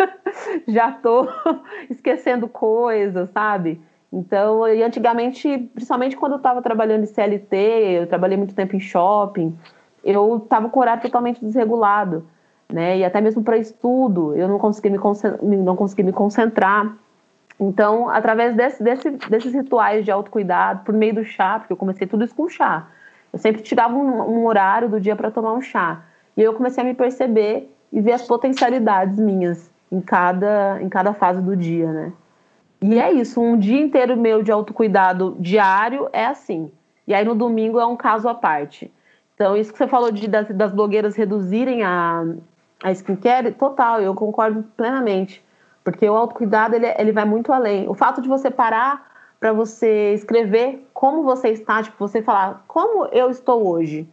já 0.67 0.89
estou 0.89 1.29
esquecendo 1.89 2.47
coisas, 2.47 3.29
sabe? 3.29 3.79
Então, 4.11 4.67
e 4.67 4.83
antigamente, 4.83 5.57
principalmente 5.73 6.15
quando 6.15 6.33
eu 6.33 6.37
estava 6.37 6.61
trabalhando 6.61 7.03
em 7.03 7.07
CLT, 7.07 7.55
eu 7.55 8.07
trabalhei 8.07 8.37
muito 8.37 8.53
tempo 8.53 8.75
em 8.75 8.79
shopping, 8.79 9.57
eu 10.03 10.37
estava 10.37 10.69
com 10.69 10.79
o 10.79 10.81
horário 10.81 11.01
totalmente 11.01 11.43
desregulado, 11.43 12.25
né? 12.71 12.97
E 12.97 13.05
até 13.05 13.21
mesmo 13.21 13.43
para 13.43 13.57
estudo, 13.57 14.35
eu 14.35 14.47
não 14.47 14.59
conseguia 14.59 14.91
me, 14.91 15.57
não 15.57 15.75
conseguia 15.75 16.05
me 16.05 16.13
concentrar. 16.13 16.95
Então, 17.59 18.09
através 18.09 18.55
desse, 18.55 18.83
desse, 18.83 19.11
desses 19.11 19.53
rituais 19.53 20.03
de 20.03 20.11
autocuidado, 20.11 20.83
por 20.83 20.93
meio 20.93 21.15
do 21.15 21.23
chá, 21.23 21.59
porque 21.59 21.73
eu 21.73 21.77
comecei 21.77 22.07
tudo 22.07 22.23
isso 22.23 22.35
com 22.35 22.49
chá, 22.49 22.87
eu 23.31 23.39
sempre 23.39 23.61
tirava 23.61 23.95
um, 23.95 24.39
um 24.39 24.45
horário 24.45 24.89
do 24.89 24.99
dia 24.99 25.15
para 25.15 25.31
tomar 25.31 25.53
um 25.53 25.61
chá. 25.61 26.01
E 26.35 26.41
eu 26.41 26.53
comecei 26.53 26.83
a 26.83 26.85
me 26.85 26.93
perceber 26.93 27.71
e 27.91 28.01
ver 28.01 28.13
as 28.13 28.23
potencialidades 28.23 29.19
minhas 29.19 29.71
em 29.91 30.01
cada, 30.01 30.81
em 30.81 30.89
cada 30.89 31.13
fase 31.13 31.41
do 31.41 31.55
dia, 31.55 31.91
né? 31.91 32.13
E 32.81 32.99
é 32.99 33.11
isso, 33.13 33.39
um 33.39 33.57
dia 33.57 33.79
inteiro 33.79 34.17
meu 34.17 34.43
de 34.43 34.51
autocuidado 34.51 35.37
diário 35.39 36.09
é 36.11 36.25
assim. 36.25 36.71
E 37.07 37.13
aí 37.13 37.23
no 37.23 37.33
domingo 37.33 37.79
é 37.79 37.85
um 37.85 37.95
caso 37.95 38.27
à 38.27 38.33
parte. 38.33 38.91
Então, 39.35 39.55
isso 39.55 39.71
que 39.71 39.77
você 39.77 39.87
falou 39.87 40.11
de, 40.11 40.27
das, 40.27 40.47
das 40.49 40.71
blogueiras 40.71 41.15
reduzirem 41.15 41.83
a, 41.83 42.23
a 42.83 42.91
skincare, 42.91 43.51
total, 43.51 44.01
eu 44.01 44.13
concordo 44.13 44.63
plenamente. 44.75 45.43
Porque 45.83 46.09
o 46.09 46.15
autocuidado, 46.15 46.75
ele, 46.75 46.87
ele 46.97 47.11
vai 47.11 47.25
muito 47.25 47.51
além. 47.51 47.87
O 47.89 47.93
fato 47.93 48.21
de 48.21 48.27
você 48.27 48.49
parar 48.49 49.11
para 49.39 49.51
você 49.51 50.13
escrever 50.13 50.87
como 50.93 51.23
você 51.23 51.49
está, 51.49 51.83
tipo, 51.83 51.97
você 51.97 52.21
falar 52.21 52.63
como 52.67 53.07
eu 53.07 53.29
estou 53.29 53.67
hoje. 53.67 54.07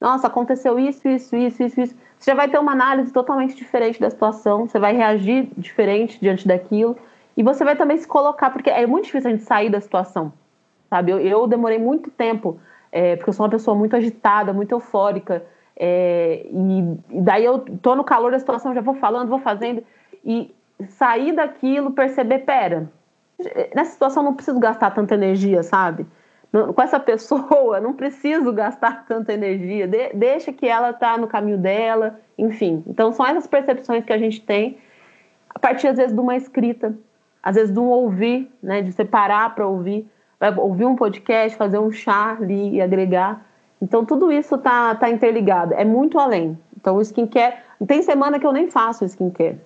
Nossa, 0.00 0.26
aconteceu 0.26 0.78
isso, 0.78 1.06
isso, 1.06 1.36
isso, 1.36 1.62
isso, 1.62 1.80
isso. 1.80 1.94
Você 2.18 2.32
já 2.32 2.34
vai 2.34 2.48
ter 2.48 2.58
uma 2.58 2.72
análise 2.72 3.12
totalmente 3.12 3.54
diferente 3.54 4.00
da 4.00 4.10
situação, 4.10 4.66
você 4.66 4.78
vai 4.78 4.96
reagir 4.96 5.48
diferente 5.56 6.18
diante 6.20 6.46
daquilo. 6.48 6.96
E 7.36 7.42
você 7.42 7.64
vai 7.64 7.76
também 7.76 7.96
se 7.96 8.06
colocar, 8.06 8.50
porque 8.50 8.68
é 8.68 8.86
muito 8.86 9.04
difícil 9.04 9.30
a 9.30 9.32
gente 9.32 9.44
sair 9.44 9.70
da 9.70 9.80
situação, 9.80 10.32
sabe? 10.90 11.12
Eu, 11.12 11.20
eu 11.20 11.46
demorei 11.46 11.78
muito 11.78 12.10
tempo, 12.10 12.58
é, 12.90 13.16
porque 13.16 13.30
eu 13.30 13.34
sou 13.34 13.44
uma 13.44 13.50
pessoa 13.50 13.76
muito 13.76 13.96
agitada, 13.96 14.52
muito 14.52 14.72
eufórica, 14.72 15.44
é, 15.76 16.44
e, 16.44 17.16
e, 17.16 17.20
daí 17.20 17.44
eu 17.44 17.60
tô 17.80 17.96
no 17.96 18.04
calor 18.04 18.32
da 18.32 18.38
situação, 18.38 18.74
já 18.74 18.80
vou 18.80 18.94
falando, 18.94 19.28
vou 19.28 19.38
fazendo, 19.38 19.82
e 20.24 20.54
sair 20.90 21.32
daquilo, 21.32 21.92
perceber, 21.92 22.40
pera, 22.40 22.90
nessa 23.74 23.92
situação 23.92 24.22
não 24.22 24.34
preciso 24.34 24.58
gastar 24.58 24.90
tanta 24.90 25.14
energia, 25.14 25.62
sabe? 25.62 26.06
com 26.74 26.82
essa 26.82 27.00
pessoa, 27.00 27.80
não 27.80 27.94
preciso 27.94 28.52
gastar 28.52 29.06
tanta 29.06 29.32
energia, 29.32 29.88
de, 29.88 30.12
deixa 30.12 30.52
que 30.52 30.66
ela 30.68 30.92
tá 30.92 31.16
no 31.16 31.26
caminho 31.26 31.56
dela, 31.56 32.20
enfim. 32.36 32.84
Então 32.86 33.10
são 33.12 33.26
essas 33.26 33.46
percepções 33.46 34.04
que 34.04 34.12
a 34.12 34.18
gente 34.18 34.40
tem 34.42 34.76
a 35.48 35.58
partir 35.58 35.88
às 35.88 35.96
vezes 35.96 36.14
de 36.14 36.20
uma 36.20 36.36
escrita, 36.36 36.94
às 37.42 37.56
vezes 37.56 37.72
de 37.72 37.80
um 37.80 37.88
ouvir, 37.88 38.50
né, 38.62 38.82
de 38.82 38.92
separar 38.92 39.54
para 39.54 39.66
ouvir, 39.66 40.06
ouvir 40.58 40.84
um 40.84 40.94
podcast, 40.94 41.56
fazer 41.56 41.78
um 41.78 41.90
chá 41.90 42.36
ali 42.38 42.76
e 42.76 42.82
agregar. 42.82 43.46
Então 43.80 44.04
tudo 44.04 44.30
isso 44.30 44.58
tá, 44.58 44.94
tá 44.94 45.08
interligado, 45.08 45.72
é 45.74 45.84
muito 45.84 46.18
além. 46.18 46.58
Então 46.78 46.96
o 46.96 47.00
skincare, 47.00 47.56
tem 47.86 48.02
semana 48.02 48.38
que 48.38 48.46
eu 48.46 48.52
nem 48.52 48.70
faço 48.70 49.04
skincare, 49.06 49.58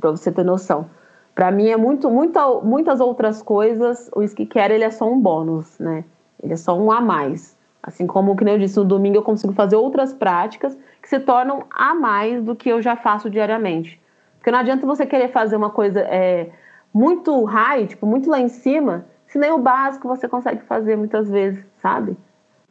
para 0.00 0.10
você 0.10 0.30
ter 0.30 0.44
noção. 0.44 0.88
Para 1.34 1.50
mim 1.50 1.68
é 1.68 1.76
muito, 1.76 2.10
muita, 2.10 2.46
muitas 2.60 3.00
outras 3.00 3.42
coisas, 3.42 4.10
o 4.14 4.22
skincare 4.22 4.74
ele 4.74 4.84
é 4.84 4.90
só 4.90 5.10
um 5.10 5.18
bônus, 5.18 5.78
né? 5.78 6.04
Ele 6.42 6.52
é 6.52 6.56
só 6.56 6.78
um 6.78 6.92
a 6.92 7.00
mais. 7.00 7.56
Assim 7.82 8.06
como, 8.06 8.36
que 8.36 8.44
nem 8.44 8.54
eu 8.54 8.60
disse, 8.60 8.78
no 8.78 8.84
domingo 8.84 9.16
eu 9.16 9.22
consigo 9.22 9.52
fazer 9.52 9.76
outras 9.76 10.12
práticas 10.12 10.76
que 11.00 11.08
se 11.08 11.18
tornam 11.18 11.64
a 11.70 11.94
mais 11.94 12.42
do 12.42 12.54
que 12.54 12.68
eu 12.68 12.80
já 12.80 12.94
faço 12.94 13.28
diariamente. 13.28 14.00
Porque 14.38 14.50
não 14.50 14.58
adianta 14.58 14.86
você 14.86 15.06
querer 15.06 15.28
fazer 15.28 15.56
uma 15.56 15.70
coisa 15.70 16.00
é, 16.00 16.50
muito 16.92 17.42
high, 17.44 17.86
tipo, 17.86 18.06
muito 18.06 18.28
lá 18.28 18.40
em 18.40 18.48
cima, 18.48 19.06
se 19.26 19.38
nem 19.38 19.50
o 19.50 19.58
básico 19.58 20.06
você 20.06 20.28
consegue 20.28 20.62
fazer 20.64 20.96
muitas 20.96 21.30
vezes, 21.30 21.64
sabe? 21.80 22.16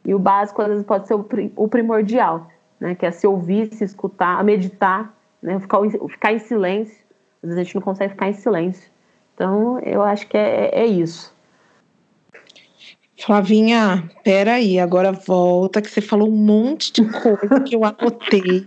E 0.04 0.14
o 0.14 0.18
básico, 0.18 0.62
às 0.62 0.68
vezes, 0.68 0.84
pode 0.84 1.06
ser 1.08 1.14
o 1.14 1.68
primordial, 1.68 2.46
né? 2.78 2.94
Que 2.94 3.06
é 3.06 3.10
se 3.10 3.26
ouvir, 3.26 3.72
se 3.74 3.84
escutar, 3.84 4.42
meditar, 4.44 5.12
né? 5.42 5.58
Ficar, 5.60 5.80
ficar 6.08 6.32
em 6.32 6.38
silêncio. 6.38 7.01
Às 7.42 7.48
vezes 7.48 7.58
a 7.58 7.62
gente 7.64 7.74
não 7.74 7.82
consegue 7.82 8.12
ficar 8.12 8.28
em 8.28 8.34
silêncio. 8.34 8.90
Então, 9.34 9.78
eu 9.80 10.02
acho 10.02 10.26
que 10.28 10.36
é, 10.36 10.70
é 10.72 10.86
isso. 10.86 11.34
Flavinha, 13.18 14.10
peraí, 14.24 14.78
agora 14.78 15.12
volta, 15.12 15.80
que 15.80 15.90
você 15.90 16.00
falou 16.00 16.28
um 16.28 16.36
monte 16.36 16.92
de 16.92 17.04
coisa 17.20 17.60
que 17.60 17.74
eu 17.74 17.84
anotei. 17.84 18.66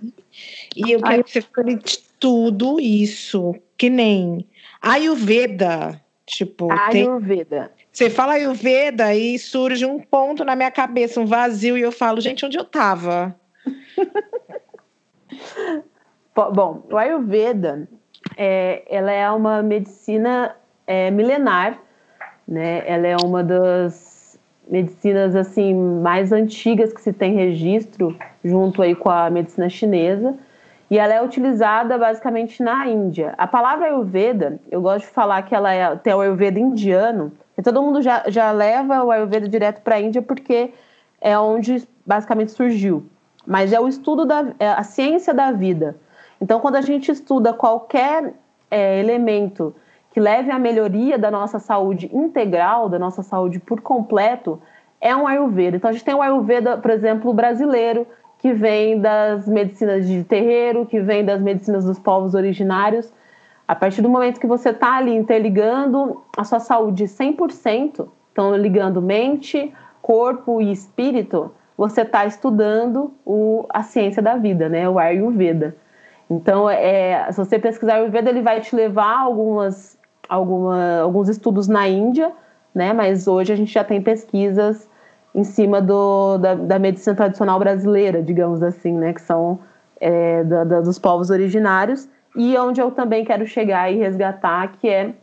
E 0.76 0.92
eu 0.92 1.02
quero 1.02 1.18
Ai. 1.18 1.24
que 1.24 1.32
você 1.32 1.42
fale 1.42 1.76
de 1.76 2.00
tudo 2.20 2.80
isso, 2.80 3.56
que 3.78 3.90
nem 3.90 4.46
Ayurveda, 4.82 6.02
tipo. 6.26 6.72
Ayurveda. 6.72 7.72
Tem... 7.76 7.86
Você 7.92 8.10
fala 8.10 8.34
Ayurveda 8.34 9.16
e 9.16 9.40
surge 9.40 9.86
um 9.86 10.00
ponto 10.00 10.44
na 10.44 10.56
minha 10.56 10.72
cabeça, 10.72 11.20
um 11.20 11.26
vazio, 11.26 11.78
e 11.78 11.82
eu 11.82 11.92
falo, 11.92 12.20
gente, 12.20 12.46
onde 12.46 12.58
eu 12.58 12.66
tava? 12.66 13.36
Bom, 16.36 16.86
o 16.92 16.98
Ayurveda, 16.98 17.88
é, 18.38 18.84
ela 18.90 19.12
é 19.12 19.30
uma 19.32 19.62
medicina 19.62 20.56
é, 20.86 21.12
milenar, 21.12 21.78
né? 22.48 22.84
Ela 22.88 23.08
é 23.08 23.18
uma 23.18 23.44
das 23.44 24.40
medicinas 24.68 25.36
assim 25.36 25.74
mais 25.74 26.32
antigas 26.32 26.92
que 26.94 27.02
se 27.02 27.14
tem 27.14 27.36
registro, 27.36 28.18
junto 28.44 28.82
aí 28.82 28.96
com 28.96 29.10
a 29.10 29.30
medicina 29.30 29.70
chinesa 29.70 30.36
e 30.90 31.00
ela 31.00 31.14
é 31.14 31.22
utilizada 31.22 31.98
basicamente 31.98 32.62
na 32.62 32.88
Índia. 32.88 33.34
A 33.38 33.48
palavra 33.48 33.88
Ayurveda, 33.88 34.60
eu 34.70 34.82
gosto 34.82 35.06
de 35.06 35.12
falar 35.12 35.42
que 35.44 35.56
ela 35.56 35.74
é, 35.74 35.96
tem 35.96 36.14
o 36.14 36.22
Ayurveda 36.22 36.60
indiano, 36.60 37.32
e 37.58 37.62
todo 37.62 37.82
mundo 37.82 38.02
já, 38.02 38.24
já 38.28 38.52
leva 38.52 39.04
o 39.04 39.12
Ayurveda 39.12 39.48
direto 39.48 39.82
para 39.82 39.96
a 39.96 40.02
Índia 40.02 40.22
porque 40.22 40.74
é 41.20 41.38
onde 41.38 41.88
basicamente 42.06 42.52
surgiu. 42.52 43.06
Mas 43.48 43.74
é 43.74 43.80
o 43.80 43.88
estudo 43.88 44.26
da 44.26 44.54
é 44.60 44.68
a 44.70 44.84
ciência 44.84 45.34
da 45.34 45.52
vida. 45.52 45.96
Então, 46.42 46.60
quando 46.60 46.76
a 46.76 46.82
gente 46.82 47.12
estuda 47.12 47.54
qualquer 47.54 48.34
é, 48.70 49.00
elemento 49.00 49.76
que 50.12 50.20
leve 50.20 50.52
à 50.52 50.60
melhoria 50.60 51.18
da 51.18 51.30
nossa 51.30 51.60
saúde 51.60 52.10
integral, 52.14 52.88
da 52.88 52.98
nossa 52.98 53.22
saúde 53.22 53.60
por 53.60 53.82
completo, 53.82 54.62
é 55.02 55.16
um 55.16 55.28
Ayurveda. 55.28 55.78
Então, 55.78 55.90
a 55.90 55.94
gente 55.94 56.06
tem 56.06 56.16
o 56.16 56.22
Ayurveda, 56.22 56.78
por 56.78 56.92
exemplo, 56.92 57.34
brasileiro, 57.34 58.08
que 58.40 58.54
vem 58.54 59.00
das 59.00 59.48
medicinas 59.48 60.08
de 60.08 60.24
terreiro, 60.24 60.86
que 60.86 61.00
vem 61.00 61.26
das 61.26 61.42
medicinas 61.42 61.86
dos 61.86 62.00
povos 62.00 62.34
originários. 62.34 63.12
A 63.68 63.76
partir 63.76 64.02
do 64.02 64.10
momento 64.10 64.40
que 64.40 64.48
você 64.48 64.70
está 64.70 64.98
ali 64.98 65.16
interligando 65.16 66.24
a 66.38 66.44
sua 66.44 66.60
saúde 66.60 67.06
100%, 67.06 68.08
então 68.32 68.56
ligando 68.56 69.02
mente, 69.02 69.74
corpo 70.02 70.62
e 70.62 70.72
espírito, 70.72 71.52
você 71.76 72.02
está 72.02 72.26
estudando 72.26 73.12
o, 73.26 73.66
a 73.70 73.82
ciência 73.82 74.22
da 74.22 74.38
vida, 74.38 74.70
né? 74.70 74.88
o 74.88 75.00
Ayurveda. 75.00 75.76
Então, 76.30 76.70
é, 76.70 77.32
se 77.32 77.38
você 77.38 77.60
pesquisar 77.60 77.96
Ayurveda, 77.96 78.30
ele 78.30 78.42
vai 78.42 78.62
te 78.62 78.76
levar 78.76 79.20
algumas, 79.20 79.98
alguma, 80.28 81.02
alguns 81.02 81.30
estudos 81.30 81.68
na 81.68 81.88
Índia, 81.88 82.32
né? 82.74 82.94
mas 82.94 83.28
hoje 83.28 83.54
a 83.54 83.56
gente 83.56 83.72
já 83.72 83.84
tem 83.84 84.02
pesquisas 84.02 84.90
em 85.36 85.44
cima 85.44 85.82
do, 85.82 86.38
da, 86.38 86.56
da 86.56 86.80
medicina 86.80 87.14
tradicional 87.14 87.60
brasileira, 87.60 88.24
digamos 88.24 88.64
assim, 88.64 88.94
né, 88.94 89.12
que 89.12 89.22
são 89.22 89.60
é, 90.00 90.46
da, 90.46 90.64
da, 90.64 90.82
dos 90.82 90.98
povos 90.98 91.30
originários, 91.30 92.08
e 92.38 92.58
onde 92.58 92.80
eu 92.80 92.90
também 92.90 93.26
quero 93.26 93.46
chegar 93.46 93.92
e 93.92 93.98
resgatar, 93.98 94.72
que 94.80 94.88
é 94.88 95.14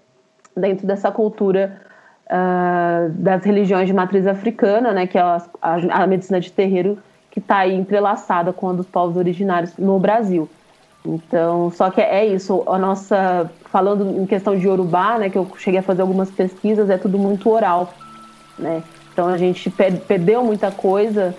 dentro 0.54 0.86
dessa 0.86 1.10
cultura 1.10 1.80
uh, 2.26 3.10
das 3.10 3.42
religiões 3.42 3.86
de 3.86 3.94
matriz 3.94 4.26
africana, 4.26 4.92
né, 4.92 5.06
que 5.06 5.16
é 5.16 5.22
a, 5.22 5.42
a, 5.62 6.02
a 6.02 6.06
medicina 6.06 6.38
de 6.38 6.52
terreiro 6.52 6.98
que 7.30 7.38
está 7.38 7.58
aí 7.58 7.74
entrelaçada 7.74 8.52
com 8.52 8.68
a 8.68 8.72
dos 8.74 8.86
povos 8.86 9.16
originários 9.16 9.76
no 9.78 9.98
Brasil. 9.98 10.48
Então, 11.04 11.70
só 11.72 11.90
que 11.90 12.00
é 12.00 12.24
isso, 12.24 12.62
a 12.66 12.78
nossa, 12.78 13.50
falando 13.70 14.20
em 14.20 14.26
questão 14.26 14.56
de 14.56 14.66
Yorubá, 14.66 15.18
né, 15.18 15.28
que 15.28 15.36
eu 15.36 15.46
cheguei 15.58 15.80
a 15.80 15.82
fazer 15.82 16.02
algumas 16.02 16.30
pesquisas, 16.30 16.88
é 16.88 16.96
tudo 16.96 17.18
muito 17.18 17.50
oral, 17.50 17.92
né, 18.56 18.84
então 19.12 19.26
a 19.26 19.36
gente 19.36 19.68
perdeu 20.06 20.44
muita 20.44 20.70
coisa 20.70 21.34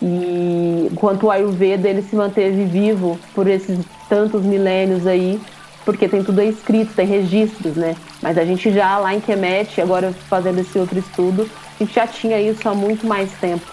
e 0.00 0.88
enquanto 0.90 1.24
o 1.24 1.30
Ayurveda 1.30 1.88
ele 1.88 2.02
se 2.02 2.16
manteve 2.16 2.64
vivo 2.64 3.18
por 3.34 3.46
esses 3.46 3.78
tantos 4.08 4.42
milênios 4.42 5.06
aí, 5.06 5.40
porque 5.84 6.08
tem 6.08 6.24
tudo 6.24 6.42
escrito, 6.42 6.94
tem 6.94 7.06
registros, 7.06 7.76
né? 7.76 7.94
Mas 8.20 8.36
a 8.38 8.44
gente 8.44 8.72
já 8.72 8.98
lá 8.98 9.14
em 9.14 9.20
Kemet, 9.20 9.80
agora 9.80 10.12
fazendo 10.28 10.60
esse 10.60 10.76
outro 10.78 10.98
estudo, 10.98 11.48
a 11.76 11.84
gente 11.84 11.94
já 11.94 12.06
tinha 12.06 12.40
isso 12.40 12.68
há 12.68 12.74
muito 12.74 13.06
mais 13.06 13.30
tempo, 13.34 13.64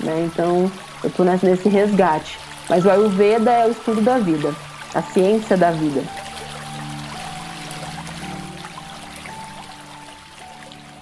né? 0.00 0.28
Então 0.30 0.70
eu 1.02 1.08
estou 1.08 1.24
nesse 1.24 1.68
resgate. 1.68 2.38
Mas 2.68 2.84
o 2.84 2.90
Ayurveda 2.90 3.50
é 3.50 3.66
o 3.66 3.70
estudo 3.70 4.02
da 4.02 4.18
vida, 4.18 4.54
a 4.94 5.02
ciência 5.02 5.56
da 5.56 5.70
vida. 5.70 6.02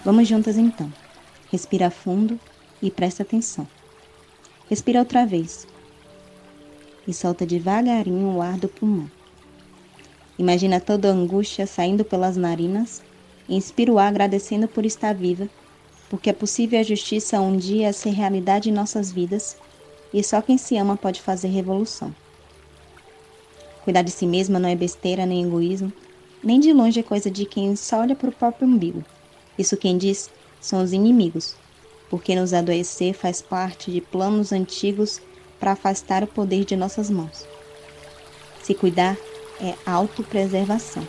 Vamos 0.04 0.26
juntas 0.26 0.56
então. 0.56 0.92
Respira 1.50 1.90
fundo 1.90 2.38
e 2.82 2.90
presta 2.90 3.22
atenção. 3.22 3.66
Respira 4.68 4.98
outra 4.98 5.24
vez. 5.24 5.66
E 7.06 7.14
solta 7.14 7.46
devagarinho 7.46 8.34
o 8.34 8.42
ar 8.42 8.58
do 8.58 8.68
pulmão. 8.68 9.08
Imagina 10.38 10.80
toda 10.80 11.08
a 11.08 11.12
angústia 11.12 11.66
saindo 11.66 12.04
pelas 12.04 12.36
narinas. 12.36 13.02
Inspira 13.48 13.92
o 13.92 13.98
ar 13.98 14.08
agradecendo 14.08 14.66
por 14.66 14.84
estar 14.84 15.14
viva, 15.14 15.48
porque 16.10 16.30
é 16.30 16.32
possível 16.32 16.80
a 16.80 16.82
justiça 16.82 17.40
um 17.40 17.56
dia 17.56 17.92
ser 17.92 18.10
realidade 18.10 18.68
em 18.68 18.72
nossas 18.72 19.12
vidas 19.12 19.56
e 20.12 20.22
só 20.22 20.42
quem 20.42 20.58
se 20.58 20.76
ama 20.76 20.96
pode 20.96 21.22
fazer 21.22 21.48
revolução. 21.48 22.12
Cuidar 23.86 24.02
de 24.02 24.10
si 24.10 24.26
mesma 24.26 24.58
não 24.58 24.68
é 24.68 24.74
besteira 24.74 25.24
nem 25.24 25.44
egoísmo, 25.44 25.92
nem 26.42 26.58
de 26.58 26.72
longe 26.72 26.98
é 26.98 27.04
coisa 27.04 27.30
de 27.30 27.44
quem 27.44 27.76
só 27.76 28.00
olha 28.00 28.16
para 28.16 28.30
o 28.30 28.32
próprio 28.32 28.66
umbigo. 28.66 29.04
Isso 29.56 29.76
quem 29.76 29.96
diz 29.96 30.28
são 30.60 30.82
os 30.82 30.92
inimigos, 30.92 31.54
porque 32.10 32.34
nos 32.34 32.52
adoecer 32.52 33.14
faz 33.14 33.40
parte 33.40 33.92
de 33.92 34.00
planos 34.00 34.50
antigos 34.50 35.22
para 35.60 35.70
afastar 35.70 36.24
o 36.24 36.26
poder 36.26 36.64
de 36.64 36.74
nossas 36.74 37.08
mãos. 37.08 37.46
Se 38.60 38.74
cuidar 38.74 39.16
é 39.60 39.76
autopreservação. 39.86 41.06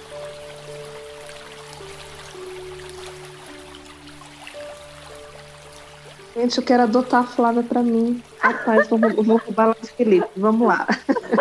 Gente, 6.36 6.60
eu 6.60 6.64
quero 6.64 6.84
adotar 6.84 7.24
a 7.24 7.28
Flávia 7.28 7.64
para 7.64 7.82
mim. 7.82 8.22
Rapaz, 8.38 8.88
vou, 8.88 9.00
vou 9.00 9.38
roubar 9.38 9.70
lá 9.70 9.76
de 9.82 9.90
Felipe. 9.90 10.28
Vamos 10.38 10.68
lá. 10.68 10.88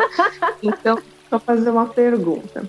então, 0.63 0.99
vou 1.31 1.41
fazer 1.41 1.71
uma 1.71 1.87
pergunta. 1.87 2.65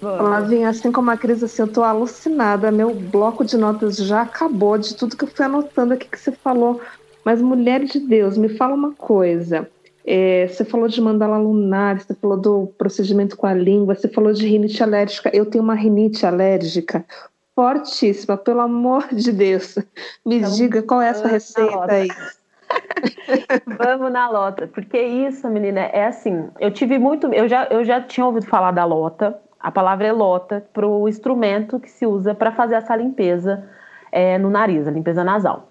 Flavinha, 0.00 0.70
assim 0.70 0.90
como 0.90 1.10
a 1.10 1.16
Cris, 1.16 1.42
assim, 1.42 1.62
eu 1.62 1.68
tô 1.68 1.82
alucinada. 1.82 2.70
Meu 2.70 2.94
bloco 2.94 3.44
de 3.44 3.56
notas 3.56 3.96
já 3.96 4.22
acabou 4.22 4.78
de 4.78 4.94
tudo 4.96 5.16
que 5.16 5.24
eu 5.24 5.28
fui 5.28 5.44
anotando 5.44 5.92
aqui 5.92 6.08
que 6.08 6.18
você 6.18 6.32
falou. 6.32 6.80
Mas, 7.22 7.42
mulher 7.42 7.84
de 7.84 8.00
Deus, 8.00 8.38
me 8.38 8.48
fala 8.48 8.74
uma 8.74 8.92
coisa. 8.92 9.68
É, 10.06 10.48
você 10.48 10.64
falou 10.64 10.88
de 10.88 11.00
mandala 11.00 11.36
lunar, 11.36 12.00
você 12.00 12.14
falou 12.14 12.38
do 12.38 12.66
procedimento 12.78 13.36
com 13.36 13.46
a 13.46 13.52
língua, 13.52 13.94
você 13.94 14.08
falou 14.08 14.32
de 14.32 14.46
rinite 14.46 14.82
alérgica. 14.82 15.30
Eu 15.34 15.44
tenho 15.44 15.62
uma 15.62 15.74
rinite 15.74 16.24
alérgica 16.24 17.04
fortíssima, 17.54 18.38
pelo 18.38 18.60
amor 18.60 19.08
de 19.12 19.30
Deus. 19.30 19.76
Me 20.24 20.38
então, 20.38 20.50
diga 20.52 20.82
qual 20.82 21.02
é 21.02 21.08
essa 21.08 21.28
receita 21.28 21.92
aí. 21.92 22.08
vamos 23.78 24.12
na 24.12 24.28
lota, 24.28 24.66
porque 24.66 25.00
isso, 25.00 25.48
menina, 25.48 25.80
é 25.80 26.06
assim. 26.06 26.48
Eu 26.58 26.70
tive 26.70 26.98
muito. 26.98 27.32
Eu 27.32 27.48
já, 27.48 27.64
eu 27.70 27.84
já 27.84 28.00
tinha 28.00 28.26
ouvido 28.26 28.46
falar 28.46 28.72
da 28.72 28.84
lota. 28.84 29.38
A 29.58 29.70
palavra 29.70 30.06
é 30.06 30.12
lota 30.12 30.64
para 30.72 30.86
o 30.86 31.08
instrumento 31.08 31.78
que 31.78 31.90
se 31.90 32.06
usa 32.06 32.34
para 32.34 32.50
fazer 32.52 32.76
essa 32.76 32.96
limpeza 32.96 33.68
é, 34.10 34.38
no 34.38 34.50
nariz, 34.50 34.88
a 34.88 34.90
limpeza 34.90 35.22
nasal. 35.22 35.68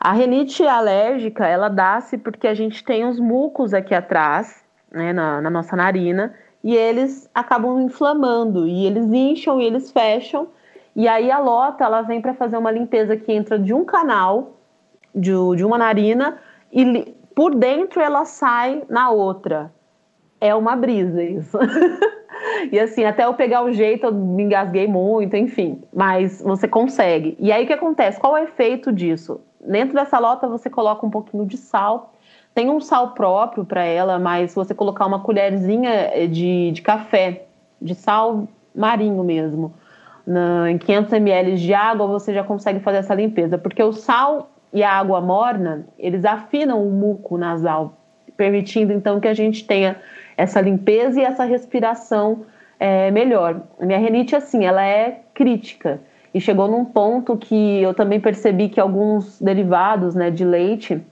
A 0.00 0.12
renite 0.12 0.64
alérgica, 0.64 1.46
ela 1.46 1.68
dá-se 1.68 2.16
porque 2.16 2.46
a 2.46 2.54
gente 2.54 2.84
tem 2.84 3.04
os 3.04 3.18
mucos 3.18 3.74
aqui 3.74 3.94
atrás, 3.94 4.64
né, 4.92 5.12
na, 5.12 5.40
na, 5.40 5.50
nossa 5.50 5.74
narina, 5.74 6.32
e 6.62 6.76
eles 6.76 7.28
acabam 7.34 7.80
inflamando, 7.80 8.68
e 8.68 8.86
eles 8.86 9.06
incham 9.12 9.60
e 9.60 9.64
eles 9.64 9.90
fecham, 9.90 10.48
e 10.94 11.08
aí 11.08 11.30
a 11.30 11.40
lota, 11.40 11.84
ela 11.84 12.02
vem 12.02 12.20
para 12.20 12.34
fazer 12.34 12.56
uma 12.56 12.70
limpeza 12.70 13.16
que 13.16 13.32
entra 13.32 13.58
de 13.58 13.74
um 13.74 13.84
canal, 13.84 14.57
de, 15.18 15.32
de 15.56 15.64
uma 15.64 15.78
narina, 15.78 16.38
e 16.72 17.14
por 17.34 17.54
dentro 17.54 18.00
ela 18.00 18.24
sai 18.24 18.82
na 18.88 19.10
outra. 19.10 19.72
É 20.40 20.54
uma 20.54 20.76
brisa 20.76 21.22
isso. 21.22 21.58
e 22.70 22.78
assim, 22.78 23.04
até 23.04 23.24
eu 23.24 23.34
pegar 23.34 23.64
o 23.64 23.72
jeito, 23.72 24.06
eu 24.06 24.12
me 24.12 24.44
engasguei 24.44 24.86
muito, 24.86 25.36
enfim. 25.36 25.82
Mas 25.94 26.40
você 26.42 26.68
consegue. 26.68 27.36
E 27.38 27.50
aí 27.50 27.64
o 27.64 27.66
que 27.66 27.72
acontece? 27.72 28.20
Qual 28.20 28.36
é 28.36 28.42
o 28.42 28.44
efeito 28.44 28.92
disso? 28.92 29.40
Dentro 29.60 29.94
dessa 29.94 30.18
lota 30.18 30.46
você 30.46 30.70
coloca 30.70 31.04
um 31.04 31.10
pouquinho 31.10 31.44
de 31.44 31.56
sal. 31.56 32.14
Tem 32.54 32.70
um 32.70 32.80
sal 32.80 33.12
próprio 33.12 33.64
para 33.64 33.84
ela, 33.84 34.18
mas 34.18 34.50
se 34.50 34.56
você 34.56 34.74
colocar 34.74 35.06
uma 35.06 35.20
colherzinha 35.20 35.90
eh, 35.90 36.26
de, 36.26 36.72
de 36.72 36.82
café, 36.82 37.46
de 37.80 37.94
sal 37.94 38.48
marinho 38.74 39.22
mesmo, 39.22 39.74
na, 40.26 40.70
em 40.70 40.78
500 40.78 41.12
ml 41.12 41.56
de 41.56 41.72
água, 41.72 42.06
você 42.06 42.34
já 42.34 42.44
consegue 42.44 42.80
fazer 42.80 42.98
essa 42.98 43.14
limpeza. 43.14 43.58
Porque 43.58 43.82
o 43.82 43.92
sal 43.92 44.50
e 44.72 44.82
a 44.82 44.92
água 44.92 45.20
morna, 45.20 45.86
eles 45.98 46.24
afinam 46.24 46.86
o 46.86 46.90
muco 46.90 47.38
nasal, 47.38 47.94
permitindo 48.36 48.92
então 48.92 49.20
que 49.20 49.28
a 49.28 49.34
gente 49.34 49.66
tenha 49.66 49.96
essa 50.36 50.60
limpeza 50.60 51.20
e 51.20 51.24
essa 51.24 51.44
respiração 51.44 52.44
é, 52.78 53.10
melhor. 53.10 53.62
A 53.80 53.84
minha 53.84 53.98
renite, 53.98 54.36
assim, 54.36 54.64
ela 54.64 54.84
é 54.84 55.20
crítica. 55.34 56.00
E 56.32 56.40
chegou 56.40 56.68
num 56.68 56.84
ponto 56.84 57.36
que 57.36 57.82
eu 57.82 57.94
também 57.94 58.20
percebi 58.20 58.68
que 58.68 58.78
alguns 58.78 59.40
derivados 59.40 60.14
né, 60.14 60.30
de 60.30 60.44
leite 60.44 61.04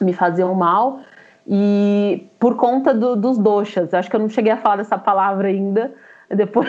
me 0.00 0.12
faziam 0.12 0.54
mal. 0.54 1.00
E 1.46 2.26
por 2.38 2.56
conta 2.56 2.92
do, 2.92 3.16
dos 3.16 3.38
doxas, 3.38 3.94
acho 3.94 4.10
que 4.10 4.16
eu 4.16 4.20
não 4.20 4.28
cheguei 4.28 4.52
a 4.52 4.58
falar 4.58 4.76
dessa 4.76 4.98
palavra 4.98 5.48
ainda, 5.48 5.94
depois 6.28 6.68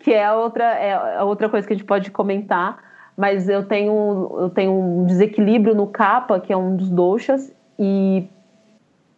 que 0.00 0.12
é 0.12 0.30
outra, 0.30 0.64
é 0.64 1.22
outra 1.22 1.48
coisa 1.48 1.66
que 1.66 1.72
a 1.72 1.76
gente 1.76 1.86
pode 1.86 2.10
comentar. 2.10 2.78
Mas 3.16 3.48
eu 3.48 3.64
tenho, 3.64 4.36
eu 4.38 4.50
tenho 4.50 4.72
um 4.72 5.04
desequilíbrio 5.04 5.74
no 5.74 5.86
capa, 5.86 6.38
que 6.38 6.52
é 6.52 6.56
um 6.56 6.76
dos 6.76 6.90
doxas, 6.90 7.52
e 7.78 8.28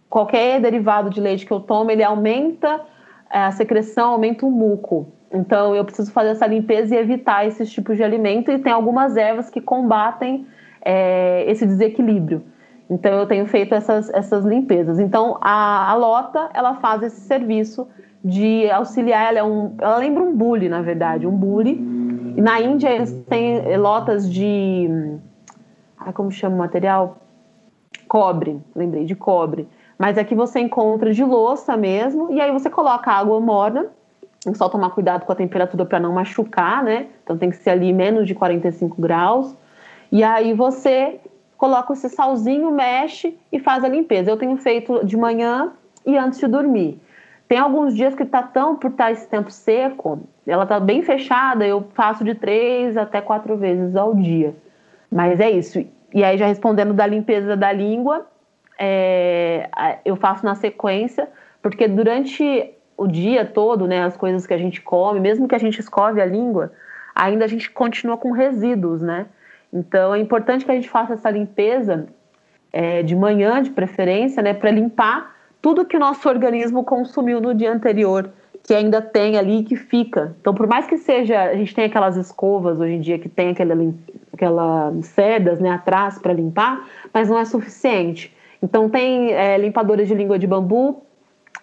qualquer 0.09 0.61
derivado 0.61 1.11
de 1.11 1.21
leite 1.21 1.45
que 1.45 1.53
eu 1.53 1.61
tomo, 1.61 1.91
ele 1.91 2.03
aumenta 2.03 2.81
é, 3.31 3.41
a 3.41 3.51
secreção, 3.51 4.13
aumenta 4.13 4.47
o 4.47 4.51
muco. 4.51 5.09
Então 5.33 5.75
eu 5.75 5.85
preciso 5.85 6.11
fazer 6.11 6.31
essa 6.31 6.47
limpeza 6.47 6.95
e 6.95 6.99
evitar 6.99 7.47
esses 7.47 7.71
tipos 7.71 7.97
de 7.97 8.03
alimento 8.03 8.51
e 8.51 8.59
tem 8.59 8.73
algumas 8.73 9.17
ervas 9.17 9.51
que 9.51 9.61
combatem 9.61 10.47
é, 10.83 11.45
esse 11.51 11.67
desequilíbrio. 11.67 12.43
Então 12.89 13.13
eu 13.13 13.27
tenho 13.27 13.47
feito 13.47 13.75
essas, 13.75 14.09
essas 14.15 14.45
limpezas. 14.45 14.99
Então 14.99 15.37
a, 15.41 15.91
a 15.91 15.95
lota 15.95 16.49
ela 16.55 16.77
faz 16.77 17.03
esse 17.03 17.21
serviço 17.21 17.87
de 18.25 18.71
auxiliar. 18.71 19.29
Ela, 19.29 19.39
é 19.41 19.45
um, 19.45 19.75
ela 19.79 19.99
lembra 19.99 20.23
um 20.23 20.35
bule, 20.35 20.69
na 20.69 20.81
verdade, 20.81 21.27
um 21.27 21.37
bule. 21.37 21.75
Na 22.37 22.61
Índia 22.61 22.91
eles 22.91 23.13
têm 23.29 23.77
lotas 23.77 24.31
de. 24.31 24.89
Ah, 25.99 26.13
como 26.13 26.31
chama 26.31 26.55
o 26.55 26.59
material? 26.59 27.19
Cobre, 28.07 28.61
lembrei, 28.75 29.05
de 29.05 29.15
cobre. 29.15 29.69
Mas 29.99 30.17
aqui 30.17 30.35
você 30.35 30.61
encontra 30.61 31.13
de 31.13 31.25
louça 31.25 31.77
mesmo, 31.77 32.31
e 32.31 32.41
aí 32.41 32.53
você 32.53 32.71
coloca 32.71 33.11
água 33.11 33.41
morna 33.41 33.87
só 34.55 34.69
tomar 34.69 34.91
cuidado 34.91 35.25
com 35.25 35.33
a 35.33 35.35
temperatura 35.35 35.85
para 35.85 35.99
não 35.99 36.13
machucar, 36.13 36.83
né? 36.83 37.07
Então 37.23 37.37
tem 37.37 37.51
que 37.51 37.57
ser 37.57 37.71
ali 37.71 37.93
menos 37.93 38.27
de 38.27 38.35
45 38.35 39.01
graus. 39.01 39.55
E 40.11 40.23
aí 40.23 40.55
você 40.55 41.21
coloca 41.57 41.93
esse 41.93 42.09
salzinho, 42.09 42.71
mexe 42.71 43.37
e 43.53 43.59
faz 43.59 43.83
a 43.85 43.89
limpeza. 43.89 44.31
Eu 44.31 44.37
tenho 44.37 44.57
feito 44.57 45.05
de 45.05 45.17
manhã 45.17 45.73
e 46.07 46.17
antes 46.17 46.39
de 46.39 46.47
dormir. 46.47 47.01
Tem 47.49 47.59
alguns 47.59 47.95
dias 47.95 48.15
que 48.15 48.25
tá 48.25 48.43
tão 48.43 48.77
por 48.77 48.91
estar 48.91 49.07
tá 49.07 49.11
esse 49.11 49.27
tempo 49.27 49.51
seco, 49.51 50.21
ela 50.49 50.67
tá 50.67 50.81
bem 50.81 51.03
fechada, 51.03 51.67
eu 51.67 51.87
faço 51.95 52.25
de 52.25 52.35
três 52.35 52.97
até 52.97 53.21
quatro 53.21 53.57
vezes 53.57 53.95
ao 53.95 54.15
dia. 54.15 54.55
Mas 55.11 55.41
é 55.41 55.51
isso. 55.51 55.85
E 56.13 56.25
aí 56.25 56.39
já 56.39 56.47
respondendo 56.47 56.95
da 56.95 57.07
limpeza 57.07 57.57
da 57.57 57.71
língua, 57.71 58.27
é, 58.79 59.69
eu 60.05 60.17
faço 60.17 60.45
na 60.45 60.55
sequência, 60.55 61.29
porque 61.61 61.87
durante 61.87 62.73
o 62.97 63.07
dia 63.07 63.45
todo, 63.45 63.87
né, 63.87 64.03
as 64.03 64.17
coisas 64.17 64.47
que 64.47 64.55
a 64.55 64.59
gente 64.59 64.81
come, 64.81 65.21
mesmo 65.21 65.47
que 65.47 65.55
a 65.55 65.59
gente 65.59 65.79
escove 65.79 66.21
a 66.21 66.27
língua, 66.27 66.73
ainda 67.15 67.45
a 67.45 67.49
gente 67.49 67.71
continua 67.71 68.17
com 68.17 68.33
resíduos, 68.33 69.03
né? 69.03 69.27
Então 69.73 70.15
é 70.15 70.19
importante 70.19 70.65
que 70.65 70.71
a 70.71 70.75
gente 70.75 70.89
faça 70.89 71.13
essa 71.13 71.31
limpeza 71.31 72.07
é, 72.73 73.03
de 73.03 73.15
manhã, 73.15 73.63
de 73.63 73.71
preferência, 73.71 74.43
né, 74.43 74.55
para 74.55 74.71
limpar 74.71 75.37
tudo 75.61 75.85
que 75.85 75.97
o 75.97 76.01
nosso 76.01 76.29
organismo 76.29 76.85
consumiu 76.85 77.41
no 77.41 77.55
dia 77.55 77.73
anterior, 77.73 78.31
que 78.65 78.75
ainda 78.75 79.01
tem 79.01 79.37
ali 79.39 79.63
que 79.63 79.77
fica. 79.77 80.37
Então, 80.41 80.55
por 80.55 80.67
mais 80.67 80.87
que 80.87 80.99
seja, 80.99 81.43
a 81.43 81.55
gente 81.55 81.75
tem 81.75 81.85
aquelas 81.85 82.17
escovas 82.17 82.79
hoje 82.81 82.95
em 82.95 83.01
dia 83.01 83.19
que 83.19 83.29
tem 83.29 83.51
aquela, 83.51 83.75
aquela 84.33 84.93
cerdas 85.03 85.59
né, 85.59 85.71
atrás 85.71 86.19
para 86.19 86.33
limpar, 86.33 86.87
mas 87.13 87.29
não 87.29 87.39
é 87.39 87.45
suficiente. 87.45 88.35
Então, 88.63 88.89
tem 88.89 89.33
é, 89.33 89.57
limpadores 89.57 90.09
de 90.09 90.15
língua 90.15 90.39
de 90.39 90.47
bambu 90.47 91.03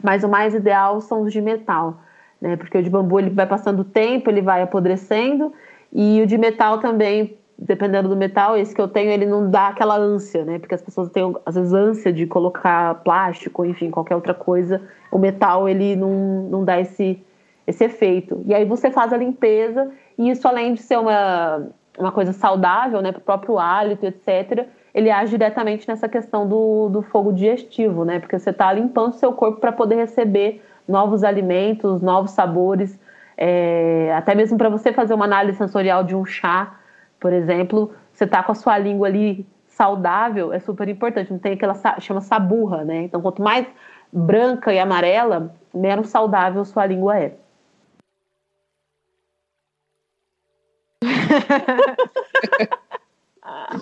mas 0.01 0.23
o 0.23 0.29
mais 0.29 0.53
ideal 0.53 1.01
são 1.01 1.21
os 1.21 1.31
de 1.31 1.41
metal, 1.41 1.99
né? 2.41 2.55
Porque 2.55 2.77
o 2.77 2.83
de 2.83 2.89
bambu 2.89 3.19
ele 3.19 3.29
vai 3.29 3.45
passando 3.45 3.79
o 3.81 3.85
tempo, 3.85 4.29
ele 4.29 4.41
vai 4.41 4.61
apodrecendo 4.61 5.53
e 5.91 6.21
o 6.21 6.27
de 6.27 6.37
metal 6.37 6.79
também, 6.79 7.37
dependendo 7.57 8.09
do 8.09 8.15
metal, 8.15 8.57
esse 8.57 8.73
que 8.73 8.81
eu 8.81 8.87
tenho, 8.87 9.11
ele 9.11 9.25
não 9.25 9.49
dá 9.49 9.69
aquela 9.69 9.97
ânsia, 9.97 10.43
né? 10.43 10.59
Porque 10.59 10.75
as 10.75 10.81
pessoas 10.81 11.09
têm 11.09 11.35
às 11.45 11.55
vezes 11.55 11.73
ânsia 11.73 12.11
de 12.11 12.25
colocar 12.27 12.95
plástico, 13.03 13.65
enfim, 13.65 13.89
qualquer 13.89 14.15
outra 14.15 14.33
coisa. 14.33 14.81
O 15.11 15.17
metal 15.17 15.67
ele 15.69 15.95
não, 15.95 16.47
não 16.49 16.65
dá 16.65 16.79
esse 16.79 17.21
esse 17.67 17.83
efeito. 17.83 18.43
E 18.45 18.53
aí 18.53 18.63
você 18.63 18.91
faz 18.91 19.11
a 19.11 19.17
limpeza, 19.17 19.91
e 20.17 20.29
isso 20.29 20.47
além 20.47 20.75
de 20.75 20.81
ser 20.81 20.99
uma, 20.99 21.67
uma 21.97 22.11
coisa 22.11 22.31
saudável, 22.31 23.01
né, 23.01 23.11
para 23.11 23.19
o 23.19 23.23
próprio 23.23 23.57
hálito, 23.57 24.05
etc., 24.05 24.67
ele 24.93 25.11
age 25.11 25.31
diretamente 25.31 25.87
nessa 25.87 26.07
questão 26.07 26.47
do, 26.47 26.89
do 26.89 27.01
fogo 27.01 27.33
digestivo, 27.33 28.05
né? 28.05 28.19
Porque 28.19 28.39
você 28.39 28.51
está 28.51 28.71
limpando 28.71 29.13
seu 29.13 29.33
corpo 29.33 29.59
para 29.59 29.71
poder 29.71 29.95
receber 29.95 30.63
novos 30.87 31.23
alimentos, 31.23 32.01
novos 32.01 32.31
sabores, 32.31 32.97
é, 33.37 34.13
até 34.15 34.33
mesmo 34.33 34.57
para 34.57 34.69
você 34.69 34.93
fazer 34.93 35.13
uma 35.13 35.25
análise 35.25 35.57
sensorial 35.57 36.01
de 36.01 36.15
um 36.15 36.23
chá, 36.23 36.79
por 37.19 37.33
exemplo, 37.33 37.93
você 38.11 38.25
está 38.25 38.43
com 38.43 38.51
a 38.51 38.55
sua 38.55 38.77
língua 38.77 39.07
ali 39.07 39.45
saudável, 39.67 40.53
é 40.53 40.59
super 40.59 40.87
importante. 40.87 41.31
Não 41.31 41.39
tem 41.39 41.53
aquela 41.53 41.73
chama 41.99 42.21
saburra, 42.21 42.83
né? 42.83 43.03
Então, 43.03 43.21
quanto 43.21 43.41
mais 43.41 43.67
branca 44.11 44.73
e 44.73 44.79
amarela, 44.79 45.53
menos 45.73 46.09
saudável 46.09 46.63
sua 46.63 46.85
língua 46.85 47.17
é. 47.19 47.35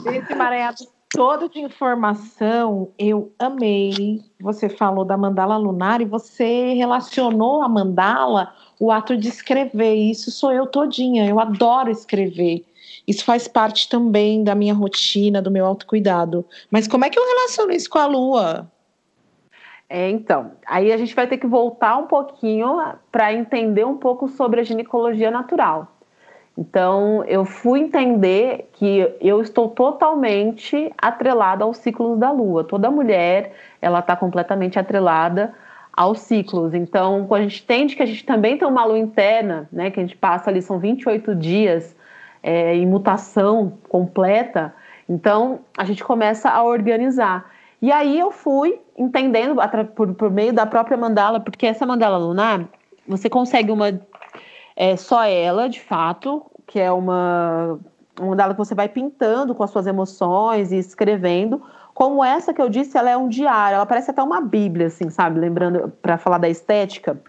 Esse 0.06 0.34
emaranhado 0.34 0.86
todo 1.14 1.48
de 1.48 1.60
informação, 1.60 2.92
eu 2.98 3.32
amei. 3.38 4.22
Você 4.42 4.68
falou 4.68 5.06
da 5.06 5.16
mandala 5.16 5.56
lunar 5.58 6.02
e 6.02 6.06
você 6.06 6.74
relacionou 6.74 7.62
a 7.62 7.70
mandala 7.70 8.52
o 8.80 8.92
ato 8.92 9.16
de 9.16 9.30
escrever. 9.30 9.94
Isso 9.94 10.32
sou 10.32 10.52
eu 10.52 10.66
todinha. 10.66 11.28
Eu 11.28 11.40
adoro 11.40 11.92
escrever. 11.92 12.66
Isso 13.08 13.26
faz 13.26 13.48
parte 13.48 13.90
também 13.90 14.44
da 14.44 14.56
minha 14.56 14.74
rotina, 14.74 15.42
do 15.42 15.52
meu 15.52 15.66
autocuidado. 15.66 16.46
Mas 16.72 16.88
como 16.88 17.06
é 17.06 17.10
que 17.10 17.20
eu 17.20 17.26
relaciono 17.26 17.72
isso 17.72 17.90
com 17.90 18.00
a 18.00 18.06
lua? 18.06 18.72
É, 19.90 20.10
então, 20.10 20.54
aí 20.66 20.92
a 20.92 20.98
gente 20.98 21.14
vai 21.14 21.28
ter 21.28 21.38
que 21.38 21.46
voltar 21.46 21.98
um 21.98 22.08
pouquinho 22.08 22.78
para 23.12 23.34
entender 23.34 23.86
um 23.86 23.98
pouco 23.98 24.28
sobre 24.28 24.62
a 24.62 24.64
ginecologia 24.64 25.30
natural. 25.30 25.88
Então, 26.58 27.24
eu 27.26 27.44
fui 27.46 27.80
entender 27.80 28.70
que 28.74 29.12
eu 29.20 29.42
estou 29.42 29.70
totalmente 29.70 30.92
atrelada 30.98 31.64
aos 31.64 31.78
ciclos 31.78 32.18
da 32.18 32.32
lua. 32.32 32.64
Toda 32.64 32.92
mulher, 32.92 33.54
ela 33.82 34.00
está 34.00 34.16
completamente 34.16 34.78
atrelada 34.78 35.54
aos 35.92 36.20
ciclos. 36.20 36.74
Então, 36.74 37.26
quando 37.28 37.42
a 37.42 37.44
gente 37.44 37.64
entende 37.64 37.96
que 37.96 38.04
a 38.04 38.06
gente 38.06 38.24
também 38.24 38.58
tem 38.58 38.68
uma 38.68 38.86
lua 38.86 39.00
interna, 39.00 39.68
né, 39.72 39.92
que 39.92 40.00
a 40.00 40.04
gente 40.04 40.16
passa 40.16 40.50
ali, 40.50 40.62
são 40.62 40.80
28 40.80 41.36
dias 41.36 41.96
é, 42.44 42.76
em 42.76 42.86
mutação 42.86 43.74
completa, 43.90 44.76
então 45.08 45.62
a 45.78 45.86
gente 45.86 46.04
começa 46.04 46.50
a 46.50 46.62
organizar. 46.64 47.50
E 47.82 47.92
aí 47.92 48.20
eu 48.20 48.32
fui 48.32 48.80
entendendo 48.98 49.56
por, 49.96 50.14
por 50.14 50.30
meio 50.30 50.54
da 50.54 50.66
própria 50.66 50.98
mandala, 50.98 51.40
porque 51.40 51.66
essa 51.66 51.86
mandala 51.86 52.18
lunar, 52.18 52.66
você 53.08 53.30
consegue 53.30 53.72
uma 53.72 53.92
é 54.76 54.96
só 54.96 55.24
ela, 55.24 55.70
de 55.70 55.80
fato, 55.80 56.44
que 56.66 56.80
é 56.80 56.92
uma, 56.92 57.80
uma 58.20 58.30
mandala 58.30 58.54
que 58.54 58.58
você 58.58 58.74
vai 58.74 58.90
pintando 58.90 59.54
com 59.54 59.64
as 59.64 59.70
suas 59.70 59.86
emoções 59.86 60.72
e 60.72 60.78
escrevendo. 60.78 61.62
Como 61.94 62.24
essa 62.24 62.54
que 62.54 62.62
eu 62.62 62.70
disse, 62.70 62.98
ela 62.98 63.10
é 63.10 63.18
um 63.18 63.28
diário, 63.28 63.76
ela 63.76 63.86
parece 63.86 64.10
até 64.10 64.24
uma 64.24 64.42
bíblia, 64.42 64.88
assim, 64.88 65.10
sabe? 65.10 65.40
Lembrando, 65.40 65.94
para 66.02 66.18
falar 66.18 66.40
da 66.40 66.50
estética. 66.50 67.20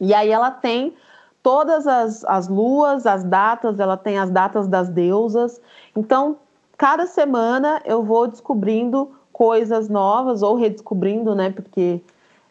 E 0.00 0.12
aí 0.12 0.30
ela 0.30 0.50
tem 0.50 0.94
todas 1.42 1.86
as, 1.86 2.24
as 2.24 2.48
luas, 2.48 3.06
as 3.06 3.24
datas, 3.24 3.80
ela 3.80 3.96
tem 3.96 4.18
as 4.18 4.30
datas 4.30 4.68
das 4.68 4.88
deusas. 4.88 5.60
Então, 5.96 6.36
cada 6.78 7.06
semana 7.06 7.82
eu 7.84 8.02
vou 8.02 8.28
descobrindo 8.28 9.10
coisas 9.32 9.88
novas 9.88 10.42
ou 10.42 10.54
redescobrindo, 10.54 11.34
né? 11.34 11.50
Porque 11.50 12.00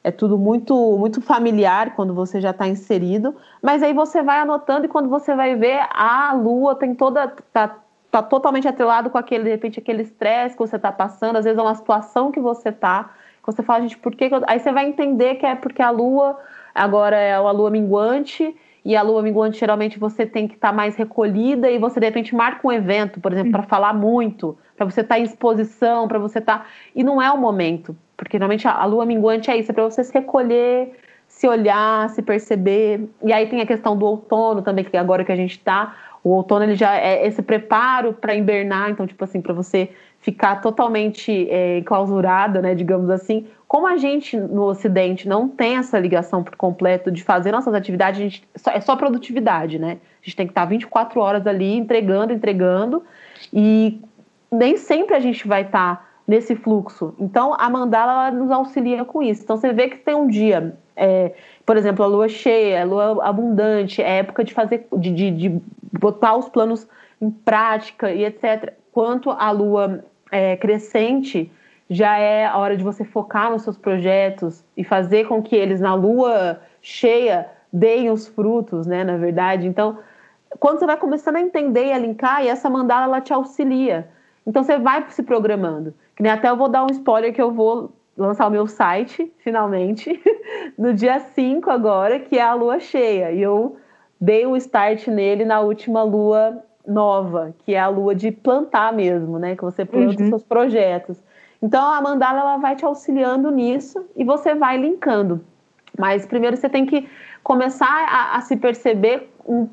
é 0.03 0.11
tudo 0.11 0.37
muito 0.37 0.73
muito 0.97 1.21
familiar 1.21 1.95
quando 1.95 2.13
você 2.13 2.41
já 2.41 2.49
está 2.49 2.67
inserido, 2.67 3.35
mas 3.61 3.83
aí 3.83 3.93
você 3.93 4.23
vai 4.23 4.39
anotando 4.39 4.85
e 4.85 4.89
quando 4.89 5.07
você 5.07 5.35
vai 5.35 5.55
ver 5.55 5.79
a 5.91 6.33
lua 6.33 6.75
tem 6.75 6.95
toda 6.95 7.27
tá, 7.53 7.77
tá 8.09 8.23
totalmente 8.23 8.67
atrelado 8.67 9.09
com 9.11 9.17
aquele 9.17 9.43
de 9.43 9.49
repente 9.51 9.79
aquele 9.79 10.01
estresse 10.01 10.55
que 10.55 10.61
você 10.61 10.75
está 10.75 10.91
passando, 10.91 11.37
às 11.37 11.45
vezes 11.45 11.59
é 11.59 11.61
uma 11.61 11.75
situação 11.75 12.31
que 12.31 12.39
você 12.39 12.69
está, 12.69 13.11
você 13.45 13.61
fala 13.61 13.81
gente 13.81 13.97
por 13.97 14.15
que, 14.15 14.27
que 14.27 14.35
eu... 14.35 14.41
aí 14.47 14.59
você 14.59 14.71
vai 14.71 14.87
entender 14.87 15.35
que 15.35 15.45
é 15.45 15.55
porque 15.55 15.83
a 15.83 15.91
lua 15.91 16.37
agora 16.73 17.15
é 17.15 17.35
a 17.35 17.51
lua 17.51 17.69
minguante 17.69 18.55
e 18.83 18.95
a 18.95 19.01
lua 19.01 19.21
minguante 19.21 19.59
geralmente 19.59 19.99
você 19.99 20.25
tem 20.25 20.47
que 20.47 20.55
estar 20.55 20.69
tá 20.69 20.73
mais 20.73 20.95
recolhida 20.95 21.69
e 21.69 21.77
você 21.77 21.99
de 21.99 22.05
repente 22.05 22.35
marca 22.35 22.67
um 22.67 22.71
evento, 22.71 23.19
por 23.19 23.31
exemplo, 23.31 23.51
para 23.51 23.63
falar 23.63 23.93
muito, 23.93 24.57
para 24.75 24.85
você 24.85 25.01
estar 25.01 25.15
tá 25.15 25.19
em 25.19 25.23
exposição, 25.23 26.07
para 26.07 26.19
você 26.19 26.39
estar 26.39 26.59
tá... 26.59 26.65
e 26.95 27.03
não 27.03 27.21
é 27.21 27.31
o 27.31 27.37
momento 27.37 27.95
porque 28.21 28.37
normalmente 28.37 28.67
a, 28.67 28.85
lua 28.85 29.03
minguante 29.03 29.49
é 29.49 29.57
isso, 29.57 29.71
é 29.71 29.73
para 29.73 29.83
você 29.83 30.03
se 30.03 30.13
recolher, 30.13 30.91
se 31.27 31.47
olhar, 31.47 32.07
se 32.11 32.21
perceber. 32.21 33.09
E 33.23 33.33
aí 33.33 33.47
tem 33.47 33.61
a 33.61 33.65
questão 33.65 33.97
do 33.97 34.05
outono 34.05 34.61
também, 34.61 34.85
que 34.85 34.95
agora 34.95 35.25
que 35.25 35.31
a 35.31 35.35
gente 35.35 35.57
está, 35.57 35.95
o 36.23 36.29
outono 36.29 36.65
ele 36.65 36.75
já 36.75 36.95
é 36.95 37.25
esse 37.25 37.41
preparo 37.41 38.13
para 38.13 38.35
invernar, 38.35 38.91
então, 38.91 39.07
tipo 39.07 39.23
assim, 39.23 39.41
para 39.41 39.55
você 39.55 39.89
ficar 40.19 40.61
totalmente 40.61 41.49
é, 41.49 41.79
enclausurada, 41.79 42.61
né, 42.61 42.75
digamos 42.75 43.09
assim. 43.09 43.47
Como 43.71 43.87
a 43.87 43.95
gente 43.95 44.35
no 44.35 44.63
Ocidente 44.63 45.29
não 45.29 45.47
tem 45.47 45.77
essa 45.77 45.97
ligação 45.97 46.43
por 46.43 46.57
completo 46.57 47.09
de 47.09 47.23
fazer 47.23 47.53
nossas 47.53 47.73
atividades, 47.73 48.19
a 48.19 48.23
gente, 48.23 48.45
é 48.67 48.81
só 48.81 48.97
produtividade, 48.97 49.79
né? 49.79 49.97
A 50.21 50.25
gente 50.25 50.35
tem 50.35 50.45
que 50.45 50.51
estar 50.51 50.65
24 50.65 51.17
horas 51.21 51.47
ali 51.47 51.77
entregando, 51.77 52.33
entregando, 52.33 53.01
e 53.53 54.01
nem 54.51 54.75
sempre 54.75 55.15
a 55.15 55.21
gente 55.21 55.47
vai 55.47 55.61
estar 55.61 56.05
nesse 56.27 56.53
fluxo. 56.53 57.15
Então, 57.17 57.55
a 57.57 57.69
mandala 57.69 58.29
nos 58.29 58.51
auxilia 58.51 59.05
com 59.05 59.23
isso. 59.23 59.43
Então, 59.43 59.55
você 59.55 59.71
vê 59.71 59.87
que 59.87 59.99
tem 59.99 60.15
um 60.15 60.27
dia, 60.27 60.75
é, 60.93 61.31
por 61.65 61.77
exemplo, 61.77 62.03
a 62.03 62.09
lua 62.09 62.27
cheia, 62.27 62.81
a 62.81 62.85
lua 62.85 63.25
abundante, 63.25 64.01
é 64.01 64.17
época 64.17 64.43
de 64.43 64.53
fazer, 64.53 64.85
de, 64.97 65.11
de, 65.11 65.31
de, 65.31 65.61
botar 65.97 66.35
os 66.35 66.49
planos 66.49 66.85
em 67.21 67.31
prática 67.31 68.11
e 68.11 68.25
etc. 68.25 68.73
Quanto 68.91 69.31
a 69.31 69.49
lua 69.49 70.03
é, 70.29 70.57
crescente, 70.57 71.49
já 71.91 72.17
é 72.17 72.45
a 72.45 72.57
hora 72.57 72.77
de 72.77 72.85
você 72.85 73.03
focar 73.03 73.51
nos 73.51 73.63
seus 73.63 73.77
projetos 73.77 74.63
e 74.77 74.83
fazer 74.83 75.27
com 75.27 75.43
que 75.43 75.53
eles, 75.53 75.81
na 75.81 75.93
lua 75.93 76.61
cheia, 76.81 77.49
deem 77.71 78.09
os 78.09 78.29
frutos, 78.29 78.87
né, 78.87 79.03
na 79.03 79.17
verdade. 79.17 79.67
Então, 79.67 79.99
quando 80.57 80.79
você 80.79 80.85
vai 80.85 80.95
começando 80.95 81.35
a 81.35 81.41
entender 81.41 81.87
e 81.87 81.91
a 81.91 81.97
linkar, 81.97 82.45
e 82.45 82.47
essa 82.47 82.69
mandala, 82.69 83.03
ela 83.03 83.19
te 83.19 83.33
auxilia. 83.33 84.07
Então, 84.47 84.63
você 84.63 84.79
vai 84.79 85.03
se 85.09 85.21
programando. 85.21 85.93
Que 86.15 86.23
nem 86.23 86.31
até 86.31 86.49
eu 86.49 86.55
vou 86.55 86.69
dar 86.69 86.85
um 86.85 86.91
spoiler 86.91 87.33
que 87.33 87.41
eu 87.41 87.51
vou 87.51 87.91
lançar 88.17 88.47
o 88.47 88.51
meu 88.51 88.67
site, 88.67 89.29
finalmente, 89.39 90.17
no 90.79 90.93
dia 90.93 91.19
5 91.19 91.69
agora, 91.69 92.19
que 92.19 92.37
é 92.37 92.41
a 92.41 92.53
lua 92.53 92.79
cheia. 92.79 93.33
E 93.33 93.41
eu 93.41 93.75
dei 94.19 94.45
o 94.45 94.51
um 94.51 94.55
start 94.55 95.07
nele 95.07 95.43
na 95.43 95.59
última 95.59 96.03
lua 96.03 96.63
nova, 96.87 97.53
que 97.65 97.75
é 97.75 97.79
a 97.81 97.89
lua 97.89 98.15
de 98.15 98.31
plantar 98.31 98.93
mesmo, 98.93 99.37
né? 99.37 99.57
Que 99.57 99.63
você 99.63 99.83
planta 99.83 100.15
uhum. 100.15 100.23
os 100.23 100.29
seus 100.29 100.43
projetos. 100.43 101.21
Então 101.61 101.91
a 101.91 102.01
mandala 102.01 102.39
ela 102.39 102.57
vai 102.57 102.75
te 102.75 102.83
auxiliando 102.83 103.51
nisso 103.51 104.05
e 104.15 104.23
você 104.23 104.55
vai 104.55 104.77
linkando. 104.77 105.43
Mas 105.97 106.25
primeiro 106.25 106.57
você 106.57 106.67
tem 106.67 106.85
que 106.85 107.07
começar 107.43 107.87
a, 107.87 108.37
a 108.37 108.41
se 108.41 108.57
perceber 108.57 109.31
um, 109.45 109.67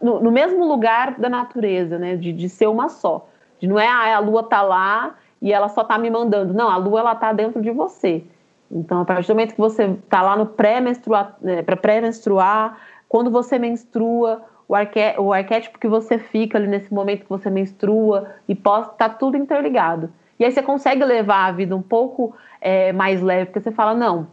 no, 0.00 0.20
no, 0.20 0.32
mesmo 0.32 0.64
lugar 0.64 1.18
da 1.18 1.28
natureza, 1.28 1.98
né? 1.98 2.16
De, 2.16 2.32
de 2.32 2.48
ser 2.48 2.66
uma 2.66 2.88
só. 2.88 3.28
De 3.58 3.66
não 3.66 3.78
é 3.78 3.86
ah, 3.86 4.16
a 4.16 4.18
lua 4.18 4.42
tá 4.42 4.62
lá 4.62 5.14
e 5.40 5.52
ela 5.52 5.68
só 5.68 5.82
está 5.82 5.98
me 5.98 6.10
mandando. 6.10 6.54
Não, 6.54 6.70
a 6.70 6.76
lua 6.76 7.00
ela 7.00 7.12
está 7.12 7.32
dentro 7.32 7.60
de 7.60 7.70
você. 7.70 8.24
Então, 8.70 9.02
a 9.02 9.04
partir 9.04 9.28
do 9.28 9.34
momento 9.34 9.54
que 9.54 9.60
você 9.60 9.84
está 9.84 10.22
lá 10.22 10.36
no 10.36 10.46
pré-menstruar, 10.46 11.36
né, 11.40 11.62
para 11.62 11.76
pré-menstruar, 11.76 12.78
quando 13.08 13.30
você 13.30 13.58
menstrua, 13.58 14.42
o, 14.66 14.74
arqué 14.74 15.14
o 15.18 15.32
arquétipo 15.32 15.78
que 15.78 15.86
você 15.86 16.18
fica 16.18 16.58
ali 16.58 16.66
nesse 16.66 16.92
momento 16.92 17.24
que 17.24 17.28
você 17.28 17.50
menstrua 17.50 18.30
e 18.48 18.54
pós, 18.54 18.86
está 18.86 19.08
tudo 19.08 19.36
interligado. 19.36 20.10
E 20.38 20.44
aí 20.44 20.50
você 20.50 20.62
consegue 20.62 21.04
levar 21.04 21.46
a 21.46 21.52
vida 21.52 21.76
um 21.76 21.82
pouco 21.82 22.34
é, 22.60 22.92
mais 22.92 23.22
leve, 23.22 23.46
porque 23.46 23.60
você 23.60 23.70
fala, 23.70 23.94
não, 23.94 24.26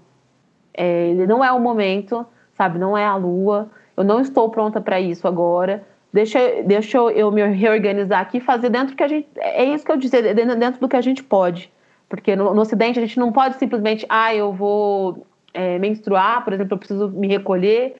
é, 0.73 1.13
não 1.27 1.43
é 1.43 1.51
o 1.51 1.59
momento, 1.59 2.25
sabe, 2.53 2.79
não 2.79 2.97
é 2.97 3.05
a 3.05 3.15
lua, 3.15 3.69
eu 3.95 4.03
não 4.03 4.19
estou 4.19 4.49
pronta 4.49 4.81
para 4.81 4.99
isso 4.99 5.27
agora, 5.27 5.85
deixa, 6.11 6.39
deixa 6.63 6.97
eu 6.97 7.31
me 7.31 7.45
reorganizar 7.45 8.21
aqui 8.21 8.37
e 8.37 8.41
fazer 8.41 8.69
dentro 8.69 8.95
que 8.95 9.03
a 9.03 9.07
gente. 9.07 9.27
É 9.37 9.63
isso 9.63 9.85
que 9.85 9.91
eu 9.91 9.97
disse, 9.97 10.33
dentro 10.33 10.79
do 10.79 10.87
que 10.87 10.95
a 10.95 11.01
gente 11.01 11.23
pode. 11.23 11.71
Porque 12.09 12.35
no, 12.35 12.53
no 12.53 12.61
Ocidente 12.61 12.99
a 12.99 13.01
gente 13.01 13.17
não 13.17 13.31
pode 13.31 13.55
simplesmente, 13.55 14.05
ah, 14.09 14.35
eu 14.35 14.51
vou 14.51 15.25
é, 15.53 15.79
menstruar, 15.79 16.43
por 16.43 16.51
exemplo, 16.53 16.73
eu 16.73 16.77
preciso 16.77 17.09
me 17.09 17.27
recolher, 17.27 17.95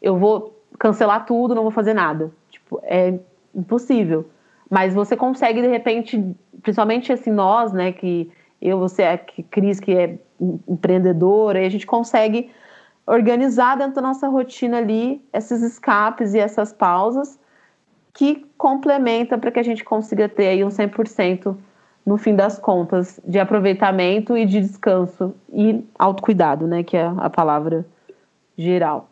eu 0.00 0.16
vou 0.18 0.60
cancelar 0.78 1.24
tudo, 1.24 1.54
não 1.54 1.62
vou 1.62 1.70
fazer 1.70 1.94
nada. 1.94 2.32
Tipo, 2.50 2.80
é 2.82 3.14
impossível. 3.54 4.28
Mas 4.72 4.94
você 4.94 5.14
consegue, 5.14 5.60
de 5.60 5.68
repente, 5.68 6.34
principalmente 6.62 7.12
assim, 7.12 7.30
nós, 7.30 7.74
né, 7.74 7.92
que 7.92 8.32
eu, 8.58 8.78
você, 8.78 9.02
a 9.02 9.18
Cris, 9.18 9.78
que 9.78 9.92
é 9.92 10.18
empreendedora, 10.66 11.60
e 11.60 11.66
a 11.66 11.68
gente 11.68 11.84
consegue 11.84 12.50
organizar 13.06 13.76
dentro 13.76 13.96
da 13.96 14.00
nossa 14.00 14.26
rotina 14.28 14.78
ali 14.78 15.22
esses 15.30 15.60
escapes 15.60 16.32
e 16.32 16.38
essas 16.38 16.72
pausas 16.72 17.38
que 18.14 18.46
complementa 18.56 19.36
para 19.36 19.50
que 19.50 19.60
a 19.60 19.62
gente 19.62 19.84
consiga 19.84 20.26
ter 20.26 20.46
aí 20.46 20.64
um 20.64 20.68
100% 20.68 21.54
no 22.06 22.16
fim 22.16 22.34
das 22.34 22.58
contas 22.58 23.20
de 23.26 23.38
aproveitamento 23.38 24.38
e 24.38 24.46
de 24.46 24.58
descanso 24.58 25.34
e 25.52 25.84
autocuidado, 25.98 26.66
né, 26.66 26.82
que 26.82 26.96
é 26.96 27.12
a 27.18 27.28
palavra 27.28 27.84
geral. 28.56 29.10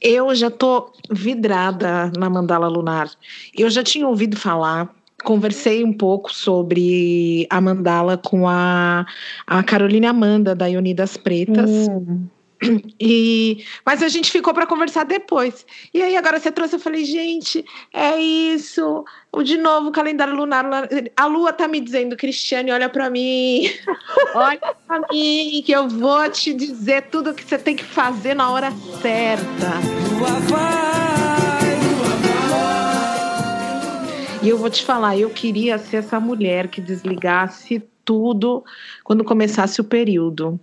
Eu 0.00 0.32
já 0.36 0.50
tô 0.50 0.92
vidrada 1.10 2.12
na 2.16 2.30
mandala 2.30 2.68
lunar. 2.68 3.10
Eu 3.56 3.68
já 3.68 3.82
tinha 3.82 4.06
ouvido 4.06 4.36
falar, 4.36 4.88
conversei 5.22 5.84
um 5.84 5.92
pouco 5.92 6.32
sobre 6.32 7.46
a 7.50 7.60
mandala 7.60 8.16
com 8.16 8.48
a, 8.48 9.06
a 9.46 9.62
Carolina 9.62 10.10
Amanda, 10.10 10.54
da 10.54 10.66
Unidas 10.66 11.16
Pretas. 11.16 11.70
Hum. 11.88 12.26
E, 13.00 13.64
mas 13.86 14.02
a 14.02 14.08
gente 14.08 14.30
ficou 14.30 14.52
para 14.52 14.66
conversar 14.66 15.04
depois. 15.04 15.64
E 15.94 16.02
aí 16.02 16.16
agora 16.16 16.38
você 16.38 16.52
trouxe, 16.52 16.76
eu 16.76 16.80
falei, 16.80 17.04
gente, 17.04 17.64
é 17.92 18.18
isso. 18.18 19.04
De 19.42 19.56
novo, 19.56 19.88
o 19.88 19.92
calendário 19.92 20.34
lunar. 20.34 20.66
A 21.16 21.26
lua 21.26 21.52
tá 21.52 21.66
me 21.66 21.80
dizendo, 21.80 22.16
Cristiane, 22.16 22.70
olha 22.70 22.88
para 22.88 23.08
mim. 23.08 23.70
olha 24.34 24.74
para 24.86 25.00
mim, 25.10 25.62
que 25.64 25.72
eu 25.72 25.88
vou 25.88 26.28
te 26.28 26.52
dizer 26.52 27.02
tudo 27.10 27.34
que 27.34 27.44
você 27.44 27.56
tem 27.56 27.74
que 27.74 27.84
fazer 27.84 28.34
na 28.34 28.50
hora 28.50 28.70
certa. 29.00 29.70
Lua 30.18 30.40
vai, 30.40 31.19
E 34.42 34.48
eu 34.48 34.56
vou 34.56 34.70
te 34.70 34.82
falar, 34.82 35.18
eu 35.18 35.30
queria 35.30 35.78
ser 35.78 35.98
essa 35.98 36.18
mulher 36.18 36.68
que 36.68 36.80
desligasse 36.80 37.82
tudo 38.04 38.64
quando 39.04 39.22
começasse 39.22 39.80
o 39.80 39.84
período 39.84 40.58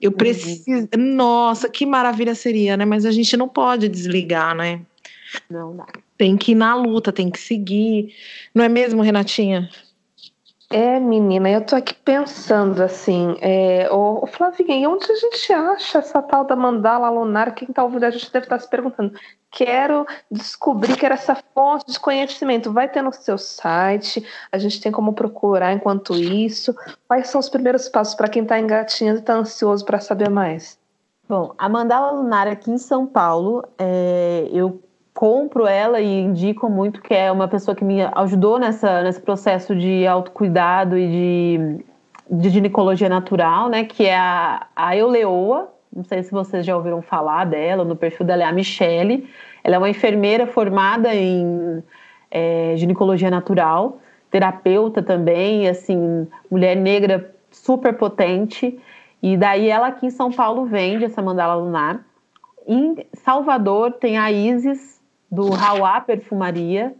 eu 0.00 0.12
preciso. 0.12 0.88
Uhum. 0.94 1.14
Nossa, 1.14 1.68
que 1.68 1.84
maravilha 1.84 2.34
seria, 2.34 2.76
né? 2.76 2.84
Mas 2.84 3.04
a 3.04 3.10
gente 3.10 3.36
não 3.36 3.48
pode 3.48 3.88
desligar, 3.88 4.54
né? 4.54 4.80
Não 5.50 5.76
dá. 5.76 5.86
Tem 6.16 6.36
que 6.36 6.52
ir 6.52 6.54
na 6.54 6.74
luta, 6.74 7.12
tem 7.12 7.30
que 7.30 7.38
seguir. 7.38 8.14
Não 8.54 8.64
é 8.64 8.68
mesmo, 8.68 9.02
Renatinha? 9.02 9.68
É, 10.70 11.00
menina, 11.00 11.48
eu 11.48 11.64
tô 11.64 11.74
aqui 11.74 11.94
pensando 11.94 12.82
assim, 12.82 13.38
é, 13.40 13.90
ô, 13.90 14.26
Flavinha, 14.26 14.76
e 14.76 14.86
onde 14.86 15.10
a 15.10 15.14
gente 15.14 15.50
acha 15.50 15.98
essa 15.98 16.20
tal 16.20 16.44
da 16.44 16.54
mandala 16.54 17.08
lunar? 17.08 17.54
Quem 17.54 17.68
tá 17.68 17.82
ouvindo 17.82 18.04
a 18.04 18.10
gente 18.10 18.30
deve 18.30 18.44
estar 18.44 18.58
se 18.58 18.68
perguntando. 18.68 19.18
Quero 19.50 20.06
descobrir 20.30 20.94
que 20.98 21.06
era 21.06 21.14
essa 21.14 21.34
fonte 21.54 21.90
de 21.90 21.98
conhecimento. 21.98 22.70
Vai 22.70 22.86
ter 22.86 23.00
no 23.00 23.14
seu 23.14 23.38
site, 23.38 24.22
a 24.52 24.58
gente 24.58 24.78
tem 24.78 24.92
como 24.92 25.14
procurar 25.14 25.72
enquanto 25.72 26.14
isso. 26.14 26.76
Quais 27.06 27.28
são 27.28 27.38
os 27.38 27.48
primeiros 27.48 27.88
passos 27.88 28.14
para 28.14 28.28
quem 28.28 28.42
está 28.42 28.60
engatinhando 28.60 29.20
e 29.20 29.22
está 29.22 29.34
ansioso 29.34 29.86
para 29.86 30.00
saber 30.00 30.28
mais? 30.28 30.78
Bom, 31.26 31.54
a 31.56 31.66
mandala 31.66 32.12
lunar 32.12 32.46
aqui 32.46 32.70
em 32.70 32.78
São 32.78 33.06
Paulo, 33.06 33.64
é, 33.78 34.46
eu 34.52 34.82
compro 35.18 35.66
ela 35.66 36.00
e 36.00 36.20
indico 36.20 36.70
muito 36.70 37.02
que 37.02 37.12
é 37.12 37.32
uma 37.32 37.48
pessoa 37.48 37.74
que 37.74 37.82
me 37.82 38.02
ajudou 38.02 38.56
nessa, 38.56 39.02
nesse 39.02 39.20
processo 39.20 39.74
de 39.74 40.06
autocuidado 40.06 40.96
e 40.96 41.08
de, 41.08 41.84
de 42.30 42.50
ginecologia 42.50 43.08
natural, 43.08 43.68
né? 43.68 43.82
Que 43.82 44.06
é 44.06 44.16
a, 44.16 44.68
a 44.76 44.96
Euleoa. 44.96 45.72
Não 45.92 46.04
sei 46.04 46.22
se 46.22 46.30
vocês 46.30 46.64
já 46.64 46.76
ouviram 46.76 47.02
falar 47.02 47.46
dela, 47.46 47.84
no 47.84 47.96
perfil 47.96 48.24
dela 48.24 48.44
é 48.44 48.46
a 48.46 48.52
Michele. 48.52 49.28
Ela 49.64 49.74
é 49.74 49.78
uma 49.78 49.90
enfermeira 49.90 50.46
formada 50.46 51.12
em 51.12 51.82
é, 52.30 52.74
ginecologia 52.76 53.28
natural, 53.28 53.98
terapeuta 54.30 55.02
também, 55.02 55.68
assim, 55.68 56.28
mulher 56.48 56.76
negra 56.76 57.34
super 57.50 57.92
potente. 57.94 58.78
E 59.20 59.36
daí 59.36 59.68
ela 59.68 59.88
aqui 59.88 60.06
em 60.06 60.10
São 60.10 60.30
Paulo 60.30 60.64
vende 60.66 61.06
essa 61.06 61.20
mandala 61.20 61.56
lunar. 61.56 62.06
Em 62.68 63.04
Salvador 63.14 63.94
tem 63.94 64.16
a 64.16 64.30
Isis, 64.30 64.97
do 65.30 65.54
Hauá 65.54 66.00
Perfumaria, 66.00 66.94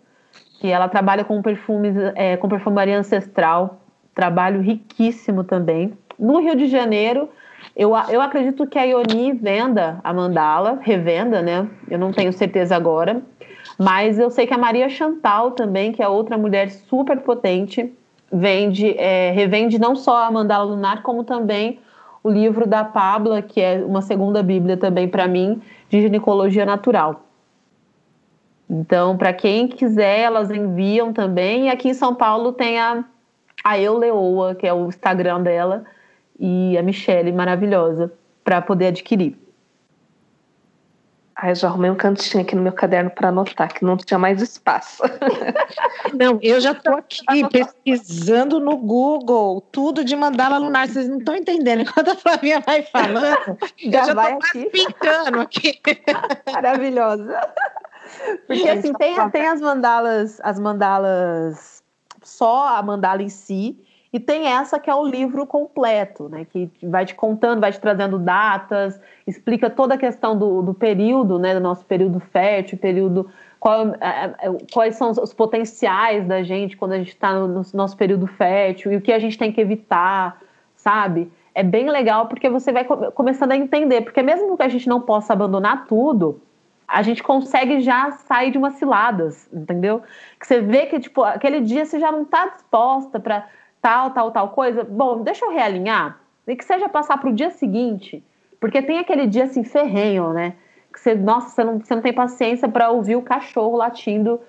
que 0.60 0.68
ela 0.68 0.88
trabalha 0.88 1.24
com 1.24 1.40
perfumes, 1.40 1.94
é, 2.14 2.36
com 2.36 2.48
perfumaria 2.48 2.98
ancestral, 2.98 3.80
trabalho 4.14 4.60
riquíssimo 4.60 5.44
também. 5.44 5.92
No 6.18 6.40
Rio 6.40 6.56
de 6.56 6.66
Janeiro, 6.66 7.28
eu, 7.76 7.90
eu 8.08 8.20
acredito 8.20 8.66
que 8.66 8.78
a 8.78 8.84
Ioni 8.84 9.32
venda 9.32 10.00
a 10.02 10.12
mandala, 10.12 10.78
revenda, 10.82 11.40
né? 11.40 11.68
Eu 11.88 11.98
não 11.98 12.12
tenho 12.12 12.32
certeza 12.32 12.74
agora. 12.74 13.22
Mas 13.78 14.18
eu 14.18 14.30
sei 14.30 14.46
que 14.46 14.54
a 14.54 14.58
Maria 14.58 14.88
Chantal 14.88 15.52
também, 15.52 15.92
que 15.92 16.02
é 16.02 16.08
outra 16.08 16.36
mulher 16.36 16.70
super 16.70 17.20
potente, 17.20 17.92
vende, 18.32 18.98
é, 18.98 19.30
revende 19.30 19.78
não 19.78 19.94
só 19.94 20.24
a 20.24 20.30
mandala 20.30 20.64
lunar, 20.64 21.02
como 21.02 21.22
também 21.22 21.78
o 22.22 22.30
livro 22.30 22.66
da 22.66 22.84
Pabla, 22.84 23.40
que 23.40 23.60
é 23.60 23.82
uma 23.84 24.02
segunda 24.02 24.42
bíblia 24.42 24.76
também 24.76 25.06
para 25.06 25.28
mim, 25.28 25.62
de 25.88 26.00
ginecologia 26.00 26.66
natural. 26.66 27.27
Então, 28.68 29.16
para 29.16 29.32
quem 29.32 29.66
quiser, 29.66 30.20
elas 30.20 30.50
enviam 30.50 31.12
também. 31.12 31.66
E 31.66 31.70
aqui 31.70 31.88
em 31.88 31.94
São 31.94 32.14
Paulo 32.14 32.52
tem 32.52 32.78
a, 32.78 33.04
a 33.64 33.78
Eu 33.78 33.96
Leoa, 33.96 34.54
que 34.54 34.66
é 34.66 34.72
o 34.72 34.88
Instagram 34.88 35.42
dela, 35.42 35.84
e 36.38 36.76
a 36.76 36.82
Michelle, 36.82 37.32
maravilhosa, 37.32 38.12
para 38.44 38.60
poder 38.60 38.88
adquirir. 38.88 39.36
Ai, 41.40 41.54
já 41.54 41.68
arrumei 41.68 41.88
um 41.88 41.94
cantinho 41.94 42.42
aqui 42.42 42.56
no 42.56 42.62
meu 42.62 42.72
caderno 42.72 43.10
para 43.10 43.28
anotar, 43.28 43.72
que 43.72 43.84
não 43.84 43.96
tinha 43.96 44.18
mais 44.18 44.42
espaço. 44.42 45.04
Não, 46.12 46.38
eu 46.42 46.60
já 46.60 46.72
estou 46.72 46.94
aqui 46.94 47.48
pesquisando 47.48 48.58
no 48.58 48.76
Google 48.76 49.60
tudo 49.70 50.02
de 50.02 50.16
mandala 50.16 50.58
lunar. 50.58 50.88
Vocês 50.88 51.06
não 51.08 51.18
estão 51.18 51.36
entendendo. 51.36 51.82
Enquanto 51.86 52.10
a 52.10 52.16
Flavinha 52.16 52.60
vai 52.60 52.82
falando, 52.82 53.58
já, 53.76 54.04
já 54.04 54.14
vai 54.14 54.32
aqui. 54.32 54.64
pintando 54.70 55.40
aqui. 55.40 55.80
Maravilhosa. 56.50 57.38
Porque 58.46 58.68
assim, 58.68 58.92
tem, 58.92 59.30
tem 59.30 59.48
as 59.48 59.60
mandalas, 59.60 60.40
as 60.42 60.58
mandalas, 60.58 61.82
só 62.22 62.76
a 62.76 62.82
mandala 62.82 63.22
em 63.22 63.28
si, 63.28 63.78
e 64.12 64.18
tem 64.18 64.46
essa 64.46 64.78
que 64.78 64.88
é 64.88 64.94
o 64.94 65.06
livro 65.06 65.46
completo, 65.46 66.28
né? 66.28 66.46
Que 66.46 66.70
vai 66.82 67.04
te 67.04 67.14
contando, 67.14 67.60
vai 67.60 67.70
te 67.70 67.78
trazendo 67.78 68.18
datas, 68.18 68.98
explica 69.26 69.68
toda 69.68 69.94
a 69.94 69.98
questão 69.98 70.38
do, 70.38 70.62
do 70.62 70.72
período, 70.72 71.38
né? 71.38 71.52
Do 71.54 71.60
nosso 71.60 71.84
período 71.84 72.18
fértil, 72.18 72.78
período. 72.78 73.30
Qual, 73.60 73.88
é, 73.88 73.96
é, 74.00 74.34
é, 74.48 74.56
quais 74.72 74.96
são 74.96 75.10
os 75.10 75.34
potenciais 75.34 76.26
da 76.26 76.42
gente 76.42 76.76
quando 76.76 76.92
a 76.92 76.98
gente 76.98 77.08
está 77.08 77.34
no, 77.34 77.48
no 77.48 77.62
nosso 77.74 77.96
período 77.96 78.26
fértil 78.26 78.92
e 78.92 78.96
o 78.96 79.00
que 79.00 79.12
a 79.12 79.18
gente 79.18 79.36
tem 79.36 79.52
que 79.52 79.60
evitar, 79.60 80.40
sabe? 80.74 81.30
É 81.54 81.62
bem 81.62 81.90
legal 81.90 82.28
porque 82.28 82.48
você 82.48 82.72
vai 82.72 82.84
começando 82.84 83.52
a 83.52 83.56
entender, 83.56 84.02
porque 84.02 84.22
mesmo 84.22 84.56
que 84.56 84.62
a 84.62 84.68
gente 84.68 84.88
não 84.88 85.00
possa 85.00 85.34
abandonar 85.34 85.86
tudo, 85.86 86.40
a 86.88 87.02
gente 87.02 87.22
consegue 87.22 87.80
já 87.80 88.10
sair 88.12 88.50
de 88.50 88.56
umas 88.56 88.74
ciladas, 88.74 89.46
entendeu? 89.52 90.02
Que 90.40 90.46
você 90.46 90.62
vê 90.62 90.86
que, 90.86 90.98
tipo, 90.98 91.22
aquele 91.22 91.60
dia 91.60 91.84
você 91.84 92.00
já 92.00 92.10
não 92.10 92.22
está 92.22 92.46
disposta 92.46 93.20
para 93.20 93.46
tal, 93.82 94.10
tal, 94.12 94.30
tal 94.30 94.48
coisa. 94.48 94.84
Bom, 94.84 95.22
deixa 95.22 95.44
eu 95.44 95.50
realinhar. 95.50 96.18
E 96.46 96.56
que 96.56 96.64
seja 96.64 96.88
passar 96.88 97.18
para 97.18 97.28
o 97.28 97.32
dia 97.32 97.50
seguinte. 97.50 98.24
Porque 98.58 98.80
tem 98.80 98.98
aquele 98.98 99.26
dia 99.26 99.44
assim, 99.44 99.62
ferrenho, 99.62 100.32
né? 100.32 100.54
Que 100.90 100.98
você, 100.98 101.14
nossa, 101.14 101.50
você 101.50 101.62
não, 101.62 101.78
você 101.78 101.94
não 101.94 102.02
tem 102.02 102.12
paciência 102.12 102.66
para 102.66 102.90
ouvir 102.90 103.16
o 103.16 103.22
cachorro 103.22 103.76
latindo 103.76 104.40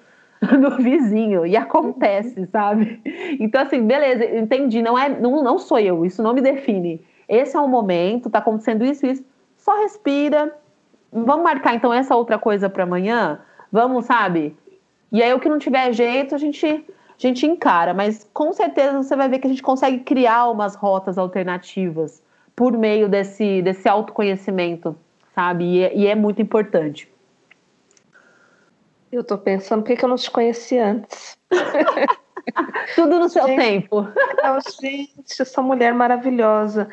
no 0.57 0.77
vizinho. 0.77 1.45
E 1.45 1.57
acontece, 1.57 2.47
sabe? 2.47 3.01
Então, 3.37 3.61
assim, 3.61 3.85
beleza, 3.85 4.23
entendi. 4.37 4.81
Não, 4.81 4.97
é, 4.97 5.09
não, 5.09 5.43
não 5.43 5.57
sou 5.59 5.77
eu, 5.77 6.05
isso 6.05 6.23
não 6.23 6.33
me 6.33 6.41
define. 6.41 7.05
Esse 7.27 7.57
é 7.57 7.59
o 7.59 7.67
momento, 7.67 8.29
tá 8.29 8.39
acontecendo 8.39 8.85
isso, 8.85 9.05
isso. 9.05 9.23
Só 9.57 9.77
respira, 9.81 10.57
vamos 11.11 11.43
marcar 11.43 11.75
então 11.75 11.93
essa 11.93 12.15
outra 12.15 12.37
coisa 12.37 12.69
para 12.69 12.83
amanhã? 12.83 13.39
Vamos, 13.71 14.05
sabe? 14.05 14.55
E 15.11 15.23
aí 15.23 15.33
o 15.33 15.39
que 15.39 15.49
não 15.49 15.59
tiver 15.59 15.91
jeito, 15.93 16.35
a 16.35 16.37
gente, 16.37 16.65
a 16.67 16.83
gente 17.17 17.45
encara, 17.45 17.93
mas 17.93 18.29
com 18.33 18.53
certeza 18.53 19.01
você 19.01 19.15
vai 19.15 19.27
ver 19.27 19.39
que 19.39 19.47
a 19.47 19.49
gente 19.49 19.63
consegue 19.63 19.99
criar 19.99 20.49
umas 20.49 20.75
rotas 20.75 21.17
alternativas 21.17 22.21
por 22.55 22.77
meio 22.77 23.07
desse, 23.07 23.61
desse 23.61 23.87
autoconhecimento, 23.87 24.95
sabe? 25.33 25.63
E 25.63 25.83
é, 25.83 25.95
e 25.95 26.07
é 26.07 26.15
muito 26.15 26.41
importante. 26.41 27.11
Eu 29.11 29.23
tô 29.23 29.37
pensando, 29.37 29.81
por 29.81 29.87
que, 29.87 29.95
que 29.95 30.05
eu 30.05 30.09
não 30.09 30.17
te 30.17 30.29
conheci 30.29 30.77
antes? 30.77 31.37
Tudo 32.95 33.19
no 33.19 33.29
seu 33.29 33.45
gente, 33.47 33.57
tempo. 33.57 34.07
Não, 34.43 34.59
gente, 34.81 35.41
essa 35.41 35.61
mulher 35.61 35.93
maravilhosa. 35.93 36.89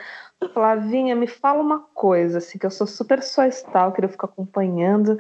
Flavinha, 0.53 1.15
me 1.15 1.27
fala 1.27 1.63
uma 1.63 1.81
coisa, 1.95 2.39
assim, 2.39 2.59
que 2.59 2.67
eu 2.67 2.71
sou 2.71 2.87
super 2.87 3.23
sua 3.23 3.49
stalker, 3.49 4.05
eu 4.05 4.09
fico 4.09 4.27
acompanhando. 4.27 5.19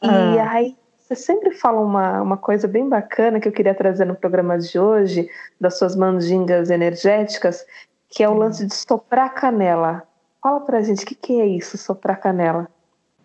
Ah. 0.00 0.34
E 0.34 0.38
aí, 0.38 0.76
você 0.98 1.14
sempre 1.14 1.52
fala 1.52 1.80
uma, 1.80 2.20
uma 2.20 2.36
coisa 2.36 2.66
bem 2.66 2.88
bacana 2.88 3.38
que 3.38 3.46
eu 3.48 3.52
queria 3.52 3.74
trazer 3.74 4.04
no 4.04 4.16
programa 4.16 4.58
de 4.58 4.78
hoje, 4.78 5.28
das 5.60 5.78
suas 5.78 5.94
mandingas 5.94 6.68
energéticas, 6.68 7.64
que 8.08 8.22
é 8.22 8.28
o 8.28 8.34
lance 8.34 8.66
de 8.66 8.74
soprar 8.74 9.32
canela. 9.34 10.02
Fala 10.42 10.60
pra 10.60 10.82
gente, 10.82 11.04
o 11.04 11.06
que, 11.06 11.14
que 11.14 11.40
é 11.40 11.46
isso, 11.46 11.78
soprar 11.78 12.20
canela? 12.20 12.68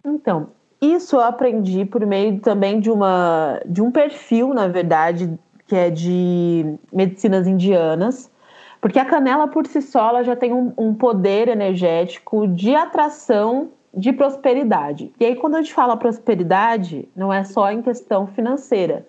Então, 0.05 0.49
isso 0.79 1.15
eu 1.15 1.21
aprendi 1.21 1.85
por 1.85 2.05
meio 2.05 2.39
também 2.39 2.79
de, 2.79 2.89
uma, 2.89 3.59
de 3.65 3.81
um 3.81 3.91
perfil, 3.91 4.53
na 4.53 4.67
verdade, 4.67 5.37
que 5.67 5.75
é 5.75 5.89
de 5.89 6.77
medicinas 6.91 7.47
indianas, 7.47 8.30
porque 8.81 8.97
a 8.97 9.05
canela 9.05 9.47
por 9.47 9.67
si 9.67 9.81
só 9.81 10.23
já 10.23 10.35
tem 10.35 10.51
um, 10.51 10.73
um 10.75 10.93
poder 10.93 11.47
energético 11.47 12.47
de 12.47 12.75
atração 12.75 13.69
de 13.93 14.11
prosperidade. 14.11 15.13
E 15.19 15.25
aí, 15.25 15.35
quando 15.35 15.55
a 15.55 15.61
gente 15.61 15.73
fala 15.73 15.95
prosperidade, 15.95 17.07
não 17.15 17.31
é 17.31 17.43
só 17.43 17.71
em 17.71 17.81
questão 17.81 18.25
financeira. 18.25 19.05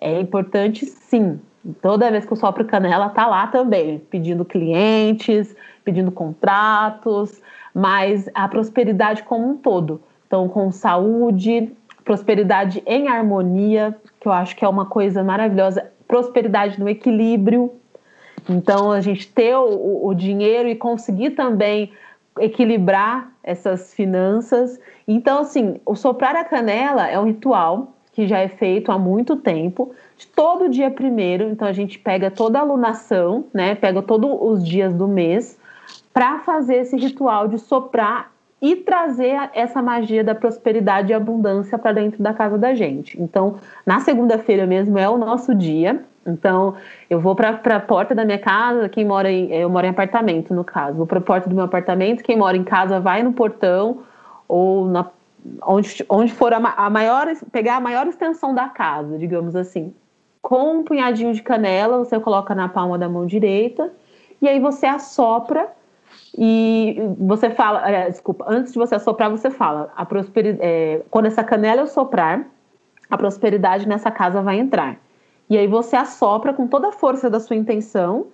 É 0.00 0.20
importante 0.20 0.84
sim. 0.86 1.38
Toda 1.80 2.10
vez 2.10 2.24
que 2.24 2.32
eu 2.32 2.36
sopro 2.36 2.64
canela, 2.64 3.10
tá 3.10 3.26
lá 3.26 3.46
também, 3.46 4.00
pedindo 4.10 4.44
clientes, 4.44 5.54
pedindo 5.84 6.10
contratos, 6.10 7.40
mas 7.72 8.28
a 8.34 8.48
prosperidade 8.48 9.22
como 9.22 9.48
um 9.48 9.56
todo. 9.56 10.02
Então, 10.26 10.48
com 10.48 10.72
saúde, 10.72 11.70
prosperidade 12.04 12.82
em 12.84 13.06
harmonia, 13.06 13.96
que 14.18 14.26
eu 14.26 14.32
acho 14.32 14.56
que 14.56 14.64
é 14.64 14.68
uma 14.68 14.86
coisa 14.86 15.22
maravilhosa, 15.22 15.92
prosperidade 16.08 16.80
no 16.80 16.88
equilíbrio. 16.88 17.72
Então, 18.48 18.90
a 18.90 19.00
gente 19.00 19.28
ter 19.28 19.56
o, 19.56 20.06
o 20.06 20.14
dinheiro 20.14 20.68
e 20.68 20.74
conseguir 20.74 21.30
também 21.30 21.92
equilibrar 22.38 23.30
essas 23.42 23.92
finanças. 23.94 24.80
Então, 25.06 25.40
assim, 25.40 25.80
o 25.84 25.94
soprar 25.94 26.34
a 26.36 26.44
canela 26.44 27.08
é 27.08 27.18
um 27.18 27.24
ritual 27.24 27.94
que 28.12 28.26
já 28.26 28.38
é 28.38 28.48
feito 28.48 28.92
há 28.92 28.98
muito 28.98 29.36
tempo, 29.36 29.94
todo 30.36 30.68
dia 30.68 30.90
primeiro. 30.90 31.44
Então, 31.44 31.66
a 31.66 31.72
gente 31.72 31.98
pega 31.98 32.30
toda 32.30 32.58
a 32.58 32.62
alunação, 32.62 33.46
né? 33.54 33.74
Pega 33.74 34.02
todos 34.02 34.30
os 34.40 34.66
dias 34.66 34.92
do 34.92 35.08
mês 35.08 35.58
para 36.12 36.40
fazer 36.40 36.76
esse 36.76 36.96
ritual 36.96 37.48
de 37.48 37.58
soprar 37.58 38.30
e 38.60 38.76
trazer 38.76 39.50
essa 39.54 39.82
magia 39.82 40.22
da 40.22 40.34
prosperidade 40.34 41.10
e 41.10 41.14
abundância 41.14 41.76
para 41.76 41.92
dentro 41.92 42.22
da 42.22 42.32
casa 42.32 42.56
da 42.56 42.74
gente. 42.74 43.20
Então, 43.20 43.56
na 43.84 43.98
segunda-feira 44.00 44.66
mesmo 44.66 44.96
é 44.98 45.08
o 45.08 45.18
nosso 45.18 45.52
dia. 45.54 46.04
Então, 46.26 46.76
eu 47.10 47.20
vou 47.20 47.34
para 47.34 47.50
a 47.50 47.80
porta 47.80 48.14
da 48.14 48.24
minha 48.24 48.38
casa, 48.38 48.88
quem 48.88 49.04
mora 49.04 49.30
em. 49.30 49.52
Eu 49.52 49.68
moro 49.68 49.86
em 49.86 49.90
apartamento, 49.90 50.54
no 50.54 50.64
caso. 50.64 50.96
Vou 50.96 51.06
para 51.06 51.18
a 51.18 51.22
porta 51.22 51.48
do 51.48 51.54
meu 51.54 51.64
apartamento, 51.64 52.22
quem 52.22 52.36
mora 52.36 52.56
em 52.56 52.64
casa 52.64 53.00
vai 53.00 53.22
no 53.22 53.32
portão 53.32 54.02
ou 54.46 54.86
na, 54.86 55.06
onde, 55.66 56.04
onde 56.08 56.32
for 56.32 56.52
a, 56.52 56.58
a 56.58 56.88
maior. 56.90 57.26
pegar 57.50 57.76
a 57.76 57.80
maior 57.80 58.06
extensão 58.06 58.54
da 58.54 58.68
casa, 58.68 59.18
digamos 59.18 59.56
assim. 59.56 59.92
Com 60.40 60.78
um 60.78 60.84
punhadinho 60.84 61.32
de 61.34 61.42
canela, 61.42 61.98
você 61.98 62.18
coloca 62.18 62.54
na 62.54 62.68
palma 62.68 62.98
da 62.98 63.08
mão 63.08 63.26
direita 63.26 63.92
e 64.40 64.48
aí 64.48 64.58
você 64.58 64.86
assopra 64.86 65.68
e 66.36 66.96
você 67.18 67.50
fala, 67.50 67.88
é, 67.88 68.10
desculpa, 68.10 68.44
antes 68.48 68.72
de 68.72 68.78
você 68.78 68.94
assoprar, 68.94 69.30
você 69.30 69.50
fala, 69.50 69.92
a 69.96 70.04
prosperidade, 70.04 70.58
é, 70.62 71.02
quando 71.10 71.26
essa 71.26 71.44
canela 71.44 71.82
eu 71.82 71.86
soprar, 71.86 72.44
a 73.10 73.18
prosperidade 73.18 73.86
nessa 73.86 74.10
casa 74.10 74.40
vai 74.40 74.58
entrar. 74.58 74.96
E 75.52 75.58
aí 75.58 75.66
você 75.66 75.96
assopra 75.96 76.54
com 76.54 76.66
toda 76.66 76.88
a 76.88 76.92
força 76.92 77.28
da 77.28 77.38
sua 77.38 77.54
intenção 77.56 78.28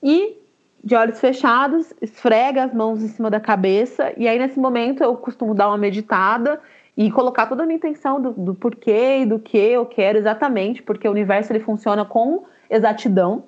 e 0.00 0.38
de 0.84 0.94
olhos 0.94 1.18
fechados, 1.18 1.92
esfrega 2.00 2.62
as 2.62 2.72
mãos 2.72 3.02
em 3.02 3.08
cima 3.08 3.28
da 3.28 3.40
cabeça 3.40 4.12
e 4.16 4.28
aí 4.28 4.38
nesse 4.38 4.60
momento 4.60 5.02
eu 5.02 5.16
costumo 5.16 5.56
dar 5.56 5.66
uma 5.66 5.76
meditada 5.76 6.60
e 6.96 7.10
colocar 7.10 7.46
toda 7.46 7.64
a 7.64 7.66
minha 7.66 7.78
intenção 7.78 8.22
do, 8.22 8.30
do 8.30 8.54
porquê 8.54 9.22
e 9.22 9.26
do 9.26 9.40
que 9.40 9.58
eu 9.58 9.84
quero 9.86 10.18
exatamente, 10.18 10.84
porque 10.84 11.08
o 11.08 11.10
universo 11.10 11.50
ele 11.50 11.58
funciona 11.58 12.04
com 12.04 12.44
exatidão 12.70 13.42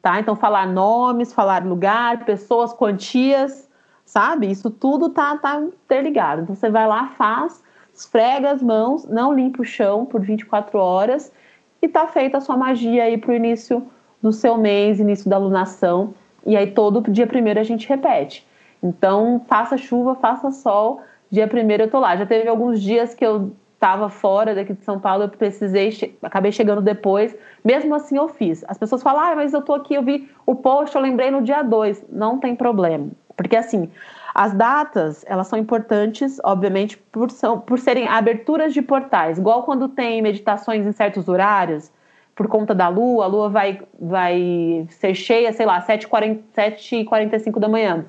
tá? 0.00 0.18
Então 0.18 0.34
falar 0.34 0.66
nomes, 0.66 1.34
falar 1.34 1.62
lugar, 1.62 2.24
pessoas, 2.24 2.72
quantias, 2.72 3.68
sabe? 4.06 4.50
Isso 4.50 4.70
tudo 4.70 5.10
tá, 5.10 5.36
tá 5.36 5.60
interligado. 5.60 6.40
Então 6.40 6.54
você 6.54 6.70
vai 6.70 6.86
lá, 6.86 7.08
faz, 7.18 7.62
esfrega 7.92 8.50
as 8.50 8.62
mãos, 8.62 9.04
não 9.04 9.34
limpa 9.34 9.60
o 9.60 9.64
chão 9.64 10.06
por 10.06 10.22
24 10.22 10.78
horas 10.78 11.30
e 11.80 11.88
tá 11.88 12.06
feita 12.06 12.38
a 12.38 12.40
sua 12.40 12.56
magia 12.56 13.04
aí 13.04 13.18
pro 13.18 13.34
início 13.34 13.86
do 14.22 14.32
seu 14.32 14.56
mês, 14.56 14.98
início 14.98 15.28
da 15.28 15.36
alunação. 15.36 16.14
E 16.44 16.56
aí 16.56 16.70
todo 16.70 17.02
dia 17.10 17.26
primeiro 17.26 17.60
a 17.60 17.62
gente 17.62 17.88
repete. 17.88 18.46
Então, 18.82 19.42
faça 19.46 19.76
chuva, 19.76 20.14
faça 20.14 20.50
sol, 20.50 21.00
dia 21.30 21.48
primeiro 21.48 21.84
eu 21.84 21.90
tô 21.90 21.98
lá. 21.98 22.16
Já 22.16 22.26
teve 22.26 22.48
alguns 22.48 22.80
dias 22.80 23.14
que 23.14 23.24
eu 23.24 23.52
estava 23.74 24.08
fora 24.08 24.54
daqui 24.54 24.72
de 24.72 24.84
São 24.84 24.98
Paulo, 24.98 25.24
eu 25.24 25.28
precisei, 25.28 25.90
che 25.90 26.16
acabei 26.22 26.50
chegando 26.50 26.80
depois. 26.80 27.36
Mesmo 27.64 27.94
assim, 27.94 28.16
eu 28.16 28.28
fiz. 28.28 28.64
As 28.68 28.78
pessoas 28.78 29.02
falam, 29.02 29.20
ah, 29.20 29.36
mas 29.36 29.52
eu 29.52 29.62
tô 29.62 29.74
aqui, 29.74 29.94
eu 29.94 30.02
vi 30.02 30.30
o 30.46 30.54
post, 30.54 30.94
eu 30.96 31.02
lembrei 31.02 31.30
no 31.30 31.42
dia 31.42 31.62
2. 31.62 32.06
Não 32.10 32.38
tem 32.38 32.56
problema. 32.56 33.08
Porque, 33.36 33.54
assim, 33.54 33.90
as 34.38 34.52
datas, 34.52 35.24
elas 35.26 35.46
são 35.46 35.58
importantes, 35.58 36.38
obviamente, 36.44 36.98
por, 36.98 37.30
são, 37.30 37.58
por 37.58 37.78
serem 37.78 38.06
aberturas 38.06 38.74
de 38.74 38.82
portais. 38.82 39.38
Igual 39.38 39.62
quando 39.62 39.88
tem 39.88 40.20
meditações 40.20 40.84
em 40.84 40.92
certos 40.92 41.26
horários, 41.26 41.90
por 42.34 42.46
conta 42.46 42.74
da 42.74 42.86
lua, 42.88 43.24
a 43.24 43.28
lua 43.28 43.48
vai, 43.48 43.80
vai 43.98 44.86
ser 44.90 45.14
cheia, 45.14 45.54
sei 45.54 45.64
lá, 45.64 45.80
7h45 45.80 47.58
da 47.58 47.66
manhã. 47.66 48.04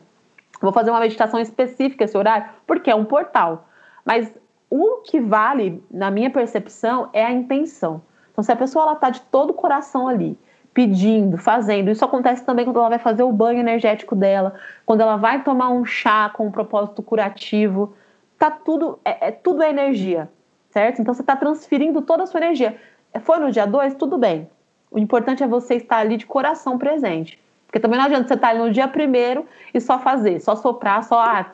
Vou 0.62 0.74
fazer 0.74 0.92
uma 0.92 1.00
meditação 1.00 1.40
específica 1.40 2.04
esse 2.04 2.18
horário, 2.18 2.50
porque 2.68 2.92
é 2.92 2.96
um 2.96 3.06
portal. 3.06 3.66
Mas 4.04 4.30
o 4.70 4.98
que 4.98 5.22
vale, 5.22 5.82
na 5.90 6.12
minha 6.12 6.30
percepção, 6.30 7.08
é 7.14 7.24
a 7.24 7.32
intenção. 7.32 8.02
Então, 8.34 8.44
se 8.44 8.52
a 8.52 8.56
pessoa 8.58 8.92
está 8.92 9.10
de 9.10 9.22
todo 9.22 9.52
o 9.52 9.54
coração 9.54 10.10
ali, 10.10 10.38
pedindo, 10.78 11.40
fazendo, 11.40 11.90
isso 11.90 12.06
acontece 12.06 12.46
também 12.46 12.64
quando 12.64 12.78
ela 12.78 12.90
vai 12.90 13.00
fazer 13.00 13.24
o 13.24 13.32
banho 13.32 13.60
energético 13.60 14.16
dela, 14.16 14.54
quando 14.86 15.02
ela 15.02 15.18
vai 15.18 15.42
tomar 15.42 15.70
um 15.70 15.84
chá 15.84 16.30
com 16.30 16.46
um 16.46 16.52
propósito 16.52 17.02
curativo, 17.02 17.96
tá 18.38 18.52
tudo, 18.52 19.00
é, 19.04 19.30
é 19.30 19.32
tudo 19.32 19.64
é 19.64 19.72
energia, 19.72 20.30
certo? 20.70 21.02
Então 21.02 21.16
você 21.16 21.24
está 21.24 21.36
transferindo 21.36 22.04
toda 22.04 22.22
a 22.22 22.26
sua 22.28 22.40
energia. 22.42 22.78
Foi 23.22 23.40
no 23.40 23.50
dia 23.50 23.66
2, 23.66 23.96
tudo 23.96 24.20
bem. 24.20 24.48
O 24.92 25.00
importante 25.00 25.42
é 25.42 25.48
você 25.48 25.74
estar 25.74 25.98
ali 25.98 26.16
de 26.16 26.28
coração 26.28 26.78
presente. 26.78 27.42
Porque 27.66 27.80
também 27.80 27.98
não 27.98 28.06
adianta 28.06 28.28
você 28.28 28.36
estar 28.36 28.50
ali 28.50 28.60
no 28.60 28.72
dia 28.72 28.88
primeiro 28.88 29.48
e 29.74 29.82
só 29.82 29.98
fazer, 29.98 30.40
só 30.42 30.56
soprar, 30.56 31.04
só, 31.04 31.20
ah, 31.20 31.52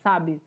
sabe? 0.00 0.40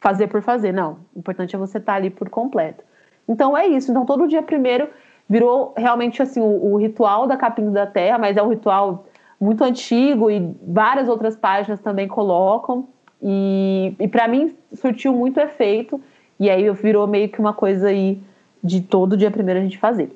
fazer 0.00 0.26
por 0.26 0.42
fazer. 0.42 0.72
Não, 0.72 0.98
o 1.14 1.20
importante 1.20 1.54
é 1.54 1.58
você 1.60 1.78
estar 1.78 1.92
tá 1.92 1.96
ali 1.96 2.10
por 2.10 2.28
completo. 2.28 2.82
Então 3.28 3.56
é 3.56 3.68
isso. 3.68 3.92
Então 3.92 4.04
todo 4.04 4.26
dia 4.26 4.42
primeiro 4.42 4.88
virou 5.32 5.72
realmente 5.74 6.20
assim 6.20 6.42
o, 6.42 6.74
o 6.74 6.76
ritual 6.76 7.26
da 7.26 7.38
capinha 7.38 7.70
da 7.70 7.86
terra, 7.86 8.18
mas 8.18 8.36
é 8.36 8.42
um 8.42 8.50
ritual 8.50 9.06
muito 9.40 9.64
antigo 9.64 10.30
e 10.30 10.54
várias 10.62 11.08
outras 11.08 11.34
páginas 11.34 11.80
também 11.80 12.06
colocam. 12.06 12.86
E, 13.22 13.94
e 13.98 14.06
para 14.08 14.28
mim 14.28 14.54
surtiu 14.74 15.14
muito 15.14 15.40
efeito. 15.40 15.98
E 16.38 16.50
aí 16.50 16.70
virou 16.72 17.06
meio 17.06 17.30
que 17.30 17.40
uma 17.40 17.54
coisa 17.54 17.88
aí 17.88 18.20
de 18.62 18.82
todo 18.82 19.16
dia 19.16 19.30
primeiro 19.30 19.58
a 19.58 19.62
gente 19.62 19.78
fazer. 19.78 20.14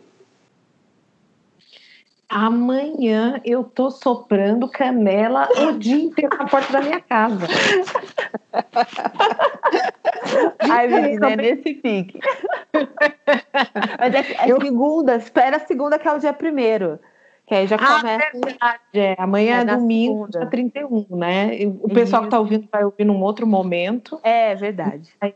Amanhã 2.29 3.41
eu 3.45 3.63
tô 3.63 3.89
soprando 3.91 4.69
canela 4.69 5.49
o 5.69 5.79
dia 5.79 5.97
inteiro 5.97 6.37
na 6.37 6.47
porta 6.47 6.73
da 6.73 6.81
minha 6.81 7.01
casa. 7.01 7.47
Ai, 10.59 10.89
menina, 10.89 11.31
é 11.31 11.37
nesse 11.37 11.75
pique. 11.75 12.19
Mas 13.99 14.15
é, 14.15 14.45
é 14.45 14.51
eu... 14.51 14.61
segunda, 14.61 15.15
espera 15.17 15.57
a 15.57 15.61
segunda, 15.61 16.01
que 16.01 16.09
é 16.09 16.13
o 16.13 16.19
dia 16.19 16.33
primeiro. 16.33 16.99
Que 17.47 17.55
aí 17.55 17.69
já 17.69 17.77
ah, 17.77 18.01
começa. 18.01 18.25
É 18.25 18.31
verdade, 18.33 18.81
é. 18.95 19.15
Amanhã 19.19 19.59
é, 19.59 19.61
é 19.61 19.65
domingo, 19.65 20.29
dia 20.29 20.47
31, 20.47 21.07
né? 21.11 21.51
O 21.81 21.89
pessoal 21.89 22.25
que 22.25 22.31
tá 22.31 22.41
ouvindo 22.41 22.67
vai 22.73 22.85
ouvir 22.85 23.05
num 23.05 23.23
outro 23.23 23.47
momento. 23.47 24.19
É 24.25 24.53
verdade. 24.57 25.13
Aí 25.21 25.33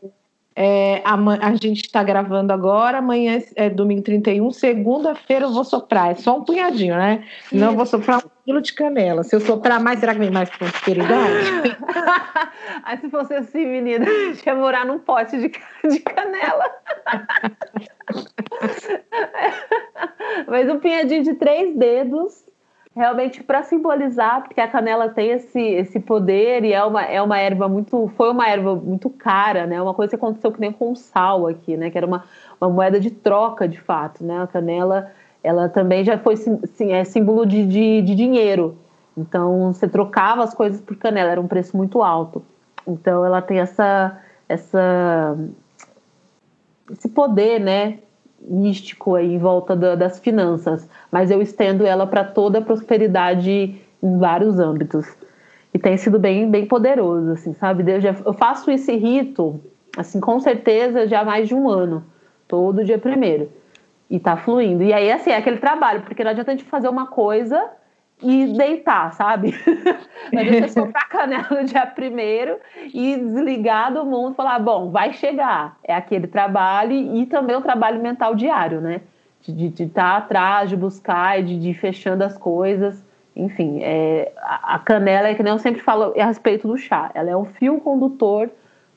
é, 0.57 1.01
a, 1.05 1.15
a, 1.15 1.55
gente 1.55 1.85
está 1.85 2.03
gravando 2.03 2.53
agora, 2.53 2.99
amanhã 2.99 3.41
é 3.55 3.71
domingo 3.71 4.03
31, 4.03 4.51
segunda-feira 4.51 5.47
eu 5.47 5.53
vou 5.53 5.65
soprar. 5.65 6.11
É 6.11 6.15
só 6.15 6.39
um 6.39 6.45
punhadinho, 6.45 6.97
né? 6.97 7.25
Não 7.53 7.77
vou 7.77 7.87
soprar 7.87 8.19
um 8.19 8.29
quilo 8.45 8.61
de 8.61 8.75
canela. 8.75 9.23
Se 9.23 9.37
eu 9.37 9.41
soprar 9.41 9.81
mais, 9.81 10.01
será 10.01 10.13
que 10.13 10.19
vem 10.19 10.31
mais 10.31 10.51
prosperidade? 10.51 11.79
Aí 12.83 12.99
se 12.99 13.09
fosse 13.09 13.33
assim, 13.35 13.65
menina, 13.65 14.05
ia 14.45 14.55
morar 14.55 14.85
num 14.85 14.99
pote 14.99 15.39
de, 15.39 15.53
de 15.89 16.01
canela. 16.01 16.65
Mas 20.49 20.69
um 20.69 20.81
punhadinho 20.81 21.23
de 21.23 21.35
três 21.35 21.77
dedos 21.77 22.50
realmente 22.95 23.43
para 23.43 23.62
simbolizar, 23.62 24.43
porque 24.43 24.61
a 24.61 24.68
canela 24.68 25.09
tem 25.09 25.30
esse, 25.30 25.61
esse 25.61 26.01
poder 26.01 26.64
e 26.64 26.72
é 26.72 26.84
uma, 26.84 27.03
é 27.03 27.22
uma 27.22 27.38
erva 27.38 27.68
muito. 27.68 28.11
Foi 28.16 28.30
uma 28.30 28.49
erva 28.49 28.74
muito 28.74 29.09
cara, 29.11 29.66
né? 29.66 29.80
Uma 29.80 29.95
coisa 29.95 30.11
que 30.11 30.16
aconteceu 30.16 30.53
que 30.53 30.61
nem 30.61 30.72
com 30.72 30.93
o 30.93 30.97
sal 30.97 31.47
aqui, 31.47 31.76
né? 31.76 31.91
Que 31.91 31.99
era 31.99 32.07
uma, 32.07 32.24
uma 32.61 32.68
moeda 32.70 32.99
de 32.99 33.11
troca, 33.11 33.68
de 33.68 33.80
fato, 33.80 34.24
né? 34.24 34.43
A 34.43 34.47
canela, 34.47 35.12
ela 35.43 35.68
também 35.68 36.05
já 36.05 36.18
foi 36.18 36.36
sim, 36.36 36.93
é 36.93 37.05
símbolo 37.05 37.47
de, 37.47 37.64
de, 37.66 38.03
de 38.03 38.14
dinheiro. 38.14 38.76
Então, 39.16 39.72
você 39.72 39.88
trocava 39.88 40.43
as 40.43 40.55
coisas 40.55 40.80
por 40.80 40.97
canela, 40.97 41.30
era 41.30 41.41
um 41.41 41.49
preço 41.49 41.76
muito 41.76 42.03
alto. 42.03 42.43
Então, 42.86 43.24
ela 43.24 43.43
tem 43.43 43.59
essa, 43.61 44.18
essa, 44.49 45.36
esse 46.91 47.09
poder, 47.09 47.61
né? 47.61 47.99
Místico 48.41 49.14
aí 49.14 49.34
em 49.34 49.38
volta 49.38 49.76
da, 49.76 49.95
das 49.95 50.18
finanças, 50.18 50.88
mas 51.11 51.30
eu 51.30 51.43
estendo 51.43 51.86
ela 51.86 52.07
para 52.07 52.24
toda 52.24 52.59
a 52.59 52.62
prosperidade 52.62 53.80
em 54.03 54.18
vários 54.18 54.59
âmbitos. 54.59 55.07
E 55.72 55.78
tem 55.78 55.97
sido 55.97 56.18
bem, 56.18 56.51
bem 56.51 56.66
poderoso, 56.66 57.30
assim, 57.32 57.53
sabe? 57.55 57.91
Eu, 57.91 58.01
já, 58.01 58.14
eu 58.24 58.32
faço 58.32 58.70
esse 58.70 58.97
rito, 58.97 59.61
assim, 59.97 60.18
com 60.20 60.41
certeza 60.41 61.07
já 61.07 61.20
há 61.20 61.24
mais 61.24 61.49
de 61.49 61.55
um 61.55 61.68
ano, 61.68 62.05
todo 62.49 62.84
dia 62.84 62.99
primeiro. 62.99 63.51
E 64.09 64.18
tá 64.18 64.36
fluindo. 64.36 64.82
E 64.82 64.93
aí, 64.93 65.12
assim, 65.12 65.30
é 65.30 65.36
aquele 65.36 65.59
trabalho, 65.59 66.03
porque 66.03 66.24
não 66.24 66.32
adianta 66.32 66.51
a 66.51 66.57
gente 66.57 66.68
fazer 66.68 66.88
uma 66.88 67.07
coisa 67.07 67.70
e 68.23 68.47
deitar, 68.47 69.12
sabe? 69.12 69.55
Mas 70.33 70.49
você 70.49 70.68
soltar 70.68 71.03
a 71.03 71.09
canela 71.09 71.49
no 71.51 71.64
dia 71.64 71.87
primeiro 71.87 72.59
e 72.93 73.16
desligar 73.16 73.93
do 73.93 74.05
mundo 74.05 74.35
falar, 74.35 74.59
bom, 74.59 74.91
vai 74.91 75.12
chegar. 75.12 75.77
É 75.83 75.95
aquele 75.95 76.27
trabalho 76.27 76.93
e 76.93 77.27
também 77.27 77.57
o 77.57 77.61
trabalho 77.61 78.01
mental 78.01 78.35
diário, 78.35 78.81
né? 78.81 79.01
De 79.43 79.66
estar 79.66 79.89
tá 79.89 80.16
atrás, 80.18 80.68
de 80.68 80.77
buscar, 80.77 81.43
de, 81.43 81.59
de 81.59 81.71
ir 81.71 81.75
fechando 81.75 82.23
as 82.23 82.37
coisas. 82.37 83.03
Enfim, 83.35 83.81
é, 83.83 84.33
a, 84.37 84.75
a 84.75 84.79
canela 84.79 85.29
é 85.29 85.35
que 85.35 85.43
nem 85.43 85.53
eu 85.53 85.59
sempre 85.59 85.81
falo 85.81 86.12
a 86.18 86.27
respeito 86.27 86.68
do 86.68 86.77
chá. 86.77 87.11
Ela 87.14 87.31
é 87.31 87.37
um 87.37 87.47
fio 87.47 87.81
condutor 87.81 88.51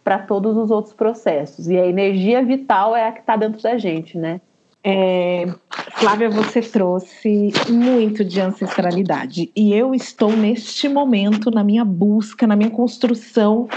para 0.03 0.19
todos 0.19 0.57
os 0.57 0.69
outros 0.69 0.93
processos. 0.93 1.69
E 1.69 1.79
a 1.79 1.85
energia 1.85 2.43
vital 2.43 2.95
é 2.95 3.07
a 3.07 3.11
que 3.11 3.21
está 3.21 3.37
dentro 3.37 3.61
da 3.61 3.77
gente, 3.77 4.17
né? 4.17 4.41
É, 4.85 5.45
Flávia, 5.93 6.29
você 6.29 6.61
trouxe 6.61 7.53
muito 7.69 8.25
de 8.25 8.41
ancestralidade 8.41 9.49
e 9.55 9.73
eu 9.73 9.95
estou 9.95 10.35
neste 10.35 10.89
momento 10.89 11.49
na 11.49 11.63
minha 11.63 11.85
busca, 11.85 12.45
na 12.45 12.53
minha 12.53 12.69
construção 12.69 13.69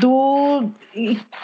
do 0.00 0.70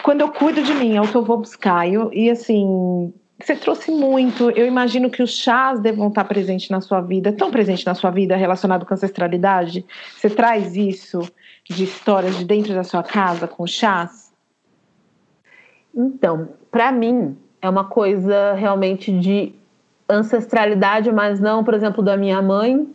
quando 0.01 0.21
eu 0.21 0.29
cuido 0.29 0.63
de 0.63 0.73
mim 0.73 0.95
é 0.95 1.01
o 1.01 1.07
que 1.07 1.15
eu 1.15 1.23
vou 1.23 1.37
buscar 1.37 1.87
eu, 1.87 2.11
e 2.11 2.31
assim 2.31 3.13
você 3.39 3.55
trouxe 3.55 3.89
muito. 3.89 4.49
Eu 4.51 4.65
imagino 4.65 5.09
que 5.09 5.23
os 5.23 5.31
chás 5.31 5.79
devam 5.79 6.09
estar 6.09 6.25
presentes 6.25 6.69
na 6.69 6.81
sua 6.81 6.99
vida, 6.99 7.31
tão 7.31 7.49
presente 7.49 7.85
na 7.85 7.95
sua 7.95 8.11
vida 8.11 8.35
relacionado 8.35 8.85
com 8.85 8.93
ancestralidade. 8.93 9.85
Você 10.13 10.29
traz 10.29 10.75
isso 10.75 11.21
de 11.63 11.85
histórias 11.85 12.37
de 12.37 12.43
dentro 12.43 12.73
da 12.73 12.83
sua 12.83 13.01
casa 13.01 13.47
com 13.47 13.65
chás? 13.65 14.33
Então, 15.95 16.49
para 16.69 16.91
mim, 16.91 17.37
é 17.61 17.69
uma 17.69 17.83
coisa 17.83 18.53
realmente 18.53 19.11
de 19.11 19.53
ancestralidade, 20.09 21.11
mas 21.11 21.39
não, 21.39 21.63
por 21.63 21.73
exemplo, 21.73 22.03
da 22.03 22.17
minha 22.17 22.41
mãe, 22.41 22.87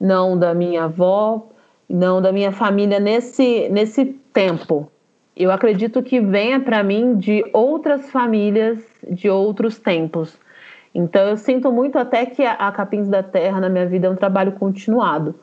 não 0.00 0.38
da 0.38 0.54
minha 0.54 0.84
avó, 0.84 1.48
não 1.88 2.20
da 2.20 2.32
minha 2.32 2.52
família 2.52 3.00
nesse, 3.00 3.68
nesse 3.70 4.04
tempo. 4.32 4.90
Eu 5.36 5.50
acredito 5.50 6.02
que 6.02 6.20
venha 6.20 6.60
para 6.60 6.82
mim 6.82 7.16
de 7.16 7.44
outras 7.52 8.10
famílias, 8.10 8.78
de 9.08 9.30
outros 9.30 9.78
tempos. 9.78 10.38
Então 10.94 11.22
eu 11.22 11.36
sinto 11.36 11.72
muito 11.72 11.98
até 11.98 12.26
que 12.26 12.44
a 12.44 12.70
Capins 12.72 13.08
da 13.08 13.22
Terra 13.22 13.60
na 13.60 13.68
minha 13.68 13.86
vida 13.86 14.06
é 14.06 14.10
um 14.10 14.16
trabalho 14.16 14.52
continuado. 14.52 15.34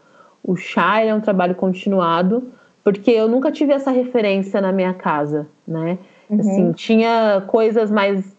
O 0.44 0.56
chá 0.56 1.02
é 1.02 1.14
um 1.14 1.20
trabalho 1.20 1.56
continuado, 1.56 2.52
porque 2.84 3.12
eu 3.12 3.28
nunca 3.28 3.52
tive 3.52 3.74
essa 3.74 3.92
referência 3.92 4.62
na 4.62 4.72
minha 4.72 4.94
casa, 4.94 5.48
né? 5.68 5.98
Uhum. 6.30 6.40
Assim, 6.40 6.72
tinha 6.74 7.44
coisas 7.48 7.90
mais 7.90 8.37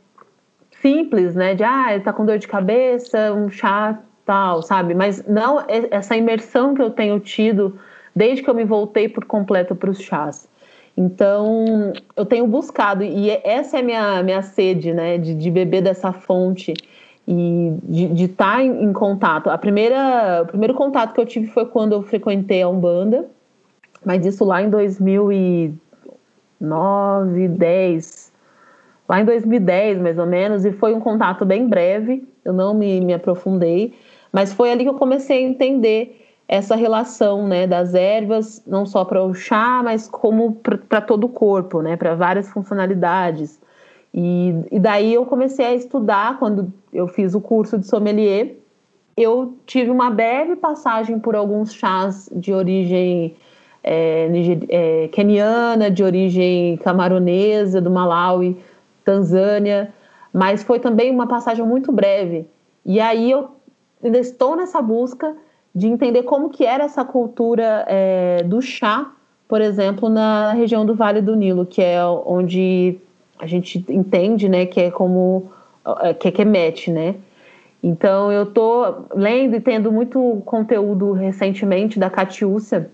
simples, 0.81 1.35
né? 1.35 1.55
De 1.55 1.64
ah, 1.64 1.95
ele 1.95 2.03
tá 2.03 2.12
com 2.12 2.24
dor 2.24 2.39
de 2.39 2.49
cabeça, 2.49 3.33
um 3.33 3.51
chá 3.51 3.99
tal, 4.24 4.62
sabe? 4.62 4.95
Mas 4.95 5.26
não 5.26 5.64
essa 5.91 6.16
imersão 6.16 6.74
que 6.74 6.83
eu 6.83 6.91
tenho 6.91 7.18
tido 7.18 7.79
desde 8.14 8.43
que 8.43 8.51
eu 8.51 8.55
me 8.55 8.64
voltei 8.64 9.09
por 9.09 9.24
completo 9.24 9.74
para 9.74 9.91
os 9.91 10.01
chás. 10.01 10.49
Então, 10.97 11.93
eu 12.16 12.26
tenho 12.26 12.47
buscado, 12.47 13.05
e 13.05 13.31
essa 13.45 13.76
é 13.76 13.81
a 13.81 13.85
minha, 13.85 14.22
minha 14.22 14.43
sede, 14.43 14.93
né? 14.93 15.16
De, 15.16 15.33
de 15.33 15.51
beber 15.51 15.81
dessa 15.81 16.12
fonte 16.12 16.74
e 17.26 17.72
de 17.85 18.24
estar 18.24 18.57
tá 18.57 18.62
em, 18.62 18.85
em, 18.85 18.93
contato. 18.93 19.49
A 19.49 19.59
primeira, 19.59 20.43
o 20.43 20.47
primeiro 20.47 20.74
contato 20.74 21.14
que 21.14 21.20
eu 21.20 21.26
tive 21.26 21.47
foi 21.49 21.66
quando 21.66 21.93
eu 21.93 22.03
frequentei 22.03 22.62
a 22.62 22.68
Umbanda, 22.68 23.29
mas 24.05 24.26
isso 24.26 24.45
lá 24.45 24.62
em 24.62 24.70
2009, 24.70 27.49
10, 27.49 28.28
lá 29.09 29.20
em 29.20 29.24
2010, 29.24 29.98
mais 29.98 30.18
ou 30.18 30.26
menos, 30.26 30.64
e 30.64 30.72
foi 30.72 30.94
um 30.94 31.00
contato 31.00 31.44
bem 31.44 31.66
breve, 31.66 32.26
eu 32.44 32.52
não 32.52 32.74
me, 32.74 33.00
me 33.00 33.14
aprofundei, 33.14 33.94
mas 34.32 34.52
foi 34.52 34.70
ali 34.70 34.84
que 34.84 34.90
eu 34.90 34.94
comecei 34.94 35.38
a 35.38 35.48
entender 35.48 36.24
essa 36.46 36.74
relação 36.74 37.46
né, 37.46 37.66
das 37.66 37.94
ervas, 37.94 38.62
não 38.66 38.86
só 38.86 39.04
para 39.04 39.22
o 39.22 39.34
chá, 39.34 39.82
mas 39.82 40.09
como 40.09 40.54
para 40.88 41.00
todo 41.00 41.24
o 41.24 41.28
corpo, 41.28 41.82
né, 41.82 41.96
para 41.96 42.14
várias 42.14 42.50
funcionalidades. 42.50 43.61
E, 44.14 44.54
e 44.72 44.78
daí 44.78 45.12
eu 45.12 45.26
comecei 45.26 45.66
a 45.66 45.74
estudar, 45.74 46.38
quando 46.38 46.72
eu 46.92 47.06
fiz 47.06 47.34
o 47.34 47.40
curso 47.40 47.78
de 47.78 47.86
sommelier, 47.86 48.56
eu 49.16 49.56
tive 49.66 49.90
uma 49.90 50.11
breve 50.11 50.56
passagem 50.56 51.18
por 51.18 51.34
alguns 51.34 51.74
chás 51.74 52.30
de 52.34 52.52
origem 52.52 53.36
é, 53.82 54.28
é, 54.68 55.09
keniana, 55.09 55.90
de 55.90 56.02
origem 56.02 56.76
camaronesa, 56.78 57.80
do 57.80 57.90
Malawi, 57.90 58.56
Tanzânia, 59.09 59.90
mas 60.30 60.62
foi 60.62 60.78
também 60.78 61.11
uma 61.11 61.26
passagem 61.26 61.64
muito 61.64 61.90
breve. 61.90 62.46
E 62.84 63.00
aí 63.00 63.30
eu 63.30 63.48
ainda 64.04 64.18
estou 64.18 64.54
nessa 64.54 64.82
busca 64.82 65.34
de 65.74 65.86
entender 65.86 66.24
como 66.24 66.50
que 66.50 66.66
era 66.66 66.84
essa 66.84 67.06
cultura 67.06 67.86
é, 67.88 68.42
do 68.44 68.61
chá, 68.61 69.11
por 69.48 69.62
exemplo, 69.62 70.11
na 70.11 70.52
região 70.52 70.84
do 70.84 70.94
Vale 70.94 71.22
do 71.22 71.34
Nilo, 71.34 71.64
que 71.64 71.80
é 71.80 72.04
onde 72.04 72.98
a 73.38 73.46
gente 73.46 73.82
entende, 73.88 74.46
né, 74.46 74.66
que 74.66 74.78
é 74.78 74.90
como 74.90 75.50
é, 76.02 76.12
que 76.12 76.28
é 76.28 76.30
Kemet, 76.30 76.90
né? 76.90 77.14
Então 77.82 78.30
eu 78.30 78.42
estou 78.42 79.06
lendo 79.14 79.56
e 79.56 79.61
tendo 79.61 79.90
muito 79.90 80.42
conteúdo 80.44 81.12
recentemente 81.12 81.98
da 81.98 82.11
Catiúcia, 82.11 82.90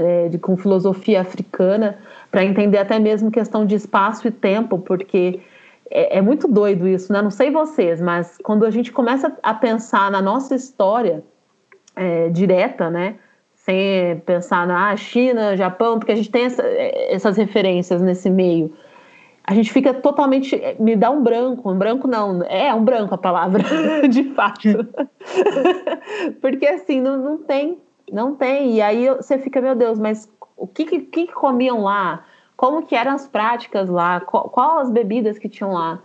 é, 0.00 0.28
de, 0.28 0.38
com 0.38 0.56
filosofia 0.56 1.20
africana, 1.20 1.98
para 2.30 2.44
entender 2.44 2.78
até 2.78 2.98
mesmo 2.98 3.30
questão 3.30 3.66
de 3.66 3.74
espaço 3.74 4.26
e 4.26 4.30
tempo, 4.30 4.78
porque 4.78 5.40
é, 5.90 6.18
é, 6.18 6.22
muito 6.22 6.48
doido 6.48 6.88
isso, 6.88 7.12
né? 7.12 7.20
Não 7.20 7.30
sei 7.30 7.50
vocês, 7.50 8.00
mas 8.00 8.38
quando 8.42 8.64
a 8.64 8.70
gente 8.70 8.90
começa 8.90 9.36
a 9.42 9.52
pensar 9.52 10.10
na 10.10 10.22
nossa 10.22 10.54
história 10.54 11.22
é, 11.94 12.28
direta, 12.30 12.88
né? 12.88 13.16
Sem 13.54 14.18
pensar 14.24 14.66
na 14.66 14.96
China, 14.96 15.56
Japão, 15.56 15.98
porque 15.98 16.12
a 16.12 16.16
gente 16.16 16.30
tem 16.30 16.46
essa, 16.46 16.62
essas 16.62 17.36
referências 17.36 18.00
nesse 18.00 18.30
meio. 18.30 18.72
A 19.44 19.52
gente 19.52 19.72
fica 19.72 19.92
totalmente. 19.92 20.58
Me 20.78 20.96
dá 20.96 21.10
um 21.10 21.22
branco, 21.22 21.70
um 21.70 21.76
branco 21.76 22.08
não, 22.08 22.42
é 22.44 22.72
um 22.72 22.84
branco 22.84 23.14
a 23.14 23.18
palavra, 23.18 23.62
de 24.08 24.24
fato. 24.32 24.86
porque 26.40 26.66
assim, 26.66 27.00
não, 27.00 27.18
não 27.18 27.38
tem, 27.38 27.78
não 28.12 28.34
tem. 28.34 28.76
E 28.76 28.82
aí 28.82 29.08
você 29.08 29.38
fica, 29.38 29.60
meu 29.60 29.74
Deus, 29.74 29.98
mas 29.98 30.30
o 30.56 30.66
que, 30.66 30.84
que, 30.84 31.00
que 31.00 31.26
comiam 31.32 31.82
lá? 31.82 32.24
como 32.60 32.82
que 32.82 32.94
eram 32.94 33.12
as 33.12 33.26
práticas 33.26 33.88
lá, 33.88 34.20
qual, 34.20 34.50
qual 34.50 34.80
as 34.80 34.90
bebidas 34.90 35.38
que 35.38 35.48
tinham 35.48 35.72
lá. 35.72 35.98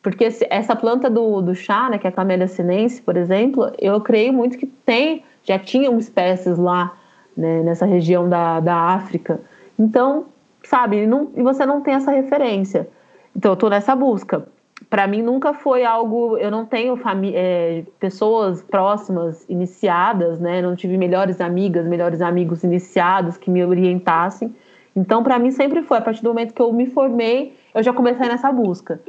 Porque 0.00 0.26
essa 0.48 0.74
planta 0.74 1.10
do, 1.10 1.42
do 1.42 1.54
chá, 1.54 1.90
né, 1.90 1.98
que 1.98 2.06
é 2.06 2.08
a 2.08 2.12
Camellia 2.12 2.48
sinense, 2.48 3.02
por 3.02 3.18
exemplo, 3.18 3.70
eu 3.78 4.00
creio 4.00 4.32
muito 4.32 4.56
que 4.56 4.64
tem, 4.64 5.22
já 5.44 5.58
tinham 5.58 5.98
espécies 5.98 6.56
lá, 6.56 6.96
né, 7.36 7.62
nessa 7.62 7.84
região 7.84 8.30
da, 8.30 8.60
da 8.60 8.74
África. 8.74 9.42
Então, 9.78 10.24
sabe, 10.64 11.06
não, 11.06 11.32
e 11.36 11.42
você 11.42 11.66
não 11.66 11.82
tem 11.82 11.92
essa 11.92 12.10
referência. 12.10 12.88
Então, 13.36 13.50
eu 13.50 13.54
estou 13.54 13.68
nessa 13.68 13.94
busca. 13.94 14.48
Para 14.90 15.06
mim, 15.06 15.22
nunca 15.22 15.54
foi 15.54 15.84
algo. 15.84 16.36
Eu 16.36 16.50
não 16.50 16.66
tenho 16.66 17.00
é, 17.32 17.84
pessoas 18.00 18.60
próximas, 18.60 19.48
iniciadas, 19.48 20.40
né? 20.40 20.60
Não 20.60 20.74
tive 20.74 20.98
melhores 20.98 21.40
amigas, 21.40 21.86
melhores 21.86 22.20
amigos 22.20 22.64
iniciados 22.64 23.36
que 23.36 23.48
me 23.48 23.64
orientassem. 23.64 24.52
Então, 24.94 25.22
para 25.22 25.38
mim, 25.38 25.52
sempre 25.52 25.82
foi. 25.82 25.98
A 25.98 26.00
partir 26.00 26.22
do 26.22 26.30
momento 26.30 26.52
que 26.52 26.60
eu 26.60 26.72
me 26.72 26.86
formei, 26.86 27.56
eu 27.72 27.84
já 27.84 27.92
comecei 27.92 28.26
nessa 28.26 28.50
busca. 28.50 29.00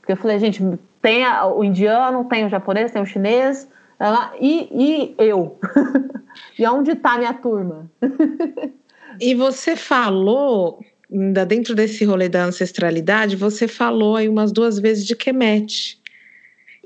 Porque 0.00 0.10
eu 0.10 0.16
falei, 0.16 0.40
gente, 0.40 0.60
tem 1.00 1.24
o 1.26 1.62
indiano, 1.62 2.24
tem 2.24 2.44
o 2.44 2.48
japonês, 2.48 2.90
tem 2.90 3.00
o 3.00 3.06
chinês, 3.06 3.68
e, 4.40 4.68
e 4.72 5.14
eu? 5.18 5.58
e 6.58 6.66
onde 6.66 6.92
está 6.92 7.18
minha 7.18 7.34
turma? 7.34 7.90
e 9.20 9.34
você 9.34 9.76
falou, 9.76 10.80
ainda 11.10 11.44
dentro 11.44 11.74
desse 11.74 12.04
rolê 12.04 12.28
da 12.28 12.44
ancestralidade, 12.44 13.36
você 13.36 13.66
falou 13.66 14.16
aí 14.16 14.28
umas 14.28 14.52
duas 14.52 14.78
vezes 14.78 15.06
de 15.06 15.16
Kemet. 15.16 15.98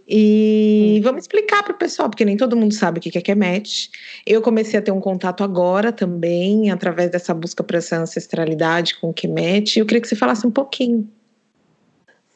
E 0.07 1.01
vamos 1.03 1.23
explicar 1.23 1.63
para 1.63 1.73
o 1.73 1.79
pessoal, 1.79 2.11
porque 2.11 2.25
nem 2.25 2.37
todo 2.37 2.57
mundo 2.57 2.75
sabe 2.75 2.99
o 2.99 3.01
que 3.01 3.17
é 3.17 3.21
Kemet. 3.21 3.91
Eu 4.27 4.43
comecei 4.43 4.79
a 4.79 4.83
ter 4.83 4.91
um 4.91 5.01
contato 5.01 5.45
agora 5.45 5.93
também, 5.93 6.71
através 6.71 7.11
dessa 7.11 7.33
busca 7.33 7.63
por 7.63 7.77
essa 7.77 7.97
ancestralidade 7.97 8.99
com 9.01 9.13
Kemet. 9.13 9.77
E 9.77 9.81
eu 9.81 9.87
queria 9.87 10.01
que 10.01 10.09
você 10.09 10.17
falasse 10.17 10.47
um 10.47 10.51
pouquinho. 10.51 11.09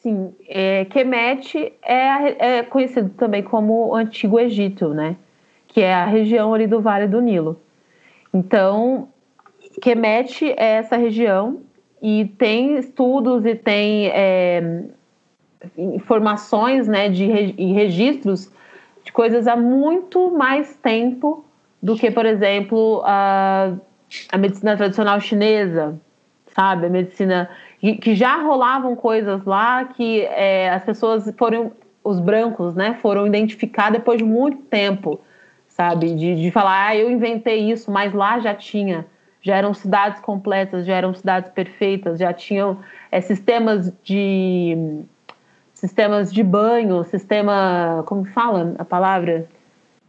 Sim, 0.00 0.32
é, 0.48 0.84
Kemet 0.86 1.72
é, 1.82 2.58
é 2.58 2.62
conhecido 2.62 3.10
também 3.10 3.42
como 3.42 3.88
o 3.88 3.94
Antigo 3.94 4.38
Egito, 4.38 4.90
né? 4.94 5.16
Que 5.66 5.80
é 5.80 5.92
a 5.92 6.06
região 6.06 6.54
ali 6.54 6.66
do 6.66 6.80
Vale 6.80 7.08
do 7.08 7.20
Nilo. 7.20 7.60
Então, 8.32 9.08
Kemet 9.82 10.44
é 10.56 10.76
essa 10.76 10.96
região 10.96 11.65
e 12.08 12.24
tem 12.24 12.78
estudos 12.78 13.44
e 13.44 13.56
tem 13.56 14.06
é, 14.10 14.84
informações 15.76 16.86
né, 16.86 17.08
de, 17.08 17.24
e 17.24 17.72
registros 17.72 18.48
de 19.02 19.10
coisas 19.10 19.48
há 19.48 19.56
muito 19.56 20.30
mais 20.30 20.76
tempo 20.76 21.44
do 21.82 21.96
que, 21.96 22.08
por 22.08 22.24
exemplo, 22.24 23.02
a, 23.04 23.72
a 24.30 24.38
medicina 24.38 24.76
tradicional 24.76 25.20
chinesa, 25.20 26.00
sabe? 26.54 26.86
A 26.86 26.90
medicina. 26.90 27.50
que 28.00 28.14
já 28.14 28.40
rolavam 28.40 28.94
coisas 28.94 29.44
lá 29.44 29.86
que 29.86 30.20
é, 30.26 30.70
as 30.70 30.84
pessoas 30.84 31.28
foram. 31.36 31.72
Os 32.04 32.20
brancos, 32.20 32.76
né, 32.76 32.96
foram 33.02 33.26
identificar 33.26 33.90
depois 33.90 34.18
de 34.18 34.24
muito 34.24 34.58
tempo, 34.66 35.18
sabe? 35.66 36.14
De, 36.14 36.40
de 36.40 36.52
falar, 36.52 36.86
ah, 36.86 36.96
eu 36.96 37.10
inventei 37.10 37.68
isso, 37.68 37.90
mas 37.90 38.14
lá 38.14 38.38
já 38.38 38.54
tinha 38.54 39.04
já 39.46 39.56
eram 39.56 39.72
cidades 39.72 40.20
completas, 40.20 40.84
já 40.84 40.94
eram 40.94 41.14
cidades 41.14 41.50
perfeitas, 41.50 42.18
já 42.18 42.32
tinham 42.32 42.78
é, 43.10 43.20
sistemas 43.20 43.92
de 44.02 45.04
sistemas 45.72 46.32
de 46.32 46.42
banho, 46.42 47.04
sistema, 47.04 48.02
como 48.06 48.24
fala 48.24 48.74
a 48.78 48.84
palavra? 48.84 49.46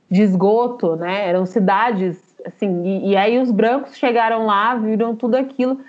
De 0.10 0.22
esgoto, 0.22 0.96
né? 0.96 1.28
Eram 1.28 1.46
cidades, 1.46 2.36
assim, 2.46 2.86
e, 2.86 3.12
e 3.12 3.18
aí 3.18 3.38
os 3.40 3.52
brancos 3.52 3.98
chegaram 3.98 4.46
lá, 4.46 4.76
viram 4.76 5.16
tudo 5.16 5.36
aquilo 5.36 5.80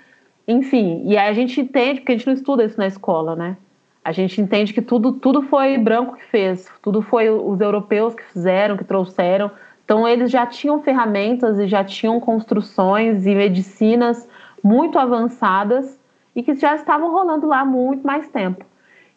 enfim, 0.49 1.03
e 1.05 1.15
aí 1.15 1.29
a 1.29 1.33
gente 1.33 1.61
entende, 1.61 1.99
porque 1.99 2.11
a 2.11 2.17
gente 2.17 2.25
não 2.25 2.33
estuda 2.33 2.63
isso 2.63 2.75
na 2.75 2.87
escola, 2.87 3.35
né? 3.35 3.55
A 4.03 4.11
gente 4.11 4.41
entende 4.41 4.73
que 4.73 4.81
tudo, 4.81 5.13
tudo 5.13 5.43
foi 5.43 5.77
branco 5.77 6.15
que 6.15 6.25
fez, 6.25 6.67
tudo 6.81 7.03
foi 7.03 7.29
os 7.29 7.61
europeus 7.61 8.15
que 8.15 8.23
fizeram, 8.23 8.75
que 8.75 8.83
trouxeram. 8.83 9.51
Então, 9.89 10.07
eles 10.07 10.29
já 10.29 10.45
tinham 10.45 10.79
ferramentas 10.83 11.57
e 11.57 11.67
já 11.67 11.83
tinham 11.83 12.19
construções 12.19 13.25
e 13.25 13.33
medicinas 13.33 14.29
muito 14.63 14.99
avançadas 14.99 15.99
e 16.35 16.43
que 16.43 16.53
já 16.53 16.75
estavam 16.75 17.11
rolando 17.11 17.47
lá 17.47 17.61
há 17.61 17.65
muito 17.65 18.05
mais 18.05 18.29
tempo. 18.29 18.63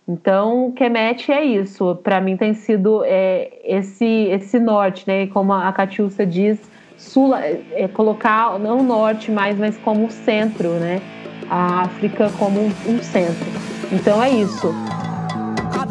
Então, 0.09 0.69
o 0.69 0.73
Kemet 0.73 1.31
é 1.31 1.45
isso. 1.45 1.95
Para 1.97 2.23
mim, 2.23 2.39
tem 2.39 2.55
sido 2.55 3.03
é, 3.05 3.53
esse, 3.63 4.07
esse 4.07 4.59
norte, 4.59 5.07
né? 5.07 5.27
Como 5.27 5.53
a 5.53 5.71
Catiúcia 5.75 6.25
diz, 6.25 6.59
sul, 6.97 7.37
é, 7.37 7.61
é 7.73 7.87
colocar 7.87 8.59
não 8.59 8.83
norte 8.83 9.31
mais, 9.31 9.59
mas 9.59 9.77
como 9.77 10.11
centro, 10.11 10.71
né? 10.71 11.03
A 11.51 11.83
África 11.83 12.33
como 12.39 12.59
um, 12.59 12.73
um 12.89 13.03
centro. 13.03 13.47
Então 13.93 14.23
é 14.23 14.31
isso. 14.31 14.75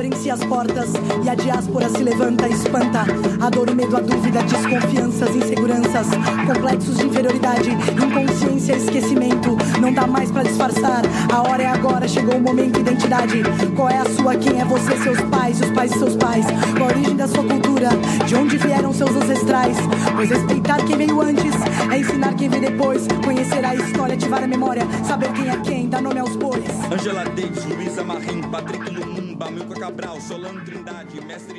Abrem-se 0.01 0.31
as 0.31 0.43
portas 0.43 0.89
e 1.23 1.29
a 1.29 1.35
diáspora 1.35 1.87
se 1.87 2.03
levanta 2.03 2.47
e 2.47 2.53
espanta. 2.53 3.05
A 3.39 3.49
dor, 3.51 3.69
o 3.69 3.75
medo, 3.75 3.95
a 3.95 3.99
dúvida, 3.99 4.41
desconfianças, 4.41 5.35
inseguranças, 5.35 6.07
complexos 6.47 6.97
de 6.97 7.05
inferioridade, 7.05 7.69
inconsciência, 7.69 8.77
esquecimento. 8.77 9.55
Não 9.79 9.93
dá 9.93 10.07
mais 10.07 10.31
para 10.31 10.41
disfarçar. 10.41 11.03
A 11.31 11.47
hora 11.47 11.61
é 11.61 11.67
agora, 11.67 12.07
chegou 12.07 12.35
o 12.35 12.41
momento, 12.41 12.79
identidade. 12.79 13.43
Qual 13.75 13.89
é 13.89 13.99
a 13.99 14.05
sua? 14.05 14.35
Quem 14.37 14.59
é 14.59 14.65
você? 14.65 14.97
Seus 14.97 15.21
pais, 15.21 15.61
os 15.61 15.69
pais 15.69 15.91
de 15.91 15.99
seus 15.99 16.15
pais. 16.15 16.47
Qual 16.75 16.89
a 16.89 16.93
origem 16.93 17.15
da 17.15 17.27
sua 17.27 17.43
cultura? 17.43 17.89
De 18.25 18.33
onde 18.33 18.57
vieram 18.57 18.91
seus 18.91 19.15
ancestrais? 19.15 19.77
Pois 20.15 20.31
respeitar 20.31 20.83
quem 20.83 20.97
veio 20.97 21.21
antes 21.21 21.53
é 21.91 21.99
ensinar 21.99 22.33
quem 22.33 22.49
veio 22.49 22.63
depois. 22.63 23.05
Conhecer 23.23 23.63
a 23.63 23.75
história, 23.75 24.15
ativar 24.15 24.43
a 24.43 24.47
memória, 24.47 24.81
saber 25.05 25.31
quem 25.33 25.47
é 25.47 25.57
quem, 25.57 25.87
dar 25.87 26.01
nome 26.01 26.19
aos 26.19 26.35
bois. 26.35 26.63
Angela 26.91 27.23
Davis, 27.25 27.65
Luísa 27.65 28.03
Marim, 28.03 28.41
Patrick 28.49 28.89
Lumumba, 28.89 29.51
Milka 29.51 29.90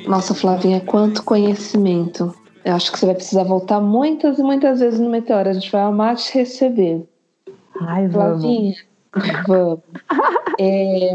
Nossa, 0.07 0.33
Flavinha, 0.33 0.81
quanto 0.81 1.23
conhecimento. 1.23 2.33
Eu 2.63 2.75
acho 2.75 2.91
que 2.91 2.99
você 2.99 3.05
vai 3.05 3.15
precisar 3.15 3.43
voltar 3.43 3.81
muitas 3.81 4.39
e 4.39 4.43
muitas 4.43 4.79
vezes 4.79 4.99
no 4.99 5.09
Meteoro. 5.09 5.49
A 5.49 5.53
gente 5.53 5.71
vai 5.71 5.81
amar 5.81 6.15
te 6.15 6.33
receber. 6.33 7.05
Ai, 7.81 8.07
vamos. 8.07 8.41
Flavinha, 8.41 8.75
vamos. 9.47 9.79
É, 10.59 11.11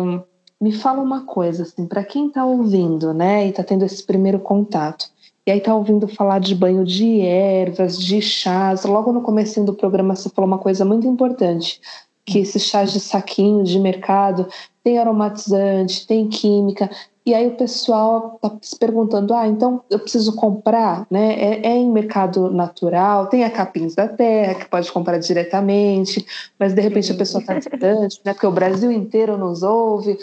me 0.61 0.73
fala 0.73 1.01
uma 1.01 1.25
coisa, 1.25 1.62
assim, 1.62 1.87
para 1.87 2.03
quem 2.03 2.29
tá 2.31 2.45
ouvindo, 2.45 3.14
né, 3.14 3.47
e 3.47 3.53
tá 3.53 3.62
tendo 3.62 3.85
esse 3.85 4.05
primeiro 4.05 4.41
contato, 4.41 5.07
e 5.47 5.51
aí 5.51 5.61
tá 5.61 5.75
ouvindo 5.75 6.09
falar 6.09 6.41
de 6.41 6.55
banho 6.55 6.85
de 6.85 7.21
ervas, 7.21 7.99
de 7.99 8.21
chás, 8.21 8.85
logo 8.85 9.12
no 9.12 9.23
começo 9.23 9.64
do 9.64 9.73
programa 9.73 10.16
você 10.16 10.29
falou 10.29 10.49
uma 10.49 10.59
coisa 10.59 10.85
muito 10.85 11.07
importante, 11.07 11.81
que 12.29 12.39
esses 12.39 12.62
chás 12.62 12.93
de 12.93 13.01
saquinho 13.01 13.64
de 13.64 13.79
mercado 13.79 14.47
tem 14.85 14.99
aromatizante, 14.99 16.07
tem 16.07 16.29
química, 16.29 16.89
e 17.29 17.35
aí 17.35 17.47
o 17.47 17.57
pessoal 17.57 18.39
tá 18.41 18.57
se 18.62 18.74
perguntando, 18.79 19.35
ah, 19.35 19.47
então 19.47 19.83
eu 19.91 19.99
preciso 19.99 20.35
comprar, 20.35 21.07
né? 21.11 21.35
É, 21.35 21.66
é, 21.66 21.76
em 21.76 21.91
mercado 21.91 22.51
natural, 22.51 23.26
tem 23.26 23.45
a 23.45 23.51
Capins 23.51 23.95
da 23.95 24.09
Terra, 24.09 24.55
que 24.55 24.64
pode 24.64 24.91
comprar 24.91 25.18
diretamente, 25.18 26.24
mas 26.59 26.72
de 26.72 26.81
repente 26.81 27.12
a 27.12 27.14
pessoa 27.14 27.43
está 27.43 27.59
distante, 27.59 28.20
né? 28.24 28.33
Porque 28.33 28.47
o 28.47 28.51
Brasil 28.51 28.91
inteiro 28.91 29.37
nos 29.37 29.62
ouve. 29.62 30.16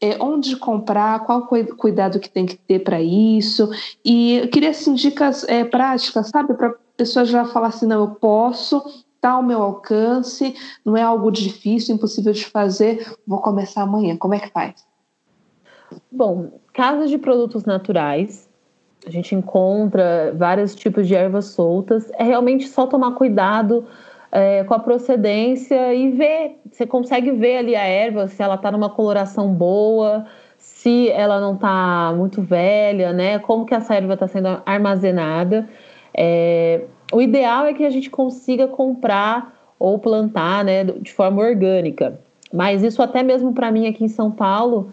É, 0.00 0.16
onde 0.20 0.56
comprar, 0.56 1.24
qual 1.24 1.48
cuidado 1.76 2.20
que 2.20 2.28
tem 2.28 2.44
que 2.44 2.56
ter 2.56 2.80
para 2.80 3.00
isso. 3.00 3.68
E 4.04 4.38
eu 4.38 4.48
queria 4.48 4.70
assim, 4.70 4.94
dicas 4.94 5.44
é, 5.48 5.64
práticas, 5.64 6.28
sabe? 6.28 6.54
Para 6.54 6.68
a 6.68 6.74
pessoa 6.96 7.24
já 7.24 7.44
falar 7.44 7.68
assim, 7.68 7.86
não, 7.86 8.00
eu 8.00 8.08
posso, 8.08 8.82
está 9.22 9.30
ao 9.30 9.42
meu 9.42 9.62
alcance, 9.62 10.52
não 10.84 10.96
é 10.96 11.02
algo 11.02 11.30
difícil, 11.30 11.94
impossível 11.94 12.32
de 12.32 12.44
fazer, 12.44 13.08
vou 13.24 13.40
começar 13.40 13.82
amanhã. 13.82 14.16
Como 14.16 14.34
é 14.34 14.40
que 14.40 14.48
faz? 14.48 14.84
Bom, 16.10 16.50
casas 16.72 17.08
de 17.08 17.18
produtos 17.18 17.64
naturais, 17.64 18.50
a 19.06 19.10
gente 19.10 19.32
encontra 19.32 20.34
vários 20.36 20.74
tipos 20.74 21.06
de 21.06 21.14
ervas 21.14 21.46
soltas. 21.46 22.10
É 22.18 22.24
realmente 22.24 22.66
só 22.66 22.84
tomar 22.84 23.12
cuidado 23.12 23.86
é, 24.32 24.64
com 24.64 24.74
a 24.74 24.80
procedência 24.80 25.94
e 25.94 26.10
ver. 26.10 26.60
Você 26.68 26.84
consegue 26.84 27.30
ver 27.30 27.58
ali 27.58 27.76
a 27.76 27.84
erva, 27.84 28.26
se 28.26 28.42
ela 28.42 28.56
está 28.56 28.72
numa 28.72 28.90
coloração 28.90 29.54
boa, 29.54 30.26
se 30.58 31.08
ela 31.10 31.40
não 31.40 31.54
está 31.54 32.12
muito 32.16 32.42
velha, 32.42 33.12
né? 33.12 33.38
Como 33.38 33.66
que 33.66 33.74
essa 33.74 33.94
erva 33.94 34.14
está 34.14 34.26
sendo 34.26 34.60
armazenada. 34.66 35.68
É, 36.16 36.86
o 37.12 37.20
ideal 37.20 37.66
é 37.66 37.74
que 37.74 37.84
a 37.84 37.90
gente 37.90 38.10
consiga 38.10 38.66
comprar 38.66 39.54
ou 39.78 39.98
plantar 39.98 40.64
né, 40.64 40.84
de 40.84 41.12
forma 41.12 41.42
orgânica. 41.42 42.18
Mas 42.52 42.82
isso 42.82 43.02
até 43.02 43.22
mesmo 43.22 43.52
para 43.52 43.70
mim 43.70 43.86
aqui 43.86 44.04
em 44.04 44.08
São 44.08 44.30
Paulo 44.30 44.92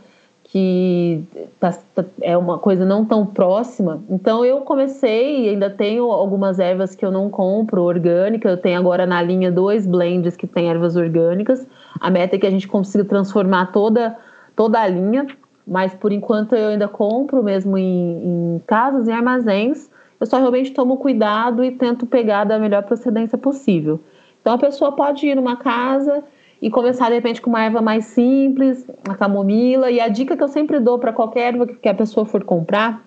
que 0.52 1.24
tá, 1.60 1.72
tá, 1.94 2.04
é 2.22 2.36
uma 2.36 2.58
coisa 2.58 2.84
não 2.84 3.06
tão 3.06 3.24
próxima. 3.24 4.02
Então 4.10 4.44
eu 4.44 4.62
comecei 4.62 5.46
e 5.46 5.50
ainda 5.50 5.70
tenho 5.70 6.06
algumas 6.06 6.58
ervas 6.58 6.96
que 6.96 7.06
eu 7.06 7.12
não 7.12 7.30
compro 7.30 7.84
orgânica. 7.84 8.50
Eu 8.50 8.58
tenho 8.58 8.80
agora 8.80 9.06
na 9.06 9.22
linha 9.22 9.52
dois 9.52 9.86
blends 9.86 10.36
que 10.36 10.48
tem 10.48 10.70
ervas 10.70 10.96
orgânicas. 10.96 11.68
A 12.00 12.10
meta 12.10 12.36
é 12.36 12.40
que 12.40 12.48
a 12.48 12.52
gente 12.52 12.68
consiga 12.68 13.06
transformar 13.06 13.68
toda, 13.68 14.18
toda 14.56 14.80
a 14.80 14.88
linha, 14.88 15.28
mas 15.68 15.94
por 15.94 16.12
enquanto 16.12 16.56
eu 16.56 16.70
ainda 16.70 16.88
compro 16.88 17.44
mesmo 17.44 17.78
em, 17.78 18.56
em 18.56 18.62
casas 18.66 19.08
e 19.08 19.12
armazéns. 19.12 19.89
Eu 20.20 20.28
só 20.28 20.38
realmente 20.38 20.72
tomo 20.72 20.98
cuidado 20.98 21.64
e 21.64 21.72
tento 21.72 22.06
pegar 22.06 22.44
da 22.44 22.60
melhor 22.60 22.84
procedência 22.84 23.38
possível. 23.38 24.00
Então 24.42 24.54
a 24.54 24.58
pessoa 24.58 24.92
pode 24.92 25.26
ir 25.26 25.36
numa 25.36 25.56
casa 25.56 26.24
e 26.62 26.70
começar 26.70 27.08
de 27.08 27.16
repente 27.16 27.42
com 27.42 27.50
uma 27.50 27.64
erva 27.64 27.82
mais 27.82 28.06
simples, 28.06 28.86
a 29.08 29.16
camomila. 29.16 29.90
E 29.90 30.00
a 30.00 30.10
dica 30.10 30.36
que 30.36 30.44
eu 30.44 30.48
sempre 30.48 30.80
dou 30.80 31.00
para 31.00 31.14
qualquer 31.14 31.54
erva 31.54 31.68
que 31.68 31.88
a 31.88 31.94
pessoa 31.94 32.26
for 32.26 32.44
comprar 32.44 33.02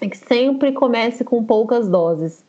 é 0.00 0.08
que 0.08 0.16
sempre 0.16 0.72
comece 0.72 1.24
com 1.24 1.42
poucas 1.42 1.88
doses. 1.88 2.44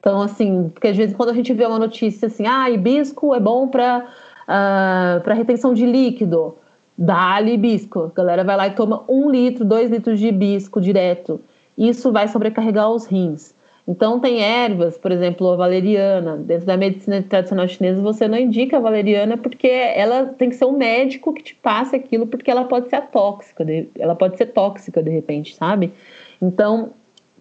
Então, 0.00 0.20
assim, 0.20 0.70
porque 0.72 0.88
às 0.88 0.96
vezes 0.96 1.14
quando 1.14 1.30
a 1.30 1.34
gente 1.34 1.52
vê 1.52 1.64
uma 1.66 1.78
notícia 1.78 2.26
assim, 2.26 2.46
ah, 2.46 2.68
hibisco 2.70 3.34
é 3.34 3.40
bom 3.40 3.68
para 3.68 3.98
uh, 3.98 4.32
ah, 4.48 5.20
para 5.22 5.34
retenção 5.34 5.74
de 5.74 5.86
líquido, 5.86 6.56
dá-lhe 6.96 7.52
hibisco. 7.52 8.10
A 8.12 8.16
galera 8.16 8.44
vai 8.44 8.56
lá 8.56 8.66
e 8.66 8.74
toma 8.74 9.04
um 9.08 9.30
litro, 9.30 9.64
dois 9.64 9.90
litros 9.90 10.18
de 10.18 10.28
hibisco 10.28 10.80
direto. 10.80 11.40
Isso 11.82 12.12
vai 12.12 12.28
sobrecarregar 12.28 12.88
os 12.88 13.06
rins. 13.06 13.52
Então, 13.88 14.20
tem 14.20 14.40
ervas, 14.40 14.96
por 14.96 15.10
exemplo, 15.10 15.48
a 15.50 15.56
valeriana. 15.56 16.36
Dentro 16.36 16.64
da 16.64 16.76
medicina 16.76 17.20
tradicional 17.22 17.66
chinesa, 17.66 18.00
você 18.00 18.28
não 18.28 18.38
indica 18.38 18.76
a 18.76 18.80
valeriana 18.80 19.36
porque 19.36 19.66
ela 19.66 20.26
tem 20.26 20.50
que 20.50 20.54
ser 20.54 20.66
um 20.66 20.78
médico 20.78 21.32
que 21.32 21.42
te 21.42 21.56
passe 21.56 21.96
aquilo, 21.96 22.28
porque 22.28 22.48
ela 22.48 22.64
pode 22.66 22.88
ser 22.88 23.00
tóxica, 23.08 23.66
ela 23.98 24.14
pode 24.14 24.36
ser 24.38 24.46
tóxica 24.46 25.02
de 25.02 25.10
repente, 25.10 25.56
sabe? 25.56 25.92
Então, 26.40 26.90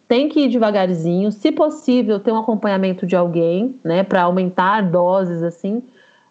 tem 0.08 0.28
que 0.28 0.40
ir 0.40 0.50
devagarzinho. 0.50 1.32
Se 1.32 1.52
possível, 1.52 2.20
ter 2.20 2.32
um 2.32 2.40
acompanhamento 2.40 3.06
de 3.06 3.16
alguém, 3.16 3.76
né, 3.84 4.02
para 4.02 4.24
aumentar 4.24 4.82
doses 4.90 5.44
assim, 5.44 5.84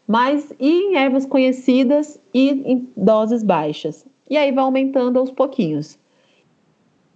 mas 0.04 0.52
ir 0.58 0.90
em 0.90 0.96
ervas 0.96 1.24
conhecidas 1.24 2.20
e 2.34 2.50
em 2.50 2.88
doses 2.96 3.44
baixas. 3.44 4.04
E 4.28 4.36
aí 4.36 4.50
vai 4.50 4.64
aumentando 4.64 5.16
aos 5.16 5.30
pouquinhos. 5.30 5.99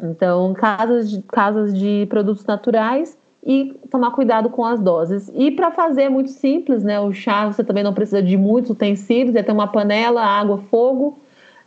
Então, 0.01 0.53
casas 0.55 1.11
de, 1.11 1.23
casas 1.23 1.73
de 1.73 2.07
produtos 2.09 2.45
naturais 2.45 3.17
e 3.47 3.75
tomar 3.91 4.11
cuidado 4.11 4.49
com 4.49 4.65
as 4.65 4.81
doses. 4.81 5.31
E 5.35 5.51
para 5.51 5.71
fazer 5.71 6.03
é 6.03 6.09
muito 6.09 6.31
simples, 6.31 6.83
né? 6.83 6.99
O 7.01 7.13
chá 7.13 7.47
você 7.47 7.63
também 7.63 7.85
não 7.85 7.93
precisa 7.93 8.23
de 8.23 8.37
muitos 8.37 8.71
utensílios, 8.71 9.37
é 9.37 9.43
ter 9.43 9.53
uma 9.53 9.69
panela, 9.69 10.23
água, 10.23 10.59
fogo, 10.71 11.19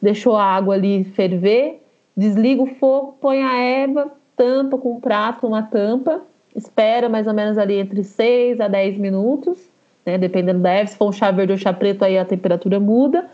deixou 0.01 0.35
a 0.35 0.43
água 0.43 0.73
ali 0.73 1.03
ferver, 1.03 1.81
desliga 2.15 2.63
o 2.63 2.75
fogo, 2.75 3.17
põe 3.21 3.43
a 3.43 3.55
erva, 3.55 4.11
tampa 4.35 4.77
com 4.77 4.93
um 4.93 4.99
prato, 4.99 5.45
uma 5.45 5.63
tampa, 5.63 6.21
espera 6.55 7.07
mais 7.07 7.27
ou 7.27 7.33
menos 7.33 7.57
ali 7.57 7.75
entre 7.75 8.03
6 8.03 8.59
a 8.59 8.67
10 8.67 8.97
minutos, 8.97 9.59
né? 10.05 10.17
Dependendo 10.17 10.59
da 10.59 10.71
erva, 10.71 10.91
se 10.91 10.97
for 10.97 11.09
um 11.09 11.11
chá 11.11 11.29
verde 11.29 11.51
ou 11.51 11.57
chá 11.57 11.71
preto, 11.71 12.03
aí 12.03 12.17
a 12.17 12.25
temperatura 12.25 12.79
muda, 12.79 13.29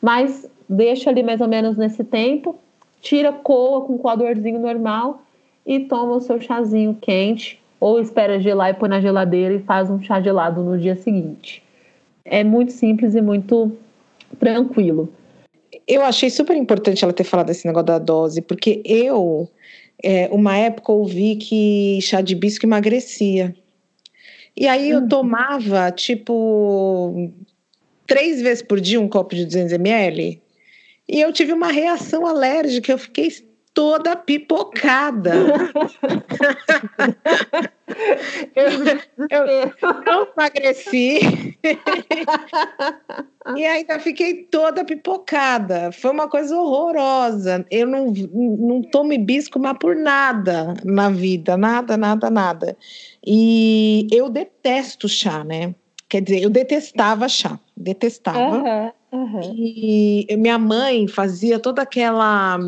mas 0.00 0.48
deixa 0.68 1.10
ali 1.10 1.22
mais 1.22 1.40
ou 1.40 1.48
menos 1.48 1.76
nesse 1.76 2.04
tempo, 2.04 2.56
tira, 3.00 3.32
coa 3.32 3.82
com 3.82 3.94
um 3.94 3.98
coadorzinho 3.98 4.58
normal 4.58 5.22
e 5.66 5.80
toma 5.80 6.16
o 6.16 6.20
seu 6.20 6.40
chazinho 6.40 6.96
quente 7.00 7.60
ou 7.80 8.00
espera 8.00 8.40
gelar 8.40 8.70
e 8.70 8.74
põe 8.74 8.88
na 8.88 9.00
geladeira 9.00 9.54
e 9.54 9.60
faz 9.60 9.90
um 9.90 10.02
chá 10.02 10.20
gelado 10.20 10.62
no 10.62 10.78
dia 10.78 10.96
seguinte. 10.96 11.62
É 12.24 12.42
muito 12.42 12.72
simples 12.72 13.14
e 13.14 13.20
muito 13.20 13.72
tranquilo. 14.38 15.12
Eu 15.86 16.02
achei 16.02 16.28
super 16.28 16.56
importante 16.56 17.04
ela 17.04 17.12
ter 17.12 17.24
falado 17.24 17.50
esse 17.50 17.66
negócio 17.66 17.86
da 17.86 17.98
dose, 17.98 18.42
porque 18.42 18.82
eu, 18.84 19.48
é, 20.02 20.28
uma 20.32 20.56
época, 20.56 20.92
ouvi 20.92 21.36
que 21.36 21.98
chá 22.02 22.20
de 22.20 22.34
bisco 22.34 22.66
emagrecia. 22.66 23.54
E 24.56 24.66
aí 24.66 24.90
eu 24.90 25.00
uhum. 25.00 25.08
tomava, 25.08 25.90
tipo, 25.92 27.30
três 28.06 28.42
vezes 28.42 28.62
por 28.62 28.80
dia 28.80 29.00
um 29.00 29.08
copo 29.08 29.34
de 29.34 29.44
200 29.44 29.72
ml. 29.74 30.42
E 31.08 31.20
eu 31.20 31.32
tive 31.32 31.52
uma 31.52 31.72
reação 31.72 32.26
alérgica, 32.26 32.92
eu 32.92 32.98
fiquei 32.98 33.30
toda 33.78 34.16
pipocada. 34.16 35.32
eu, 38.56 38.70
eu 39.30 39.72
não 40.04 40.26
emagreci. 40.36 41.56
e 43.56 43.64
ainda 43.64 44.00
fiquei 44.00 44.42
toda 44.46 44.84
pipocada. 44.84 45.92
Foi 45.92 46.10
uma 46.10 46.28
coisa 46.28 46.56
horrorosa. 46.56 47.64
Eu 47.70 47.86
não, 47.86 48.12
não 48.12 48.82
tomo 48.82 49.12
hibisco, 49.12 49.60
mas 49.60 49.78
por 49.78 49.94
nada 49.94 50.74
na 50.84 51.08
vida. 51.08 51.56
Nada, 51.56 51.96
nada, 51.96 52.28
nada. 52.28 52.76
E 53.24 54.08
eu 54.10 54.28
detesto 54.28 55.08
chá, 55.08 55.44
né? 55.44 55.72
Quer 56.08 56.22
dizer, 56.22 56.42
eu 56.42 56.50
detestava 56.50 57.28
chá. 57.28 57.60
Detestava. 57.76 58.56
Uhum, 58.56 58.92
uhum. 59.12 59.40
E 59.56 60.36
minha 60.36 60.58
mãe 60.58 61.06
fazia 61.08 61.58
toda 61.58 61.82
aquela 61.82 62.58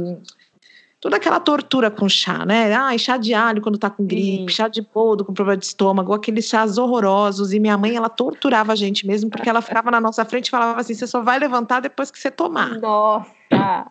toda 1.01 1.17
aquela 1.17 1.41
tortura 1.41 1.91
com 1.91 2.09
chá, 2.09 2.45
né? 2.45 2.73
Ah, 2.75 2.97
chá 2.99 3.17
de 3.17 3.33
alho 3.33 3.63
quando 3.63 3.79
tá 3.79 3.89
com 3.89 4.05
gripe, 4.05 4.53
chá 4.53 4.69
de 4.69 4.83
boldo 4.83 5.25
com 5.25 5.33
problema 5.33 5.57
de 5.57 5.65
estômago, 5.65 6.13
aqueles 6.13 6.45
chás 6.45 6.77
horrorosos. 6.77 7.53
E 7.53 7.59
minha 7.59 7.79
mãe, 7.79 7.97
ela 7.97 8.09
torturava 8.09 8.73
a 8.73 8.77
gente 8.77 9.07
mesmo, 9.07 9.31
porque 9.31 9.49
ela 9.49 9.63
ficava 9.63 9.91
na 9.91 10.01
nossa 10.01 10.25
frente 10.25 10.49
e 10.49 10.51
falava 10.51 10.81
assim: 10.81 10.95
você 10.95 11.07
só 11.07 11.23
vai 11.23 11.39
levantar 11.39 11.81
depois 11.81 12.11
que 12.11 12.19
você 12.19 12.31
tomar. 12.31 12.79
Nossa! 12.79 13.91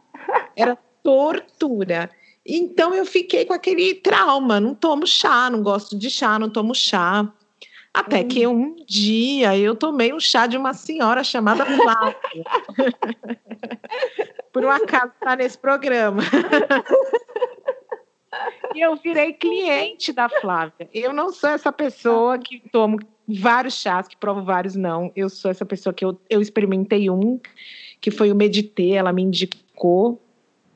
Era 0.56 0.78
tortura. 1.04 2.10
Então 2.46 2.94
eu 2.94 3.06
fiquei 3.06 3.46
com 3.46 3.54
aquele 3.54 3.96
trauma: 3.96 4.60
não 4.60 4.76
tomo 4.76 5.08
chá, 5.08 5.50
não 5.50 5.64
gosto 5.64 5.98
de 5.98 6.10
chá, 6.10 6.38
não 6.38 6.50
tomo 6.50 6.76
chá. 6.76 7.28
Até 7.94 8.20
hum. 8.20 8.28
que 8.28 8.48
um 8.48 8.76
dia 8.88 9.58
eu 9.58 9.76
tomei 9.76 10.14
um 10.14 10.20
chá 10.20 10.46
de 10.46 10.58
uma 10.58 10.74
senhora 10.74 11.24
chamada 11.24 11.66
Flávia. 11.66 12.46
Por 14.54 14.64
um 14.64 14.70
acaso 14.70 15.12
está 15.14 15.36
nesse 15.36 15.58
programa. 15.58 16.22
e 18.76 18.82
eu 18.82 18.96
virei 18.96 19.34
cliente 19.34 20.14
da 20.14 20.30
Flávia. 20.30 20.90
Eu 20.94 21.14
não 21.14 21.32
sou 21.32 21.50
essa 21.50 21.72
pessoa 21.72 22.38
que 22.38 22.62
tomo 22.72 23.00
vários 23.28 23.76
chás, 23.76 24.08
que 24.08 24.18
provo 24.18 24.44
vários 24.44 24.76
não. 24.76 25.12
Eu 25.16 25.30
sou 25.30 25.52
essa 25.52 25.66
pessoa 25.66 25.94
que 25.94 26.04
eu, 26.04 26.20
eu 26.30 26.42
experimentei 26.42 27.10
um, 27.10 27.40
que 28.02 28.12
foi 28.12 28.32
o 28.32 28.36
Meditê, 28.36 28.92
ela 28.92 29.14
me 29.14 29.24
indicou. 29.24 30.22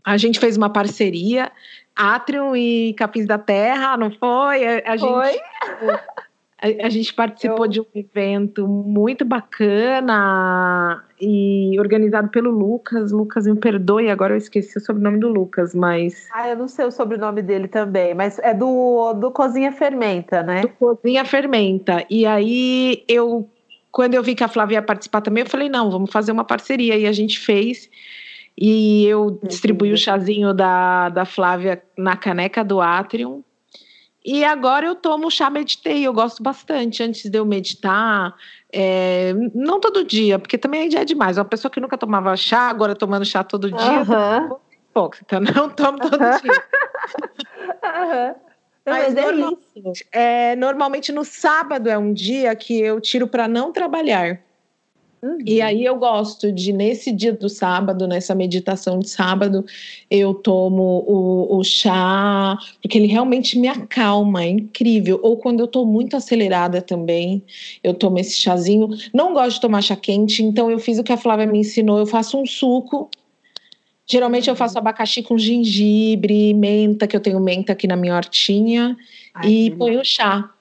A 0.04 0.18
gente 0.18 0.40
fez 0.40 0.58
uma 0.58 0.70
parceria, 0.70 1.52
Atrium 1.96 2.56
e 2.56 2.94
Capins 2.94 3.26
da 3.26 3.38
Terra, 3.38 3.96
não 3.98 4.12
foi? 4.12 4.66
A, 4.66 4.94
a 4.94 4.98
foi? 4.98 5.32
Gente, 5.32 5.44
a, 6.64 6.88
a 6.88 6.90
gente 6.90 7.14
participou 7.14 7.66
eu... 7.66 7.72
de 7.72 7.82
um 7.82 7.86
evento 7.94 8.66
muito 8.66 9.26
bacana 9.26 11.04
e 11.20 11.78
organizado 11.78 12.30
pelo 12.30 12.50
Lucas. 12.50 13.12
Lucas, 13.12 13.46
me 13.46 13.58
perdoe, 13.58 14.10
agora 14.10 14.34
eu 14.34 14.38
esqueci 14.38 14.78
o 14.78 14.82
sobrenome 14.82 15.20
do 15.20 15.28
Lucas, 15.28 15.76
mas. 15.76 16.30
Ah, 16.34 16.48
eu 16.48 16.56
não 16.56 16.70
sei 16.70 16.86
o 16.86 16.92
sobrenome 16.92 17.42
dele 17.42 17.68
também, 17.68 18.14
mas 18.14 18.40
é 18.40 18.54
do, 18.54 19.14
do 19.14 19.30
Cozinha 19.32 19.74
Fermenta, 19.74 20.42
né? 20.42 20.62
Do 20.62 20.70
Cozinha 20.70 21.26
Fermenta. 21.26 22.06
E 22.10 22.26
aí 22.26 23.04
eu, 23.10 23.50
quando 23.92 24.14
eu 24.14 24.24
vi 24.24 24.34
que 24.34 24.44
a 24.44 24.48
Flávia 24.48 24.76
ia 24.76 24.82
participar 24.82 25.20
também, 25.20 25.44
eu 25.44 25.50
falei: 25.50 25.68
não, 25.68 25.92
vamos 25.92 26.12
fazer 26.12 26.32
uma 26.32 26.46
parceria. 26.46 26.98
E 26.98 27.06
a 27.06 27.12
gente 27.12 27.40
fez. 27.40 27.90
E 28.58 29.06
eu 29.06 29.38
distribuí 29.44 29.92
o 29.92 29.98
chazinho 29.98 30.54
da, 30.54 31.10
da 31.10 31.26
Flávia 31.26 31.84
na 31.98 32.16
caneca 32.16 32.64
do 32.64 32.80
Atrium 32.80 33.44
e 34.26 34.44
agora 34.46 34.86
eu 34.86 34.96
tomo 34.96 35.30
chá 35.30 35.50
meditei, 35.50 36.08
eu 36.08 36.14
gosto 36.14 36.42
bastante. 36.42 37.04
Antes 37.04 37.30
de 37.30 37.38
eu 37.38 37.46
meditar, 37.46 38.34
é, 38.72 39.34
não 39.54 39.80
todo 39.80 40.04
dia, 40.04 40.40
porque 40.40 40.58
também 40.58 40.90
já 40.90 41.02
é 41.02 41.06
demais. 41.06 41.38
Uma 41.38 41.46
pessoa 41.46 41.70
que 41.70 41.80
nunca 41.80 41.98
tomava 41.98 42.36
chá, 42.38 42.70
agora 42.70 42.96
tomando 42.96 43.26
chá 43.26 43.44
todo 43.44 43.70
dia, 43.70 43.78
uhum. 43.78 44.58
hipócrita, 44.90 45.40
não 45.42 45.70
tomo 45.70 46.00
todo 46.00 46.18
dia. 46.18 46.64
Uhum. 47.84 48.36
Mas, 48.86 49.14
Mas 49.14 49.26
normalmente, 49.26 50.08
é, 50.12 50.56
normalmente 50.56 51.12
no 51.12 51.24
sábado 51.24 51.90
é 51.90 51.98
um 51.98 52.14
dia 52.14 52.54
que 52.56 52.80
eu 52.82 53.00
tiro 53.00 53.28
para 53.28 53.48
não 53.48 53.72
trabalhar. 53.72 54.42
Uhum. 55.24 55.38
E 55.46 55.62
aí 55.62 55.86
eu 55.86 55.96
gosto 55.96 56.52
de, 56.52 56.74
nesse 56.74 57.10
dia 57.10 57.32
do 57.32 57.48
sábado, 57.48 58.06
nessa 58.06 58.36
meditação 58.36 59.00
de 59.00 59.10
sábado, 59.10 59.66
eu 60.12 60.34
tomo 60.34 61.06
o, 61.08 61.60
o 61.60 61.64
chá, 61.64 62.58
porque 62.82 62.98
ele 62.98 63.08
realmente 63.08 63.58
me 63.58 63.70
acalma, 63.70 64.44
é 64.44 64.50
incrível. 64.50 65.18
Ou 65.24 65.38
quando 65.38 65.62
eu 65.62 65.68
tô 65.68 65.86
muito 65.86 66.18
acelerada 66.18 66.82
também, 66.82 67.42
eu 67.82 67.94
tomo 67.94 68.20
esse 68.20 68.36
chazinho. 68.36 68.90
Não 69.14 69.34
gosto 69.34 69.56
de 69.56 69.62
tomar 69.62 69.82
chá 69.82 69.96
quente, 69.96 70.44
então 70.44 70.70
eu 70.70 70.78
fiz 70.78 71.00
o 71.00 71.04
que 71.04 71.14
a 71.14 71.18
Flávia 71.18 71.48
me 71.48 71.60
ensinou, 71.60 72.00
eu 72.00 72.06
faço 72.06 72.38
um 72.38 72.46
suco. 72.46 73.10
Geralmente 74.06 74.50
eu 74.50 74.56
faço 74.58 74.78
abacaxi 74.78 75.24
com 75.24 75.38
gengibre, 75.38 76.54
menta, 76.54 77.08
que 77.08 77.16
eu 77.16 77.22
tenho 77.22 77.40
menta 77.40 77.72
aqui 77.72 77.88
na 77.88 77.96
minha 77.96 78.14
hortinha, 78.14 78.98
Ai, 79.34 79.50
e 79.50 79.72
ponho 79.72 80.04
chá 80.04 80.53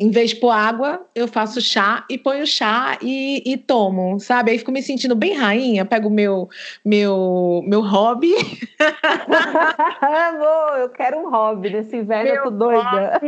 em 0.00 0.10
vez 0.10 0.30
de 0.30 0.36
pôr 0.36 0.50
água, 0.50 1.02
eu 1.14 1.28
faço 1.28 1.60
chá 1.60 2.06
e 2.08 2.16
ponho 2.16 2.46
chá 2.46 2.96
e, 3.02 3.42
e 3.44 3.58
tomo, 3.58 4.18
sabe? 4.18 4.50
Aí 4.50 4.58
fico 4.58 4.72
me 4.72 4.82
sentindo 4.82 5.14
bem 5.14 5.34
rainha, 5.36 5.84
pego 5.84 6.08
meu, 6.08 6.48
meu, 6.82 7.62
meu 7.66 7.82
hobby. 7.82 8.32
Amor, 10.00 10.78
eu 10.78 10.88
quero 10.88 11.18
um 11.18 11.30
hobby 11.30 11.68
nesse 11.68 11.96
inverno, 11.96 12.30
eu 12.30 12.42
tô 12.44 12.50
doida. 12.50 13.20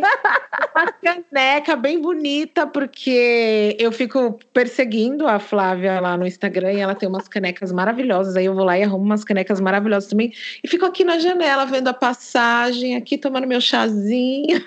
Uma 0.74 0.92
caneca 0.92 1.76
bem 1.76 2.00
bonita, 2.00 2.66
porque 2.66 3.76
eu 3.78 3.92
fico 3.92 4.38
perseguindo 4.54 5.28
a 5.28 5.38
Flávia 5.38 6.00
lá 6.00 6.16
no 6.16 6.26
Instagram 6.26 6.72
e 6.72 6.80
ela 6.80 6.94
tem 6.94 7.06
umas 7.06 7.28
canecas 7.28 7.70
maravilhosas. 7.70 8.34
Aí 8.34 8.46
eu 8.46 8.54
vou 8.54 8.64
lá 8.64 8.78
e 8.78 8.82
arrumo 8.82 9.04
umas 9.04 9.24
canecas 9.24 9.60
maravilhosas 9.60 10.08
também. 10.08 10.32
E 10.64 10.68
fico 10.68 10.86
aqui 10.86 11.04
na 11.04 11.18
janela 11.18 11.66
vendo 11.66 11.88
a 11.88 11.94
passagem, 11.94 12.96
aqui 12.96 13.18
tomando 13.18 13.46
meu 13.46 13.60
chazinho. 13.60 14.62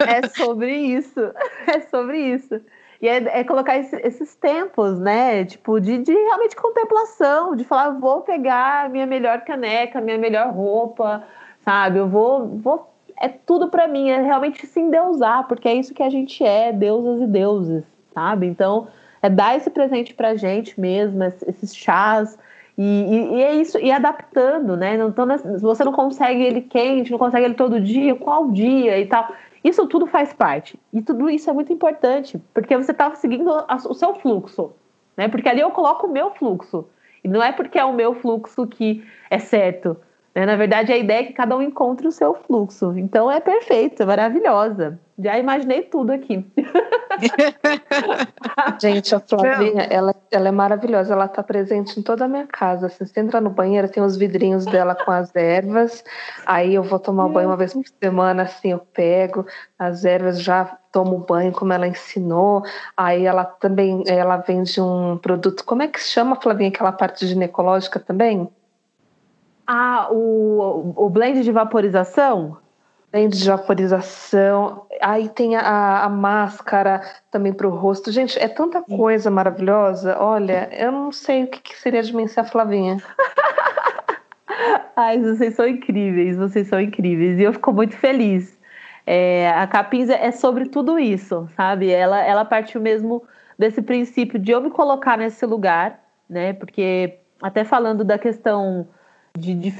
É 0.00 0.26
sobre 0.28 0.74
isso. 0.74 1.20
é 1.66 1.80
sobre 1.80 2.18
isso. 2.18 2.60
E 3.00 3.08
é, 3.08 3.40
é 3.40 3.44
colocar 3.44 3.76
esse, 3.76 3.96
esses 3.96 4.34
tempos, 4.36 4.98
né? 5.00 5.44
Tipo, 5.44 5.80
de, 5.80 5.98
de 5.98 6.12
realmente 6.12 6.54
contemplação, 6.54 7.56
de 7.56 7.64
falar, 7.64 7.90
vou 7.90 8.20
pegar 8.20 8.88
minha 8.88 9.06
melhor 9.06 9.40
caneca, 9.40 10.00
minha 10.00 10.18
melhor 10.18 10.52
roupa, 10.52 11.24
sabe? 11.64 11.98
Eu 11.98 12.08
vou, 12.08 12.46
vou 12.58 12.92
é 13.20 13.28
tudo 13.28 13.68
para 13.68 13.86
mim, 13.86 14.10
é 14.10 14.20
realmente 14.20 14.66
se 14.66 14.80
endeusar, 14.80 15.46
porque 15.46 15.68
é 15.68 15.74
isso 15.74 15.94
que 15.94 16.02
a 16.02 16.10
gente 16.10 16.44
é, 16.44 16.72
deusas 16.72 17.22
e 17.22 17.26
deuses, 17.26 17.84
sabe? 18.12 18.46
Então, 18.46 18.88
é 19.22 19.28
dar 19.28 19.56
esse 19.56 19.70
presente 19.70 20.12
pra 20.12 20.34
gente 20.34 20.80
mesmo, 20.80 21.22
esses 21.22 21.74
chás, 21.74 22.36
e, 22.76 22.82
e, 22.82 23.36
e 23.36 23.42
é 23.42 23.54
isso, 23.54 23.78
e 23.78 23.92
adaptando, 23.92 24.76
né? 24.76 24.96
Então, 24.96 25.26
você 25.60 25.84
não 25.84 25.92
consegue 25.92 26.42
ele 26.42 26.62
quente, 26.62 27.12
não 27.12 27.18
consegue 27.18 27.44
ele 27.44 27.54
todo 27.54 27.80
dia, 27.80 28.14
qual 28.16 28.50
dia 28.50 28.98
e 28.98 29.06
tal. 29.06 29.32
Isso 29.62 29.86
tudo 29.86 30.06
faz 30.06 30.32
parte. 30.32 30.78
E 30.92 31.00
tudo 31.00 31.30
isso 31.30 31.48
é 31.48 31.52
muito 31.52 31.72
importante, 31.72 32.40
porque 32.52 32.76
você 32.76 32.90
está 32.90 33.14
seguindo 33.14 33.48
o 33.48 33.94
seu 33.94 34.14
fluxo. 34.14 34.72
Né? 35.16 35.28
Porque 35.28 35.48
ali 35.48 35.60
eu 35.60 35.70
coloco 35.70 36.06
o 36.06 36.12
meu 36.12 36.30
fluxo. 36.32 36.86
E 37.22 37.28
não 37.28 37.42
é 37.42 37.52
porque 37.52 37.78
é 37.78 37.84
o 37.84 37.92
meu 37.92 38.14
fluxo 38.14 38.66
que 38.66 39.04
é 39.30 39.38
certo. 39.38 39.96
Né? 40.34 40.46
Na 40.46 40.56
verdade, 40.56 40.92
a 40.92 40.96
ideia 40.96 41.20
é 41.20 41.24
que 41.24 41.32
cada 41.32 41.56
um 41.56 41.62
encontre 41.62 42.06
o 42.06 42.12
seu 42.12 42.34
fluxo. 42.34 42.96
Então 42.96 43.30
é 43.30 43.40
perfeito, 43.40 44.02
é 44.02 44.06
maravilhosa. 44.06 44.98
Já 45.18 45.38
imaginei 45.38 45.82
tudo 45.82 46.10
aqui. 46.10 46.44
Gente, 48.80 49.14
a 49.14 49.20
Flavinha, 49.20 49.82
ela, 49.82 50.14
ela 50.30 50.48
é 50.48 50.50
maravilhosa. 50.50 51.12
Ela 51.12 51.26
está 51.26 51.42
presente 51.42 52.00
em 52.00 52.02
toda 52.02 52.24
a 52.24 52.28
minha 52.28 52.46
casa. 52.46 52.86
Assim, 52.86 53.04
você 53.04 53.20
entra 53.20 53.40
no 53.40 53.50
banheiro, 53.50 53.88
tem 53.88 54.02
os 54.02 54.16
vidrinhos 54.16 54.64
dela 54.64 54.94
com 54.94 55.10
as 55.10 55.34
ervas. 55.36 56.02
Aí 56.46 56.74
eu 56.74 56.82
vou 56.82 56.98
tomar 56.98 57.28
banho 57.28 57.50
uma 57.50 57.56
vez 57.56 57.74
por 57.74 57.84
semana, 58.02 58.44
assim, 58.44 58.72
eu 58.72 58.78
pego 58.78 59.46
as 59.78 60.04
ervas, 60.04 60.42
já 60.42 60.64
tomo 60.90 61.18
banho 61.18 61.52
como 61.52 61.74
ela 61.74 61.86
ensinou. 61.86 62.62
Aí 62.96 63.26
ela 63.26 63.44
também, 63.44 64.02
ela 64.06 64.38
vende 64.38 64.80
um 64.80 65.18
produto, 65.18 65.64
como 65.64 65.82
é 65.82 65.88
que 65.88 66.02
se 66.02 66.10
chama, 66.10 66.40
Flavinha, 66.40 66.70
aquela 66.70 66.92
parte 66.92 67.26
ginecológica 67.26 68.00
também? 68.00 68.48
Ah, 69.66 70.08
o, 70.10 70.92
o 70.96 71.08
blend 71.10 71.42
de 71.42 71.52
vaporização? 71.52 72.58
Blend 73.10 73.36
de 73.36 73.48
vaporização. 73.48 74.86
Aí 75.00 75.28
tem 75.28 75.56
a, 75.56 76.04
a 76.04 76.08
máscara 76.08 77.02
também 77.30 77.52
para 77.52 77.68
o 77.68 77.70
rosto. 77.70 78.10
Gente, 78.10 78.38
é 78.38 78.48
tanta 78.48 78.82
coisa 78.82 79.30
maravilhosa. 79.30 80.16
Olha, 80.18 80.68
eu 80.72 80.90
não 80.90 81.12
sei 81.12 81.44
o 81.44 81.46
que, 81.46 81.60
que 81.60 81.78
seria 81.78 82.02
de 82.02 82.14
mim 82.14 82.26
se 82.26 82.40
a 82.40 82.44
Flavinha. 82.44 82.96
Ai, 84.96 85.20
vocês 85.20 85.54
são 85.54 85.66
incríveis, 85.66 86.36
vocês 86.36 86.68
são 86.68 86.80
incríveis. 86.80 87.38
E 87.38 87.42
eu 87.42 87.52
fico 87.52 87.72
muito 87.72 87.96
feliz. 87.96 88.58
É, 89.06 89.50
a 89.50 89.66
Capins 89.66 90.08
é 90.08 90.30
sobre 90.30 90.68
tudo 90.68 90.98
isso, 90.98 91.48
sabe? 91.56 91.90
Ela, 91.90 92.22
ela 92.22 92.44
partiu 92.44 92.80
mesmo 92.80 93.22
desse 93.58 93.82
princípio 93.82 94.38
de 94.38 94.52
eu 94.52 94.60
me 94.60 94.70
colocar 94.70 95.18
nesse 95.18 95.44
lugar, 95.44 96.00
né? 96.28 96.52
Porque 96.52 97.18
até 97.40 97.64
falando 97.64 98.04
da 98.04 98.18
questão 98.18 98.86
de, 99.36 99.54
de, 99.54 99.72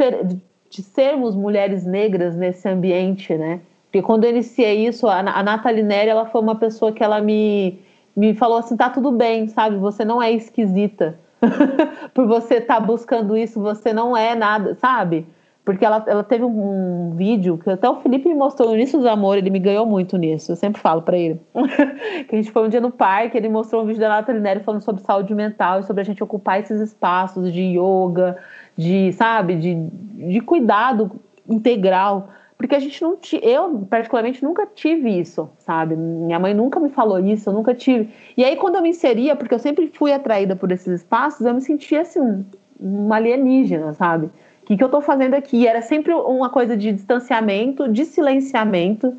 de 0.70 0.82
sermos 0.82 1.34
mulheres 1.34 1.84
negras 1.84 2.36
nesse 2.36 2.68
ambiente, 2.68 3.36
né? 3.36 3.60
Porque 3.84 4.00
quando 4.00 4.24
eu 4.24 4.30
iniciei 4.30 4.86
isso, 4.86 5.06
a, 5.06 5.18
a 5.18 5.42
Nathalie 5.42 5.82
Neri, 5.82 6.08
ela 6.08 6.24
foi 6.24 6.40
uma 6.40 6.56
pessoa 6.56 6.92
que 6.92 7.04
ela 7.04 7.20
me, 7.20 7.78
me 8.16 8.34
falou 8.34 8.56
assim, 8.56 8.76
tá 8.76 8.88
tudo 8.88 9.12
bem, 9.12 9.48
sabe? 9.48 9.76
Você 9.76 10.04
não 10.04 10.22
é 10.22 10.32
esquisita. 10.32 11.18
Por 12.14 12.26
você 12.26 12.54
estar 12.54 12.76
tá 12.76 12.80
buscando 12.80 13.36
isso, 13.36 13.60
você 13.60 13.92
não 13.92 14.16
é 14.16 14.34
nada, 14.34 14.74
sabe? 14.76 15.26
Porque 15.64 15.84
ela, 15.84 16.04
ela 16.08 16.24
teve 16.24 16.44
um, 16.44 17.14
vídeo 17.14 17.56
que 17.56 17.70
até 17.70 17.88
o 17.88 18.00
Felipe 18.00 18.28
me 18.28 18.34
mostrou 18.34 18.68
no 18.70 18.74
início 18.74 18.98
do 18.98 19.08
amor, 19.08 19.38
ele 19.38 19.50
me 19.50 19.60
ganhou 19.60 19.86
muito 19.86 20.16
nisso, 20.16 20.50
eu 20.50 20.56
sempre 20.56 20.80
falo 20.80 21.02
para 21.02 21.16
ele. 21.16 21.40
que 22.28 22.34
a 22.34 22.36
gente 22.36 22.50
foi 22.50 22.66
um 22.66 22.68
dia 22.68 22.80
no 22.80 22.90
parque, 22.90 23.36
ele 23.36 23.48
mostrou 23.48 23.82
um 23.82 23.86
vídeo 23.86 24.00
da 24.00 24.08
Nathalie 24.08 24.60
falando 24.64 24.80
sobre 24.80 25.02
saúde 25.02 25.32
mental 25.34 25.80
e 25.80 25.84
sobre 25.84 26.00
a 26.00 26.04
gente 26.04 26.22
ocupar 26.22 26.60
esses 26.60 26.80
espaços 26.80 27.52
de 27.52 27.78
yoga, 27.78 28.36
de, 28.76 29.12
sabe, 29.12 29.54
de, 29.54 29.74
de 29.74 30.40
cuidado 30.40 31.12
integral. 31.48 32.28
Porque 32.56 32.74
a 32.74 32.80
gente 32.80 33.00
não 33.02 33.16
tinha, 33.16 33.42
eu 33.44 33.86
particularmente 33.90 34.42
nunca 34.42 34.66
tive 34.66 35.10
isso, 35.10 35.50
sabe? 35.58 35.96
Minha 35.96 36.38
mãe 36.38 36.54
nunca 36.54 36.78
me 36.78 36.90
falou 36.90 37.18
isso, 37.18 37.50
eu 37.50 37.52
nunca 37.52 37.74
tive. 37.74 38.12
E 38.36 38.44
aí 38.44 38.56
quando 38.56 38.76
eu 38.76 38.82
me 38.82 38.90
inseria, 38.90 39.36
porque 39.36 39.54
eu 39.54 39.58
sempre 39.58 39.88
fui 39.88 40.12
atraída 40.12 40.56
por 40.56 40.70
esses 40.72 41.00
espaços, 41.00 41.44
eu 41.46 41.54
me 41.54 41.60
sentia 41.60 42.02
assim, 42.02 42.44
uma 42.78 43.16
alienígena, 43.16 43.94
sabe? 43.94 44.30
Que, 44.72 44.78
que 44.78 44.84
eu 44.84 44.86
estou 44.86 45.02
fazendo 45.02 45.34
aqui? 45.34 45.66
Era 45.66 45.82
sempre 45.82 46.14
uma 46.14 46.48
coisa 46.48 46.74
de 46.74 46.92
distanciamento, 46.92 47.88
de 47.88 48.06
silenciamento, 48.06 49.14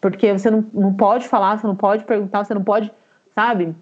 porque 0.00 0.32
você 0.32 0.48
não, 0.48 0.64
não 0.72 0.94
pode 0.94 1.26
falar, 1.26 1.58
você 1.58 1.66
não 1.66 1.74
pode 1.74 2.04
perguntar, 2.04 2.44
você 2.44 2.54
não 2.54 2.62
pode, 2.62 2.92
sabe? 3.34 3.74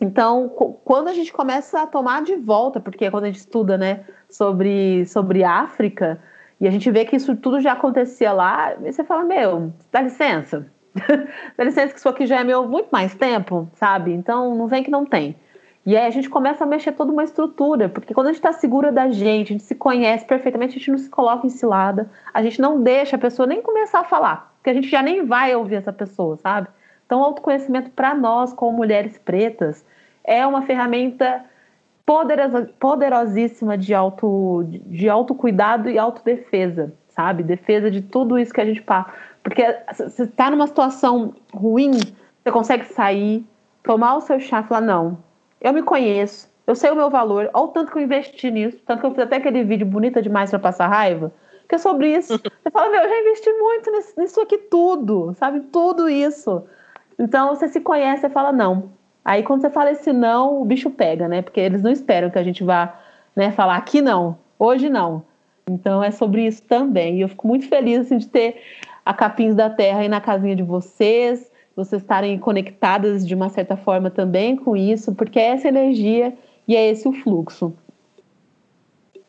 Então, 0.00 0.48
quando 0.82 1.08
a 1.08 1.12
gente 1.12 1.30
começa 1.30 1.82
a 1.82 1.86
tomar 1.86 2.22
de 2.22 2.36
volta, 2.36 2.80
porque 2.80 3.10
quando 3.10 3.24
a 3.24 3.26
gente 3.26 3.40
estuda, 3.40 3.76
né, 3.76 4.00
sobre, 4.30 5.04
sobre 5.06 5.44
África, 5.44 6.18
e 6.58 6.66
a 6.66 6.70
gente 6.70 6.90
vê 6.90 7.04
que 7.04 7.16
isso 7.16 7.36
tudo 7.36 7.60
já 7.60 7.72
acontecia 7.72 8.32
lá, 8.32 8.74
você 8.76 9.04
fala, 9.04 9.24
meu, 9.24 9.72
dá 9.90 10.00
licença. 10.00 10.66
dá 11.56 11.64
licença 11.64 11.92
que 11.92 11.98
isso 11.98 12.08
aqui 12.08 12.24
já 12.26 12.40
é 12.40 12.44
meu 12.44 12.66
muito 12.66 12.88
mais 12.90 13.14
tempo, 13.14 13.68
sabe? 13.74 14.12
Então, 14.12 14.54
não 14.54 14.66
vem 14.66 14.82
que 14.82 14.90
não 14.90 15.04
tem. 15.04 15.36
E 15.84 15.96
aí 15.96 16.06
a 16.06 16.10
gente 16.10 16.30
começa 16.30 16.62
a 16.62 16.66
mexer 16.66 16.92
toda 16.92 17.10
uma 17.10 17.24
estrutura, 17.24 17.88
porque 17.88 18.14
quando 18.14 18.28
a 18.28 18.32
gente 18.32 18.38
está 18.38 18.52
segura 18.52 18.92
da 18.92 19.10
gente, 19.10 19.48
a 19.48 19.52
gente 19.52 19.64
se 19.64 19.74
conhece 19.74 20.24
perfeitamente, 20.24 20.76
a 20.76 20.78
gente 20.78 20.90
não 20.92 20.98
se 20.98 21.10
coloca 21.10 21.44
em 21.46 21.50
cilada, 21.50 22.08
a 22.32 22.40
gente 22.40 22.60
não 22.60 22.80
deixa 22.80 23.16
a 23.16 23.18
pessoa 23.18 23.46
nem 23.46 23.60
começar 23.60 24.00
a 24.00 24.04
falar, 24.04 24.54
porque 24.56 24.70
a 24.70 24.74
gente 24.74 24.88
já 24.88 25.02
nem 25.02 25.26
vai 25.26 25.54
ouvir 25.56 25.76
essa 25.76 25.92
pessoa, 25.92 26.36
sabe? 26.36 26.68
Então, 27.04 27.22
autoconhecimento 27.22 27.90
para 27.90 28.14
nós, 28.14 28.52
como 28.52 28.76
mulheres 28.76 29.18
pretas, 29.18 29.84
é 30.22 30.46
uma 30.46 30.62
ferramenta 30.62 31.44
poderosa, 32.06 32.70
poderosíssima 32.78 33.76
de, 33.76 33.92
auto, 33.92 34.64
de 34.86 35.08
autocuidado 35.08 35.90
e 35.90 35.98
autodefesa, 35.98 36.94
sabe? 37.08 37.42
Defesa 37.42 37.90
de 37.90 38.02
tudo 38.02 38.38
isso 38.38 38.54
que 38.54 38.60
a 38.60 38.64
gente 38.64 38.82
passa. 38.82 39.12
Porque 39.42 39.62
você 39.92 40.22
está 40.22 40.50
numa 40.50 40.66
situação 40.66 41.34
ruim, 41.52 41.92
você 41.92 42.52
consegue 42.52 42.84
sair, 42.86 43.44
tomar 43.82 44.16
o 44.16 44.20
seu 44.20 44.38
chá 44.38 44.60
e 44.60 44.64
falar: 44.64 44.80
não, 44.80 45.18
eu 45.62 45.72
me 45.72 45.82
conheço, 45.82 46.50
eu 46.66 46.74
sei 46.74 46.90
o 46.90 46.96
meu 46.96 47.08
valor, 47.08 47.48
olha 47.54 47.64
o 47.64 47.68
tanto 47.68 47.92
que 47.92 47.98
eu 47.98 48.02
investi 48.02 48.50
nisso, 48.50 48.78
tanto 48.84 49.00
que 49.00 49.06
eu 49.06 49.10
fiz 49.12 49.20
até 49.20 49.36
aquele 49.36 49.64
vídeo 49.64 49.86
bonita 49.86 50.20
demais 50.20 50.50
para 50.50 50.58
passar 50.58 50.88
raiva, 50.88 51.32
que 51.68 51.76
é 51.76 51.78
sobre 51.78 52.12
isso. 52.14 52.36
Você 52.62 52.70
fala, 52.70 52.90
meu, 52.90 53.00
eu 53.00 53.08
já 53.08 53.20
investi 53.20 53.52
muito 53.52 53.90
nisso, 54.18 54.40
aqui 54.40 54.58
tudo, 54.58 55.34
sabe? 55.38 55.60
Tudo 55.60 56.08
isso. 56.08 56.64
Então 57.18 57.54
você 57.54 57.68
se 57.68 57.80
conhece 57.80 58.26
e 58.26 58.30
fala, 58.30 58.50
não. 58.50 58.90
Aí 59.24 59.42
quando 59.42 59.60
você 59.60 59.70
fala 59.70 59.92
esse 59.92 60.12
não, 60.12 60.60
o 60.60 60.64
bicho 60.64 60.90
pega, 60.90 61.28
né? 61.28 61.42
Porque 61.42 61.60
eles 61.60 61.82
não 61.82 61.90
esperam 61.90 62.30
que 62.30 62.38
a 62.38 62.42
gente 62.42 62.64
vá 62.64 62.98
né, 63.36 63.52
falar 63.52 63.76
aqui 63.76 64.00
não, 64.00 64.36
hoje 64.58 64.88
não. 64.88 65.22
Então 65.68 66.02
é 66.02 66.10
sobre 66.10 66.44
isso 66.46 66.62
também. 66.64 67.18
E 67.18 67.20
eu 67.20 67.28
fico 67.28 67.46
muito 67.46 67.68
feliz 67.68 68.00
assim, 68.00 68.18
de 68.18 68.26
ter 68.26 68.60
a 69.04 69.14
Capins 69.14 69.54
da 69.54 69.70
Terra 69.70 70.00
aí 70.00 70.08
na 70.08 70.20
casinha 70.20 70.56
de 70.56 70.62
vocês, 70.62 71.51
vocês 71.74 72.02
estarem 72.02 72.38
conectadas 72.38 73.26
de 73.26 73.34
uma 73.34 73.48
certa 73.48 73.76
forma 73.76 74.10
também 74.10 74.56
com 74.56 74.76
isso, 74.76 75.14
porque 75.14 75.38
é 75.38 75.48
essa 75.48 75.68
energia 75.68 76.36
e 76.66 76.76
é 76.76 76.90
esse 76.90 77.08
o 77.08 77.12
fluxo. 77.12 77.74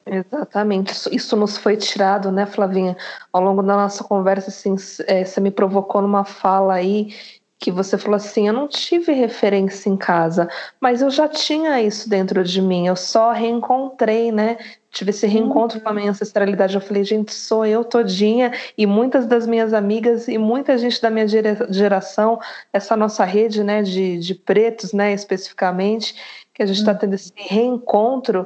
Exatamente, 0.05 0.91
isso, 0.91 1.09
isso 1.13 1.35
nos 1.37 1.57
foi 1.57 1.77
tirado, 1.77 2.29
né, 2.31 2.45
Flavinha? 2.45 2.97
Ao 3.31 3.41
longo 3.41 3.63
da 3.63 3.75
nossa 3.75 4.03
conversa, 4.03 4.49
assim, 4.49 4.75
é, 5.07 5.23
você 5.23 5.39
me 5.39 5.49
provocou 5.49 6.01
numa 6.01 6.25
fala 6.25 6.73
aí 6.73 7.13
que 7.63 7.71
você 7.71 7.97
falou 7.97 8.17
assim: 8.17 8.45
eu 8.45 8.53
não 8.53 8.67
tive 8.67 9.13
referência 9.13 9.89
em 9.89 9.95
casa, 9.95 10.49
mas 10.81 11.01
eu 11.01 11.09
já 11.09 11.29
tinha 11.29 11.81
isso 11.81 12.09
dentro 12.09 12.43
de 12.43 12.61
mim, 12.61 12.87
eu 12.87 12.95
só 12.95 13.31
reencontrei, 13.31 14.33
né? 14.33 14.57
Tive 14.91 15.11
esse 15.11 15.25
reencontro 15.25 15.77
uhum. 15.77 15.83
com 15.85 15.89
a 15.89 15.93
minha 15.93 16.11
ancestralidade. 16.11 16.75
Eu 16.75 16.81
falei, 16.81 17.05
gente, 17.05 17.33
sou 17.33 17.65
eu 17.65 17.85
todinha, 17.85 18.51
e 18.77 18.85
muitas 18.85 19.25
das 19.25 19.47
minhas 19.47 19.73
amigas 19.73 20.27
e 20.27 20.37
muita 20.37 20.77
gente 20.77 21.01
da 21.01 21.09
minha 21.09 21.25
geração, 21.25 22.37
essa 22.73 22.97
nossa 22.97 23.23
rede 23.23 23.63
né, 23.63 23.81
de, 23.81 24.19
de 24.19 24.35
pretos, 24.35 24.91
né, 24.91 25.13
especificamente, 25.13 26.15
que 26.53 26.61
a 26.61 26.65
gente 26.65 26.79
está 26.79 26.91
uhum. 26.91 26.97
tendo 26.97 27.13
esse 27.13 27.31
reencontro. 27.33 28.45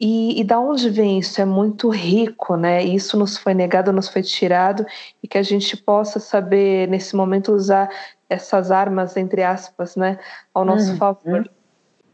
E, 0.00 0.40
e 0.40 0.44
da 0.44 0.60
onde 0.60 0.88
vem 0.90 1.18
isso? 1.18 1.40
É 1.40 1.44
muito 1.44 1.88
rico, 1.88 2.54
né? 2.54 2.84
Isso 2.84 3.18
nos 3.18 3.36
foi 3.36 3.52
negado, 3.52 3.92
nos 3.92 4.08
foi 4.08 4.22
tirado, 4.22 4.86
e 5.20 5.26
que 5.26 5.38
a 5.38 5.42
gente 5.42 5.76
possa 5.76 6.20
saber, 6.20 6.86
nesse 6.86 7.16
momento, 7.16 7.52
usar 7.52 7.90
essas 8.28 8.70
armas, 8.70 9.16
entre 9.16 9.42
aspas, 9.42 9.96
né, 9.96 10.18
ao 10.52 10.64
nosso 10.64 10.92
uhum. 10.92 10.98
favor. 10.98 11.50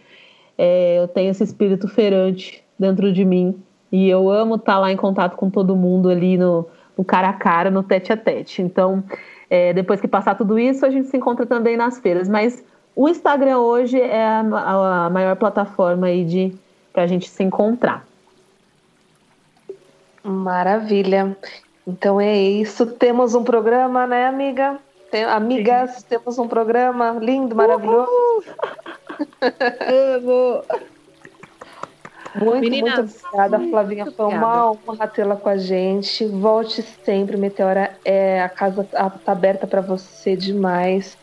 é, 0.56 1.00
eu 1.00 1.08
tenho 1.08 1.32
esse 1.32 1.44
espírito 1.44 1.88
ferante 1.88 2.64
dentro 2.78 3.12
de 3.12 3.26
mim 3.26 3.60
e 3.92 4.10
eu 4.10 4.30
amo 4.30 4.56
estar 4.56 4.74
tá 4.74 4.80
lá 4.80 4.92
em 4.92 4.98
contato 4.98 5.36
com 5.36 5.50
todo 5.50 5.76
mundo 5.76 6.10
ali 6.10 6.38
no, 6.38 6.68
no 6.98 7.04
cara 7.04 7.30
a 7.30 7.34
cara, 7.34 7.70
no 7.70 7.84
tete 7.84 8.14
a 8.14 8.18
tete. 8.18 8.62
Então, 8.62 9.04
é, 9.50 9.74
depois 9.74 10.00
que 10.00 10.08
passar 10.08 10.36
tudo 10.36 10.58
isso, 10.58 10.86
a 10.86 10.90
gente 10.90 11.10
se 11.10 11.18
encontra 11.18 11.46
também 11.46 11.76
nas 11.76 12.00
feiras. 12.00 12.30
Mas 12.30 12.64
o 12.96 13.10
Instagram 13.10 13.60
hoje 13.60 14.00
é 14.00 14.24
a, 14.24 15.06
a 15.06 15.10
maior 15.10 15.36
plataforma 15.36 16.08
aí 16.08 16.24
de 16.24 16.56
para 16.94 17.04
a 17.04 17.08
gente 17.08 17.30
se 17.30 17.44
encontrar. 17.44 18.06
Maravilha. 20.24 21.36
Então 21.86 22.20
é 22.22 22.38
isso. 22.38 22.86
Temos 22.86 23.34
um 23.34 23.44
programa, 23.44 24.06
né, 24.06 24.28
amiga? 24.28 24.78
Tem, 25.10 25.24
amigas, 25.26 25.92
Sim. 25.96 26.06
temos 26.08 26.40
um 26.40 26.48
programa 26.48 27.18
lindo, 27.20 27.56
maravilhoso. 27.56 28.46
Amo. 30.16 30.64
Muito, 32.36 32.62
Meninas, 32.62 32.98
muito 32.98 33.26
obrigada, 33.26 33.58
muito 33.58 33.72
Flavinha. 33.72 34.12
Foi 34.12 34.26
uma 34.28 34.72
honra 34.72 35.08
tê-la 35.08 35.36
com 35.36 35.50
a 35.50 35.58
gente. 35.58 36.26
Volte 36.26 36.84
sempre, 37.04 37.38
Meteora. 37.38 37.92
É, 38.06 38.42
a 38.42 38.50
casa 38.50 38.82
está 38.82 39.32
aberta 39.32 39.68
para 39.68 39.82
você 39.82 40.36
demais. 40.36 41.18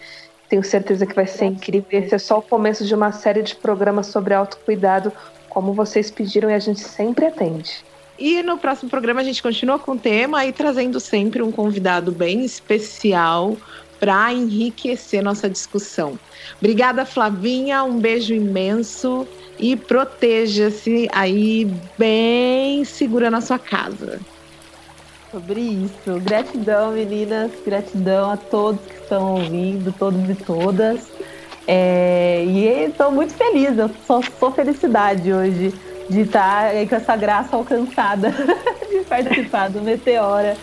Tenho 0.49 0.63
certeza 0.63 1.07
que 1.07 1.15
vai 1.15 1.27
ser 1.27 1.47
incrível. 1.47 1.87
Esse 1.91 2.15
é 2.15 2.19
só 2.19 2.39
o 2.39 2.43
começo 2.43 2.85
de 2.85 2.95
uma 2.95 3.13
série 3.13 3.43
de 3.43 3.55
programas 3.55 4.07
sobre 4.07 4.35
autocuidado, 4.35 5.13
como 5.49 5.73
vocês 5.73 6.11
pediram 6.11 6.51
e 6.51 6.55
a 6.55 6.59
gente 6.59 6.81
sempre 6.81 7.27
atende. 7.27 7.85
E 8.19 8.43
no 8.43 8.59
próximo 8.59 8.91
programa 8.91 9.21
a 9.21 9.25
gente 9.25 9.43
continua 9.43 9.79
com 9.79 9.93
o 9.93 9.99
tema 9.99 10.45
e 10.45 10.53
trazendo 10.53 10.99
sempre 10.99 11.41
um 11.41 11.53
convidado 11.53 12.11
bem 12.11 12.45
especial 12.45 13.57
para 13.99 14.33
enriquecer 14.33 15.23
nossa 15.23 15.49
discussão. 15.49 16.19
Obrigada, 16.59 17.05
Flavinha, 17.05 17.85
um 17.85 17.99
beijo 17.99 18.35
imenso 18.35 19.27
e 19.59 19.77
proteja-se 19.77 21.09
aí 21.13 21.71
bem 21.99 22.85
segura 22.85 23.31
na 23.31 23.41
sua 23.41 23.59
casa. 23.59 24.21
Sobre 25.31 25.61
isso. 25.61 26.21
Gratidão, 26.21 26.93
meninas. 26.93 27.51
Gratidão 27.65 28.31
a 28.31 28.37
todos 28.37 28.81
que 28.87 28.95
estão 28.95 29.35
ouvindo, 29.35 29.93
todos 29.93 30.29
e 30.29 30.35
todas. 30.35 31.07
É, 31.67 32.45
e 32.47 32.67
estou 32.85 33.13
muito 33.13 33.35
feliz, 33.35 33.77
eu 33.77 33.91
só 34.07 34.23
sou 34.41 34.51
felicidade 34.51 35.31
hoje 35.31 35.75
de 36.09 36.23
estar 36.23 36.73
com 36.89 36.97
essa 36.97 37.15
graça 37.15 37.55
alcançada 37.55 38.31
de 38.89 39.05
participar 39.05 39.69
do 39.69 39.83
Meteora, 39.83 40.57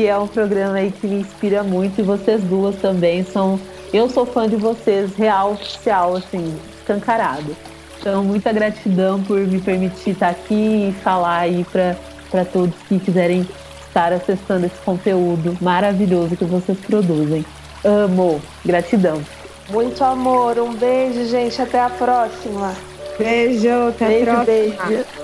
que 0.00 0.06
é 0.06 0.16
um 0.16 0.26
programa 0.26 0.78
aí 0.78 0.90
que 0.90 1.06
me 1.06 1.20
inspira 1.20 1.62
muito 1.62 2.00
e 2.00 2.02
vocês 2.02 2.42
duas 2.44 2.74
também 2.76 3.22
são. 3.22 3.60
Eu 3.92 4.08
sou 4.08 4.24
fã 4.24 4.48
de 4.48 4.56
vocês, 4.56 5.14
real, 5.14 5.52
oficial, 5.52 6.16
assim, 6.16 6.58
escancarado. 6.78 7.54
Então, 7.98 8.24
muita 8.24 8.50
gratidão 8.50 9.22
por 9.22 9.38
me 9.40 9.60
permitir 9.60 10.12
estar 10.12 10.30
aqui 10.30 10.88
e 10.88 10.94
falar 11.04 11.40
aí 11.40 11.66
para 11.70 12.44
todos 12.46 12.74
que 12.88 12.98
quiserem 12.98 13.46
estar 13.86 14.10
acessando 14.10 14.64
esse 14.64 14.80
conteúdo 14.86 15.54
maravilhoso 15.60 16.34
que 16.34 16.46
vocês 16.46 16.78
produzem. 16.78 17.44
Amo, 17.84 18.40
gratidão. 18.64 19.20
Muito 19.68 20.02
amor, 20.02 20.58
um 20.58 20.72
beijo, 20.72 21.26
gente. 21.26 21.60
Até 21.60 21.78
a 21.78 21.90
próxima. 21.90 22.72
Beijo, 23.18 23.88
até 23.90 24.06
beijo, 24.06 24.30
a 24.30 24.34
próxima. 24.34 24.86
Beijo. 24.86 25.19